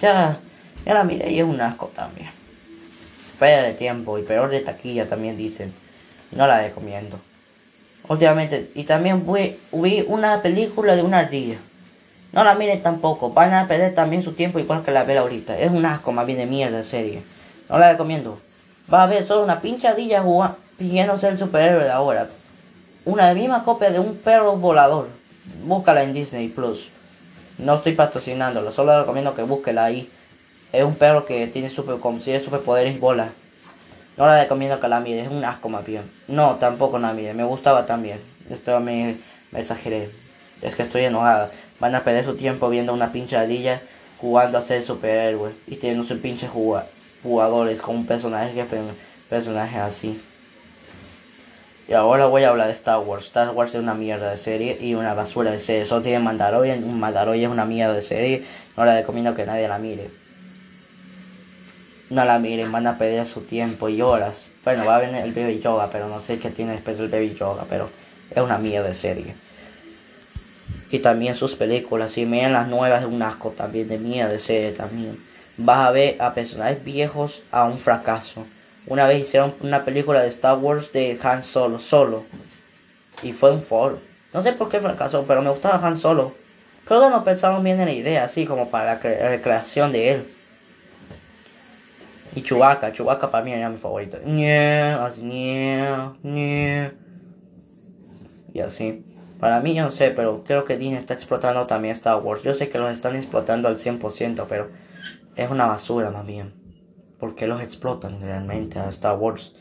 Ya, 0.00 0.36
ya 0.84 0.94
la 0.94 1.04
miré 1.04 1.30
y 1.30 1.38
es 1.38 1.44
un 1.44 1.60
asco 1.60 1.90
también. 1.94 2.28
Pérdida 3.38 3.62
de 3.62 3.72
tiempo 3.72 4.18
y 4.18 4.22
peor 4.22 4.50
de 4.50 4.60
taquilla 4.60 5.08
también 5.08 5.36
dicen. 5.36 5.72
No 6.32 6.46
la 6.46 6.60
recomiendo. 6.60 7.18
Últimamente, 8.08 8.70
y 8.74 8.84
también 8.84 9.24
vi, 9.26 10.04
una 10.08 10.42
película 10.42 10.94
de 10.94 11.02
una 11.02 11.20
ardilla. 11.20 11.56
No 12.32 12.44
la 12.44 12.54
miren 12.54 12.82
tampoco, 12.82 13.30
van 13.30 13.54
a 13.54 13.66
perder 13.66 13.94
también 13.94 14.22
su 14.22 14.32
tiempo 14.32 14.58
igual 14.58 14.82
que 14.84 14.90
la 14.90 15.04
vela 15.04 15.22
ahorita. 15.22 15.58
Es 15.58 15.70
un 15.70 15.86
asco 15.86 16.12
más 16.12 16.26
bien 16.26 16.38
de 16.38 16.46
mierda 16.46 16.78
de 16.78 16.84
serie. 16.84 17.22
No 17.68 17.78
la 17.78 17.92
recomiendo. 17.92 18.38
Va 18.92 19.02
a 19.02 19.06
ver 19.06 19.26
solo 19.26 19.44
una 19.44 19.60
pinche 19.60 19.88
ardilla 19.88 20.22
jugando, 20.22 21.18
ser 21.18 21.32
el 21.32 21.38
superhéroe 21.38 21.84
de 21.84 21.90
ahora 21.90 22.28
una 23.08 23.32
misma 23.32 23.64
copia 23.64 23.90
de 23.90 23.98
un 23.98 24.16
perro 24.16 24.56
volador. 24.56 25.08
Búscala 25.64 26.02
en 26.02 26.12
Disney 26.12 26.48
Plus. 26.48 26.90
No 27.56 27.76
estoy 27.76 27.92
patrocinándolo, 27.92 28.70
solo 28.70 29.00
recomiendo 29.00 29.34
que 29.34 29.42
búsquela 29.42 29.84
ahí. 29.84 30.10
Es 30.72 30.84
un 30.84 30.94
perro 30.94 31.24
que 31.24 31.46
tiene 31.46 31.70
super, 31.70 31.96
como 32.00 32.20
si 32.20 32.38
superpoderes 32.38 32.94
y 32.94 32.98
bola. 32.98 33.30
No 34.18 34.26
la 34.26 34.42
recomiendo 34.42 34.78
que 34.78 34.88
la 34.88 35.00
mire, 35.00 35.22
es 35.22 35.28
un 35.28 35.42
asco 35.42 35.70
más 35.70 35.86
bien. 35.86 36.02
No, 36.26 36.56
tampoco 36.56 36.98
la 36.98 37.14
mire, 37.14 37.32
me 37.32 37.44
gustaba 37.44 37.86
también. 37.86 38.20
Esto 38.50 38.78
me, 38.80 39.16
me 39.52 39.60
exageré. 39.60 40.10
Es 40.60 40.74
que 40.74 40.82
estoy 40.82 41.04
enojada. 41.04 41.50
Van 41.80 41.94
a 41.94 42.04
perder 42.04 42.26
su 42.26 42.36
tiempo 42.36 42.68
viendo 42.68 42.92
una 42.92 43.10
pinche 43.10 43.38
ardilla 43.38 43.80
jugando 44.20 44.58
a 44.58 44.62
ser 44.62 44.84
superhéroe 44.84 45.52
y 45.66 45.76
teniendo 45.76 46.04
sus 46.04 46.18
pinches 46.18 46.50
jugadores 47.22 47.80
con 47.80 47.96
un 47.96 48.06
personaje 48.06 48.64
personaje 49.28 49.78
así. 49.78 50.20
Y 51.88 51.94
ahora 51.94 52.26
voy 52.26 52.44
a 52.44 52.50
hablar 52.50 52.66
de 52.66 52.74
Star 52.74 52.98
Wars. 53.00 53.24
Star 53.24 53.50
Wars 53.50 53.70
es 53.70 53.80
una 53.80 53.94
mierda 53.94 54.30
de 54.30 54.36
serie 54.36 54.76
y 54.78 54.94
una 54.94 55.14
basura 55.14 55.50
de 55.50 55.58
serie. 55.58 55.86
Solo 55.86 56.02
tiene 56.02 56.18
Mandalorian. 56.18 56.98
Mandalorian 56.98 57.50
es 57.50 57.52
una 57.52 57.64
mierda 57.64 57.94
de 57.94 58.02
serie. 58.02 58.44
No 58.76 58.84
le 58.84 58.94
recomiendo 59.00 59.34
que 59.34 59.46
nadie 59.46 59.66
la 59.68 59.78
mire. 59.78 60.10
No 62.10 62.24
la 62.24 62.38
miren, 62.38 62.72
van 62.72 62.86
a 62.86 62.98
perder 62.98 63.26
su 63.26 63.40
tiempo 63.42 63.88
y 63.88 64.02
horas. 64.02 64.42
Bueno, 64.64 64.84
va 64.84 64.96
a 64.96 65.00
venir 65.00 65.16
el 65.22 65.32
Baby 65.32 65.60
Yoga, 65.60 65.88
pero 65.90 66.08
no 66.08 66.20
sé 66.22 66.38
qué 66.38 66.50
tiene 66.50 66.72
después 66.72 66.98
el 66.98 67.08
Baby 67.08 67.34
Yoga, 67.34 67.64
pero 67.68 67.88
es 68.30 68.42
una 68.42 68.58
mierda 68.58 68.88
de 68.88 68.94
serie. 68.94 69.34
Y 70.90 70.98
también 71.00 71.34
sus 71.34 71.54
películas, 71.54 72.12
si 72.12 72.26
miren 72.26 72.52
las 72.52 72.68
nuevas, 72.68 73.02
es 73.02 73.08
un 73.08 73.22
asco 73.22 73.50
también 73.50 73.88
de 73.88 73.98
mierda 73.98 74.32
de 74.32 74.38
serie 74.38 74.72
también. 74.72 75.18
Vas 75.58 75.86
a 75.86 75.90
ver 75.90 76.22
a 76.22 76.32
personajes 76.34 76.82
viejos 76.84 77.42
a 77.50 77.64
un 77.64 77.78
fracaso. 77.78 78.46
Una 78.86 79.06
vez 79.06 79.22
hicieron 79.22 79.52
una 79.60 79.84
película 79.84 80.22
de 80.22 80.28
Star 80.28 80.56
Wars 80.56 80.92
de 80.92 81.18
Han 81.22 81.44
Solo, 81.44 81.78
solo. 81.78 82.24
Y 83.22 83.32
fue 83.32 83.50
un 83.50 83.60
fall. 83.60 83.98
No 84.32 84.42
sé 84.42 84.52
por 84.52 84.68
qué 84.68 84.80
fracasó, 84.80 85.24
pero 85.26 85.42
me 85.42 85.50
gustaba 85.50 85.84
Han 85.86 85.98
Solo. 85.98 86.32
Creo 86.86 87.02
que 87.02 87.10
no 87.10 87.24
pensaron 87.24 87.62
bien 87.62 87.80
en 87.80 87.86
la 87.86 87.92
idea, 87.92 88.24
así 88.24 88.46
como 88.46 88.70
para 88.70 88.94
la 88.94 89.00
recreación 89.00 89.92
de 89.92 90.10
él. 90.12 90.24
Y 92.34 92.42
Chewbacca, 92.42 92.92
Chewbacca 92.92 93.30
para 93.30 93.44
mí 93.44 93.52
era 93.52 93.68
mi 93.68 93.78
favorito. 93.78 94.18
Y 98.54 98.60
así. 98.60 99.04
Para 99.40 99.60
mí 99.60 99.74
yo 99.74 99.84
no 99.84 99.92
sé, 99.92 100.10
pero 100.10 100.44
creo 100.44 100.64
que 100.64 100.76
Disney 100.76 100.98
está 100.98 101.14
explotando 101.14 101.66
también 101.66 101.94
Star 101.94 102.16
Wars. 102.22 102.42
Yo 102.42 102.54
sé 102.54 102.68
que 102.68 102.78
los 102.78 102.92
están 102.92 103.16
explotando 103.16 103.68
al 103.68 103.78
100%, 103.78 104.46
pero 104.48 104.68
es 105.38 105.50
una 105.50 105.66
basura 105.66 106.10
más 106.10 106.26
bien 106.26 106.58
porque 107.18 107.46
los 107.46 107.60
explotan 107.60 108.20
realmente 108.20 108.78
a 108.78 108.88
Star 108.88 109.18
Wars 109.18 109.54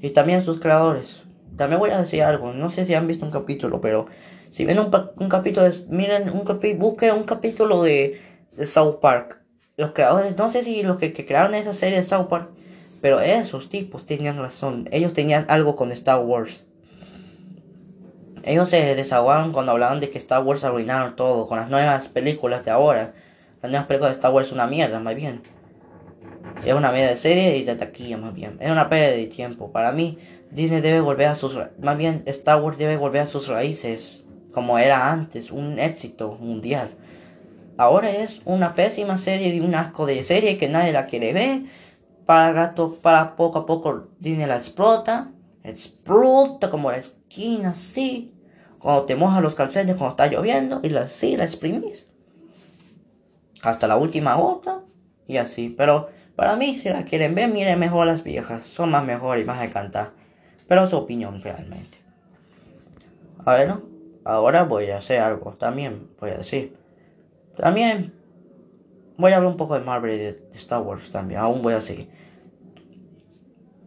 y 0.00 0.10
también 0.10 0.44
sus 0.44 0.60
creadores. 0.60 1.22
También 1.56 1.78
voy 1.78 1.90
a 1.90 2.00
decir 2.00 2.22
algo, 2.22 2.52
no 2.52 2.70
sé 2.70 2.84
si 2.84 2.94
han 2.94 3.06
visto 3.06 3.24
un 3.24 3.30
capítulo, 3.30 3.80
pero 3.80 4.06
si 4.50 4.64
ven 4.64 4.78
un, 4.78 4.90
un 5.16 5.28
capítulo, 5.28 5.70
miren 5.88 6.30
un 6.30 6.44
capítulo, 6.44 6.80
busquen 6.80 7.12
un 7.12 7.24
capítulo 7.24 7.82
de, 7.82 8.20
South 8.64 8.98
Park. 9.00 9.40
Los 9.76 9.92
creadores, 9.92 10.36
no 10.36 10.50
sé 10.50 10.62
si 10.62 10.82
los 10.82 10.98
que, 10.98 11.12
que 11.12 11.26
crearon 11.26 11.54
esa 11.54 11.72
serie 11.72 11.96
de 11.96 12.04
South 12.04 12.28
Park, 12.28 12.50
pero 13.00 13.20
esos 13.20 13.68
tipos 13.68 14.06
tenían 14.06 14.38
razón. 14.38 14.88
Ellos 14.92 15.12
tenían 15.12 15.44
algo 15.48 15.74
con 15.74 15.90
Star 15.92 16.20
Wars. 16.20 16.64
Ellos 18.44 18.70
se 18.70 18.94
desahogaron 18.94 19.52
cuando 19.52 19.72
hablaban 19.72 20.00
de 20.00 20.10
que 20.10 20.18
Star 20.18 20.42
Wars 20.44 20.64
arruinaron 20.64 21.16
todo 21.16 21.46
con 21.46 21.58
las 21.58 21.68
nuevas 21.68 22.08
películas 22.08 22.64
de 22.64 22.70
ahora. 22.70 23.14
Las 23.64 23.70
nuevas 23.70 23.86
películas 23.86 24.12
de 24.12 24.16
Star 24.18 24.30
Wars 24.30 24.52
una 24.52 24.66
mierda, 24.66 25.00
más 25.00 25.14
bien. 25.14 25.40
Es 26.66 26.74
una 26.74 26.92
media 26.92 27.08
de 27.08 27.16
serie 27.16 27.56
y 27.56 27.64
de 27.64 27.74
taquilla 27.76 28.18
más 28.18 28.34
bien. 28.34 28.58
Es 28.60 28.70
una 28.70 28.90
pérdida 28.90 29.16
de 29.16 29.26
tiempo. 29.26 29.72
Para 29.72 29.90
mí, 29.90 30.18
Disney 30.50 30.82
debe 30.82 31.00
volver 31.00 31.28
a 31.28 31.34
sus... 31.34 31.58
Más 31.80 31.96
bien, 31.96 32.24
Star 32.26 32.60
Wars 32.60 32.76
debe 32.76 32.98
volver 32.98 33.22
a 33.22 33.26
sus 33.26 33.48
raíces. 33.48 34.22
Como 34.52 34.78
era 34.78 35.10
antes, 35.10 35.50
un 35.50 35.78
éxito 35.78 36.36
mundial. 36.38 36.90
Ahora 37.78 38.10
es 38.10 38.42
una 38.44 38.74
pésima 38.74 39.16
serie 39.16 39.50
de 39.50 39.62
un 39.62 39.74
asco 39.74 40.04
de 40.04 40.22
serie 40.24 40.58
que 40.58 40.68
nadie 40.68 40.92
la 40.92 41.06
quiere 41.06 41.32
ver. 41.32 41.62
Para 42.26 42.52
gato, 42.52 42.98
para 43.00 43.34
poco 43.34 43.60
a 43.60 43.64
poco 43.64 44.08
Disney 44.18 44.46
la 44.46 44.56
explota. 44.56 45.30
Explota 45.62 46.68
como 46.68 46.90
la 46.90 46.98
esquina 46.98 47.70
así. 47.70 48.34
Cuando 48.78 49.04
te 49.04 49.16
mojas 49.16 49.42
los 49.42 49.54
calcetines 49.54 49.96
cuando 49.96 50.10
está 50.10 50.26
lloviendo. 50.26 50.80
Y 50.82 50.90
la, 50.90 51.04
así 51.04 51.34
la 51.38 51.44
exprimís. 51.44 52.08
Hasta 53.64 53.86
la 53.86 53.96
última 53.96 54.34
gota. 54.34 54.80
Y 55.26 55.38
así. 55.38 55.74
Pero 55.76 56.08
para 56.36 56.56
mí, 56.56 56.76
si 56.76 56.88
la 56.88 57.04
quieren 57.04 57.34
ver, 57.34 57.48
miren 57.48 57.78
mejor 57.78 58.06
las 58.06 58.22
viejas. 58.22 58.64
Son 58.64 58.90
más 58.90 59.04
mejor 59.04 59.38
y 59.38 59.44
más 59.44 59.60
de 59.60 59.70
cantar. 59.70 60.12
Pero 60.68 60.88
su 60.88 60.96
opinión 60.96 61.40
realmente. 61.42 61.98
A 63.44 63.54
ver, 63.54 63.74
ahora 64.24 64.64
voy 64.64 64.90
a 64.90 64.98
hacer 64.98 65.20
algo. 65.20 65.52
También 65.52 66.08
voy 66.20 66.30
a 66.30 66.38
decir. 66.38 66.76
También 67.56 68.12
voy 69.16 69.32
a 69.32 69.36
hablar 69.36 69.50
un 69.50 69.56
poco 69.56 69.78
de 69.78 69.84
Marvel 69.84 70.14
y 70.14 70.18
de, 70.18 70.42
Star 70.54 70.80
Wars 70.80 71.10
también. 71.10 71.40
Aún 71.40 71.62
voy 71.62 71.74
a 71.74 71.80
seguir. 71.80 72.08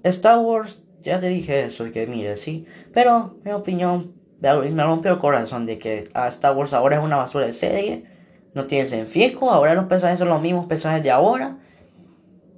Star 0.04 0.40
Wars, 0.40 0.82
ya 1.04 1.20
te 1.20 1.28
dije 1.28 1.66
eso, 1.66 1.92
que 1.92 2.08
mire, 2.08 2.36
sí. 2.36 2.66
Pero 2.94 3.38
mi 3.44 3.52
opinión 3.52 4.14
me 4.40 4.84
rompió 4.84 5.12
el 5.12 5.20
corazón 5.20 5.66
de 5.66 5.80
que 5.80 6.10
Star 6.30 6.56
Wars 6.56 6.74
ahora 6.74 6.98
es 6.98 7.04
una 7.04 7.18
basura 7.18 7.46
de 7.46 7.54
serie. 7.54 8.17
No 8.58 8.66
tiene 8.66 9.06
fijo. 9.06 9.52
Ahora 9.52 9.76
los 9.76 9.86
personajes 9.86 10.18
son 10.18 10.30
los 10.30 10.42
mismos 10.42 10.66
personajes 10.66 11.04
de 11.04 11.12
ahora. 11.12 11.60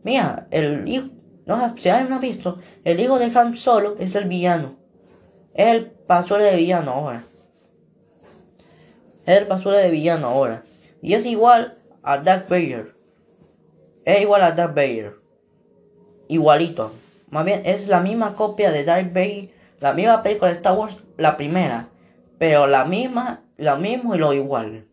Mira, 0.02 0.48
el 0.50 0.88
hijo, 0.88 1.10
No, 1.46 1.78
si 1.78 1.90
alguien 1.90 2.10
no 2.10 2.16
ha 2.16 2.20
visto, 2.20 2.60
el 2.86 3.02
hijo 3.02 3.20
de 3.20 3.26
Han 3.38 3.58
Solo 3.58 3.98
es 4.00 4.16
el 4.16 4.30
villano. 4.30 4.78
Es 5.54 5.68
el 5.68 5.92
basura 6.08 6.46
de 6.46 6.56
villano 6.56 6.92
ahora. 6.92 7.26
Es 9.26 9.40
el 9.40 9.46
basura 9.46 9.80
de 9.80 9.90
villano 9.90 10.28
ahora. 10.28 10.64
Y 11.02 11.16
es 11.16 11.26
igual 11.26 11.78
a 12.02 12.20
Darth 12.20 12.48
Vader. 12.48 12.96
Es 14.06 14.22
igual 14.22 14.44
a 14.44 14.54
Darth 14.54 14.76
Vader. 14.76 15.18
Igualito. 16.30 16.94
Más 17.30 17.44
bien 17.44 17.64
es 17.66 17.90
la 17.90 18.00
misma 18.00 18.36
copia 18.36 18.72
de 18.72 18.86
Darth 18.86 19.12
Vader. 19.12 19.50
La 19.82 19.92
misma 19.92 20.24
película 20.24 20.50
de 20.50 20.56
Star 20.56 20.78
Wars, 20.78 20.96
la 21.18 21.36
primera. 21.36 21.90
Pero 22.38 22.68
la 22.68 22.86
misma, 22.86 23.42
lo 23.58 23.76
mismo 23.76 24.16
y 24.16 24.18
lo 24.18 24.32
igual. 24.32 24.86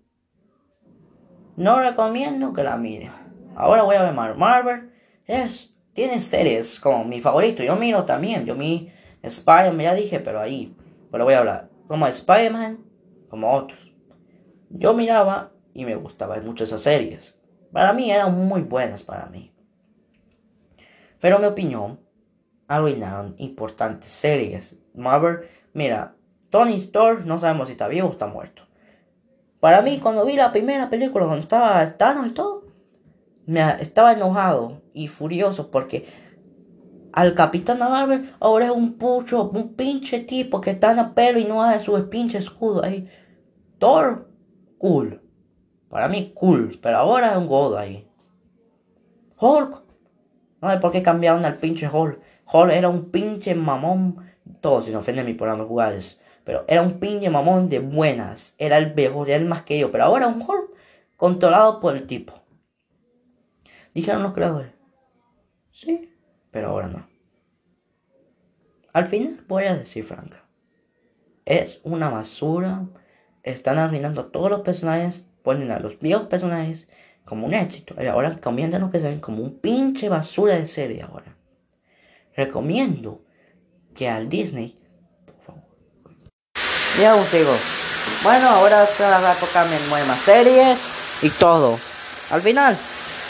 No 1.57 1.81
recomiendo 1.81 2.53
que 2.53 2.63
la 2.63 2.77
miren. 2.77 3.13
Ahora 3.55 3.83
voy 3.83 3.97
a 3.97 4.03
ver 4.03 4.13
Marvel. 4.13 4.39
Marvel 4.39 4.93
es, 5.25 5.75
tiene 5.95 6.21
series 6.21 6.79
como 6.79 7.05
mi 7.05 7.23
favorito. 7.23 7.63
Yo 7.63 7.77
miro 7.77 8.05
también. 8.05 8.45
Yo 8.45 8.55
mi 8.55 8.93
Spider-Man, 9.23 9.81
ya 9.81 9.95
dije, 9.95 10.21
pero 10.21 10.41
ahí. 10.41 10.77
Pero 11.11 11.25
voy 11.25 11.35
a 11.35 11.39
hablar. 11.39 11.71
Como 11.89 12.07
Spider-Man, 12.07 12.85
como 13.31 13.53
otros. 13.53 13.93
Yo 14.69 14.93
miraba 14.93 15.53
y 15.73 15.87
me 15.87 15.95
gustaba 15.95 16.39
mucho 16.41 16.65
esas 16.65 16.83
series. 16.83 17.39
Para 17.73 17.93
mí 17.95 18.11
eran 18.11 18.37
muy 18.47 18.61
buenas 18.61 19.03
para 19.03 19.27
mí. 19.27 19.53
Pero 21.21 21.37
en 21.37 21.43
mi 21.43 21.49
opinión, 21.49 22.01
arruinaron 22.69 23.35
importantes 23.39 24.11
series. 24.11 24.77
Marvel, 24.95 25.49
mira, 25.73 26.17
Tony 26.51 26.75
Stark 26.77 27.25
no 27.25 27.39
sabemos 27.39 27.69
si 27.69 27.73
está 27.73 27.89
vivo 27.89 28.09
o 28.09 28.13
está 28.13 28.27
muerto. 28.27 28.66
Para 29.67 29.83
mí, 29.83 29.99
cuando 29.99 30.25
vi 30.25 30.37
la 30.37 30.53
primera 30.53 30.89
película, 30.89 31.25
cuando 31.25 31.43
estaba 31.43 31.85
Thanos 31.97 32.29
y 32.29 32.31
todo, 32.31 32.67
me 33.47 33.69
estaba 33.81 34.13
enojado 34.13 34.81
y 34.95 35.09
furioso 35.09 35.73
porque 35.73 36.07
al 37.13 37.35
Capitán 37.35 37.81
Marvel 37.81 38.33
ahora 38.39 38.67
es 38.67 38.71
un 38.71 38.97
pucho, 38.97 39.51
un 39.51 39.75
pinche 39.75 40.21
tipo 40.21 40.61
que 40.61 40.71
está 40.71 40.93
en 40.93 41.01
el 41.01 41.11
pelo 41.15 41.41
y 41.41 41.47
no 41.47 41.65
hace 41.65 41.85
su 41.85 42.09
pinche 42.09 42.39
escudo 42.39 42.85
ahí. 42.85 43.11
Thor, 43.81 44.31
cool. 44.79 45.21
Para 45.89 46.07
mí, 46.07 46.31
cool. 46.37 46.79
Pero 46.81 46.99
ahora 46.99 47.33
es 47.33 47.37
un 47.37 47.49
godo 47.49 47.77
ahí. 47.77 48.09
Hulk. 49.41 49.83
No 50.63 50.71
sé 50.71 50.77
por 50.79 50.93
qué 50.93 51.03
cambiaron 51.03 51.45
al 51.45 51.57
pinche 51.57 51.89
Hulk. 51.93 52.21
Hulk 52.53 52.71
era 52.71 52.89
un 52.89 53.11
pinche 53.11 53.53
mamón. 53.57 54.19
Todo 54.61 54.81
sin 54.83 54.95
ofender 54.95 55.25
mi 55.25 55.35
programa 55.35 55.65
jugadas. 55.65 56.21
Pero 56.47 56.65
era 56.69 56.81
un 56.81 57.01
pinche 57.01 57.29
mamón 57.29 57.69
de 57.69 57.81
buenas. 57.81 58.55
Era 58.57 58.79
el 58.79 58.95
mejor, 58.95 59.29
era 59.29 59.39
el 59.39 59.47
más 59.47 59.63
querido. 59.63 59.91
Pero 59.91 60.05
ahora 60.05 60.29
un 60.29 60.41
Hulk 60.41 60.71
controlado 61.17 61.81
por 61.81 61.97
el 61.97 62.07
tipo. 62.07 62.35
Dijeron 63.93 64.23
los 64.23 64.33
creadores. 64.33 64.71
Sí, 65.73 66.15
pero 66.53 66.69
ahora 66.69 66.87
no. 66.87 67.09
Al 68.93 69.07
final 69.07 69.45
voy 69.49 69.65
a 69.65 69.77
decir 69.77 70.05
franca. 70.05 70.45
Es 71.45 71.81
una 71.83 72.11
basura. 72.11 72.87
Están 73.43 73.79
arruinando 73.79 74.27
todos 74.27 74.49
los 74.49 74.61
personajes. 74.61 75.27
Ponen 75.43 75.73
a 75.73 75.81
los 75.81 75.99
viejos 75.99 76.29
personajes 76.29 76.89
como 77.25 77.49
un 77.49 77.55
éxito. 77.55 77.97
Y 78.01 78.07
ahora 78.07 78.39
comienzan 78.41 78.83
lo 78.83 78.93
que 78.93 79.01
se 79.01 79.09
ven 79.09 79.19
como 79.19 79.43
un 79.43 79.59
pinche 79.59 80.09
basura 80.09 80.55
de 80.55 80.67
serie 80.67 81.03
ahora. 81.03 81.37
Recomiendo 82.37 83.25
que 83.97 84.09
al 84.09 84.29
Disney 84.29 84.79
ya 87.01 87.15
os 87.15 87.31
digo. 87.33 87.55
Bueno, 88.23 88.49
ahora 88.49 88.89
se 88.97 89.03
va 89.03 89.31
a 89.31 89.35
tocarme 89.35 89.79
nuevas 89.89 90.19
series 90.25 90.79
y 91.23 91.31
todo. 91.31 91.79
Al 92.31 92.43
final, 92.43 92.77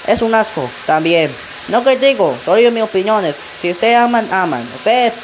es 0.06 0.22
un 0.22 0.34
asco 0.34 0.68
también. 0.86 1.34
No 1.68 1.82
critico, 1.82 2.34
solo 2.44 2.70
mis 2.70 2.82
opiniones. 2.82 3.34
Si 3.60 3.70
ustedes 3.70 3.96
aman, 3.96 4.32
aman. 4.32 4.66
Ustedes 4.76 5.14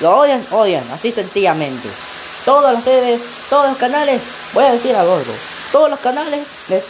lo 0.00 0.18
odian, 0.18 0.44
odian. 0.50 0.84
Así 0.92 1.12
sencillamente. 1.12 1.88
Todos 2.44 2.72
los 2.72 2.82
series, 2.82 3.20
todos 3.50 3.68
los 3.68 3.78
canales, 3.78 4.20
voy 4.54 4.64
a 4.64 4.72
decir 4.72 4.96
algo. 4.96 5.22
Todos 5.70 5.90
los 5.90 6.00
canales 6.00 6.40
de, 6.68 6.82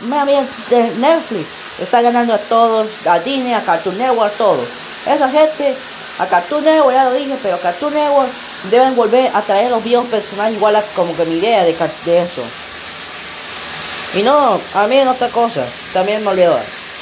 de 0.70 0.90
Netflix 0.96 1.46
está 1.80 2.00
ganando 2.00 2.32
a 2.32 2.38
todos, 2.38 2.86
a 3.06 3.18
Disney, 3.18 3.52
a 3.52 3.60
Cartoon 3.62 3.98
Network, 3.98 4.32
a 4.32 4.36
todos. 4.38 4.68
Esa 5.06 5.28
gente, 5.28 5.74
a 6.20 6.26
Cartoon 6.26 6.62
Network, 6.62 6.94
ya 6.94 7.04
lo 7.04 7.14
dije, 7.14 7.34
pero 7.42 7.58
Cartoon 7.58 7.94
Network 7.94 8.28
deben 8.70 8.94
volver 8.94 9.30
a 9.34 9.40
traer 9.40 9.70
los 9.70 9.82
viejos 9.82 10.06
personajes 10.06 10.54
igual 10.54 10.76
a 10.76 10.82
como 10.94 11.16
que 11.16 11.24
mi 11.24 11.38
idea 11.38 11.64
de, 11.64 11.72
eso. 11.72 12.42
Y 14.14 14.22
no, 14.22 14.60
a 14.74 14.86
mí 14.86 14.98
en 14.98 15.08
otra 15.08 15.28
cosa, 15.28 15.64
también 15.94 16.22
me 16.22 16.28
olvidó. 16.28 16.58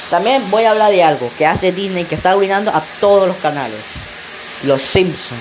También 0.09 0.49
voy 0.51 0.65
a 0.65 0.71
hablar 0.71 0.93
de 0.93 1.03
algo 1.03 1.31
que 1.37 1.47
hace 1.47 1.73
Disney 1.73 2.05
que 2.05 2.15
está 2.15 2.31
arruinando 2.31 2.71
a 2.71 2.81
todos 3.01 3.27
los 3.27 3.37
canales. 3.39 3.81
Los 4.63 4.83
Simpsons. 4.83 5.41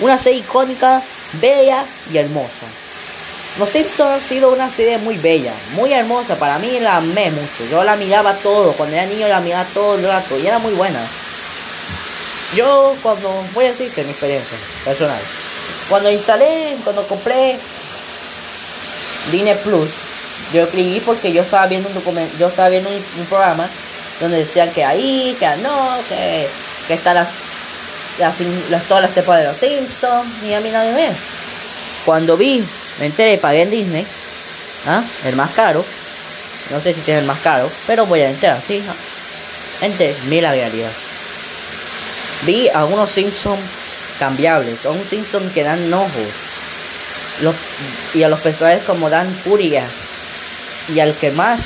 Una 0.00 0.18
serie 0.18 0.40
icónica, 0.40 1.02
bella 1.40 1.84
y 2.12 2.18
hermosa. 2.18 2.66
Los 3.58 3.70
Simpsons 3.70 4.10
han 4.10 4.20
sido 4.20 4.52
una 4.52 4.70
serie 4.70 4.98
muy 4.98 5.16
bella, 5.16 5.52
muy 5.74 5.92
hermosa. 5.92 6.36
Para 6.36 6.58
mí 6.58 6.78
la 6.78 6.98
amé 6.98 7.30
mucho. 7.30 7.64
Yo 7.70 7.82
la 7.82 7.96
miraba 7.96 8.34
todo. 8.34 8.72
Cuando 8.72 8.94
era 8.94 9.06
niño 9.06 9.26
la 9.28 9.40
miraba 9.40 9.64
todo 9.72 9.94
el 9.94 10.04
rato. 10.04 10.38
Y 10.38 10.46
era 10.46 10.58
muy 10.58 10.74
buena. 10.74 11.00
Yo 12.54 12.96
cuando 13.02 13.30
voy 13.54 13.66
a 13.66 13.70
decir 13.70 13.90
que 13.90 14.04
mi 14.04 14.10
experiencia 14.10 14.56
personal. 14.84 15.18
Cuando 15.88 16.10
instalé, 16.10 16.76
cuando 16.82 17.06
compré 17.06 17.58
Disney 19.30 19.54
Plus, 19.62 19.90
yo 20.52 20.62
escribí 20.62 21.00
porque 21.00 21.32
yo 21.32 21.42
estaba 21.42 21.66
viendo 21.66 21.88
un 21.88 21.94
documento, 21.94 22.34
yo 22.38 22.48
estaba 22.48 22.68
viendo 22.68 22.88
un, 22.90 23.26
programa 23.26 23.68
donde 24.20 24.38
decían 24.38 24.70
que 24.72 24.84
ahí, 24.84 25.36
que 25.38 25.46
no, 25.62 25.98
que, 26.08 26.48
que 26.86 26.94
están 26.94 27.16
las, 27.16 27.28
las, 28.70 28.84
todas 28.84 29.02
las 29.02 29.14
temporadas 29.14 29.60
de 29.60 29.68
los 29.68 29.78
Simpsons, 29.78 30.42
ni 30.42 30.54
a 30.54 30.60
mí 30.60 30.70
nadie 30.70 30.94
ve. 30.94 31.08
Cuando 32.04 32.36
vi, 32.36 32.64
me 32.98 33.06
enteré, 33.06 33.36
pagué 33.36 33.62
en 33.62 33.70
Disney, 33.70 34.06
¿ah? 34.86 35.02
el 35.24 35.36
más 35.36 35.50
caro, 35.50 35.84
no 36.70 36.80
sé 36.80 36.94
si 36.94 37.00
tiene 37.00 37.20
el 37.20 37.26
más 37.26 37.40
caro, 37.40 37.70
pero 37.86 38.06
voy 38.06 38.20
a 38.22 38.30
entrar, 38.30 38.60
sí. 38.66 38.82
Gente, 39.80 40.16
mira 40.28 40.48
la 40.48 40.54
realidad. 40.54 40.90
Vi 42.46 42.68
a 42.68 42.84
unos 42.84 43.10
Simpsons 43.10 43.60
cambiables, 44.18 44.84
un 44.84 45.04
Simpson 45.04 45.48
que 45.50 45.62
dan 45.62 45.92
ojos. 45.92 46.10
Los, 47.42 47.54
y 48.14 48.22
a 48.22 48.28
los 48.28 48.40
personajes 48.40 48.82
como 48.84 49.08
dan 49.10 49.32
furia. 49.34 49.84
Y 50.94 51.00
al 51.00 51.14
que 51.14 51.30
más 51.30 51.60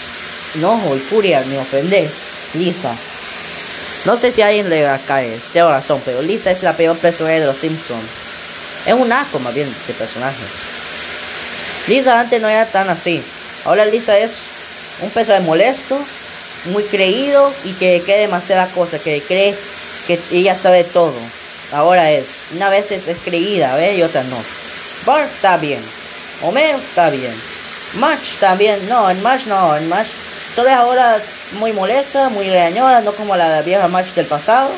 enojo 0.55 0.97
y 0.97 0.99
furia 0.99 1.43
me 1.49 1.59
ofende, 1.59 2.09
Lisa. 2.55 2.95
No 4.05 4.16
sé 4.16 4.33
si 4.33 4.43
alguien 4.43 4.68
le 4.68 4.87
caer, 5.07 5.39
tengo 5.53 5.70
razón, 5.70 6.03
pero 6.05 6.23
Lisa 6.23 6.51
es 6.51 6.62
la 6.62 6.77
peor 6.77 6.97
personaje 6.97 7.41
de 7.41 7.47
los 7.47 7.57
Simpsons. 7.57 8.03
Es 8.85 8.95
un 8.95 9.12
asco 9.12 9.39
más 9.39 9.55
bien 9.55 9.73
de 9.87 9.95
personaje. 9.95 10.43
Lisa 11.87 12.18
antes 12.18 12.41
no 12.43 12.49
era 12.49 12.66
tan 12.66 12.91
así. 12.91 13.23
Ahora 13.64 13.85
Lisa 13.85 14.18
es 14.18 14.33
un 15.01 15.11
personaje 15.11 15.45
molesto, 15.45 15.99
muy 16.66 16.83
creído 16.83 17.53
y 17.64 17.73
que 17.73 18.03
cree 18.05 18.23
demasiadas 18.23 18.70
cosas, 18.73 19.01
que 19.01 19.23
cree 19.23 19.57
que 20.07 20.19
ella 20.31 20.57
sabe 20.57 20.85
todo. 20.85 21.15
Ahora 21.73 22.11
es, 22.11 22.27
una 22.55 22.69
vez 22.69 22.91
es, 22.93 23.03
creída, 23.25 23.75
¿ves? 23.77 23.99
Y 23.99 24.03
otra 24.03 24.23
no. 24.25 24.37
Bart 25.07 25.31
está 25.35 25.57
bien. 25.57 25.83
Homero 26.43 26.79
está 26.79 27.11
bien. 27.11 27.35
March 27.95 28.39
también, 28.41 28.89
no, 28.89 29.11
en 29.11 29.23
March 29.23 29.47
no, 29.47 29.77
en 29.77 29.89
March 29.89 30.09
solo 30.55 30.69
es 30.69 30.75
ahora 30.75 31.21
muy 31.59 31.73
molesta, 31.73 32.29
muy 32.31 32.49
regañosa, 32.49 33.01
no 33.03 33.13
como 33.13 33.37
la 33.37 33.63
vieja 33.63 33.87
March 33.89 34.15
del 34.15 34.27
pasado. 34.27 34.71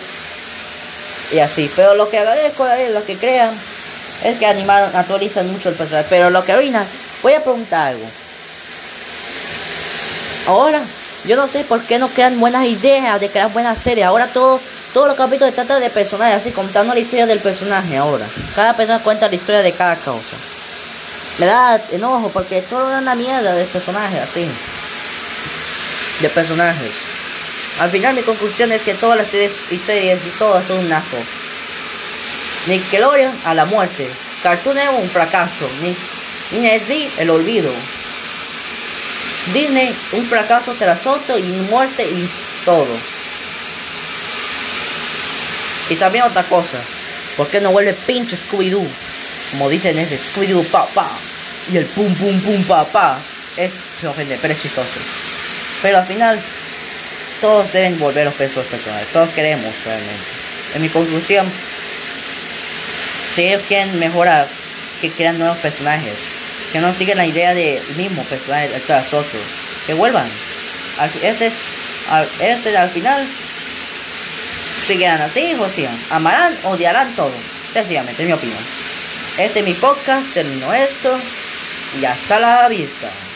Y 1.33 1.39
así, 1.39 1.71
pero 1.75 1.95
lo 1.95 2.11
que 2.11 2.19
agradezco 2.19 2.65
a 2.65 2.77
lo 2.77 3.05
que 3.05 3.17
crean, 3.17 3.51
es 4.23 4.39
que 4.39 4.47
animaron, 4.47 4.95
actualizan 4.95 5.51
mucho 5.51 5.69
el 5.69 5.75
personaje. 5.75 6.07
Pero 6.11 6.31
lo 6.31 6.45
que 6.45 6.53
arruinan, 6.53 6.87
voy 7.23 7.33
a 7.33 7.43
preguntar 7.43 7.89
algo. 7.89 8.07
Ahora, 10.47 10.81
yo 11.27 11.37
no 11.37 11.49
sé 11.49 11.65
por 11.65 11.83
qué 11.83 11.99
no 11.99 12.09
crean 12.09 12.39
buenas 12.39 12.67
ideas 12.67 13.21
de 13.21 13.29
crear 13.29 13.51
buenas 13.53 13.79
series. 13.79 14.07
Ahora 14.07 14.27
todo 14.27 14.61
todos 14.95 15.09
los 15.09 15.17
capítulos 15.17 15.53
tratan 15.53 15.81
de 15.81 15.91
personajes, 15.91 16.41
así 16.41 16.53
contando 16.53 16.95
la 16.95 17.01
historia 17.01 17.27
del 17.27 17.41
personaje 17.41 17.97
ahora. 17.97 18.25
Cada 18.55 18.75
persona 18.75 19.01
cuenta 19.01 19.29
la 19.29 19.35
historia 19.35 19.61
de 19.61 19.73
cada 19.73 19.97
causa. 19.97 20.37
Me 21.39 21.47
da 21.47 21.81
enojo 21.91 22.29
porque 22.29 22.63
todo 22.63 22.89
da 22.89 23.01
una 23.01 23.17
mierda 23.17 23.55
de 23.55 23.65
personajes 23.65 24.21
así. 24.21 24.47
De 26.21 26.29
personajes. 26.29 26.93
Al 27.81 27.91
final 27.91 28.15
mi 28.15 28.23
conclusión 28.23 28.71
es 28.71 28.83
que 28.83 28.95
todas 28.95 29.19
las 29.19 29.27
series, 29.27 29.51
historias 29.69 30.21
y 30.25 30.31
todas 30.39 30.65
son 30.65 30.79
un 30.79 30.93
asco. 30.93 31.17
Nickelodeon 32.69 33.33
a 33.47 33.55
la 33.55 33.65
muerte. 33.65 34.09
Cartoon 34.45 34.77
Network 34.77 35.03
un 35.03 35.11
fracaso. 35.11 35.69
Disney 36.53 37.11
el 37.19 37.31
olvido. 37.31 37.73
Disney 39.53 39.93
un 40.13 40.25
fracaso 40.25 40.73
tras 40.79 41.05
otro 41.05 41.37
y 41.37 41.43
muerte 41.69 42.05
y 42.05 42.31
todo. 42.65 43.14
Y 45.91 45.97
también 45.97 46.25
otra 46.25 46.43
cosa, 46.45 46.79
¿por 47.37 47.49
qué 47.49 47.61
no 47.61 47.71
vuelve 47.71 47.93
pinche 47.93 48.37
Scooby-Doo? 48.37 48.87
Como 49.51 49.69
dicen 49.69 49.99
ese 49.99 50.19
Scooby-Doo 50.19 50.65
pa 50.65 50.87
pa 50.87 51.11
y 51.73 51.77
el 51.77 51.85
pum 51.87 52.15
pum 52.15 52.41
pum 52.41 52.63
pa 52.65 52.85
pa. 52.85 53.19
Es 53.57 53.73
ofende, 54.05 54.39
pero 54.41 54.53
es 54.53 54.61
chistoso. 54.61 54.99
Pero 55.83 55.99
al 55.99 56.07
final, 56.07 56.41
todos 57.41 57.73
deben 57.73 57.99
volver 57.99 58.25
los 58.25 58.35
pesos 58.35 58.65
personales. 58.67 59.09
Todos 59.13 59.31
queremos 59.31 59.73
realmente. 59.85 60.25
en 60.75 60.83
mi 60.83 60.89
conclusión, 60.89 61.47
si 63.35 63.45
ellos 63.45 63.63
quieren 63.69 63.99
mejorar, 63.99 64.49
que 65.01 65.11
crean 65.11 65.39
nuevos 65.39 65.59
personajes, 65.59 66.15
que 66.73 66.81
no 66.81 66.93
siguen 66.93 67.19
la 67.19 67.27
idea 67.27 67.55
del 67.55 67.83
mismo 67.97 68.25
personaje 68.25 68.71
tras 68.87 69.13
otro, 69.15 69.39
que 69.87 69.95
vuelvan. 69.95 70.27
Este, 71.23 71.47
es, 71.47 71.55
este 72.41 72.77
al 72.77 72.91
final 72.91 73.27
seguirán 74.85 75.21
así 75.21 75.55
o 75.59 75.69
sigan. 75.69 75.99
Amarán, 76.11 76.57
odiarán 76.65 77.13
todo. 77.15 77.33
Sencillamente, 77.73 78.25
mi 78.25 78.33
opinión. 78.33 78.59
Este 79.39 79.61
es 79.61 79.65
mi 79.65 79.75
podcast, 79.75 80.33
termino 80.33 80.73
esto 80.73 81.19
y 82.01 82.05
hasta 82.05 82.39
la 82.39 82.69
vista. 82.69 83.11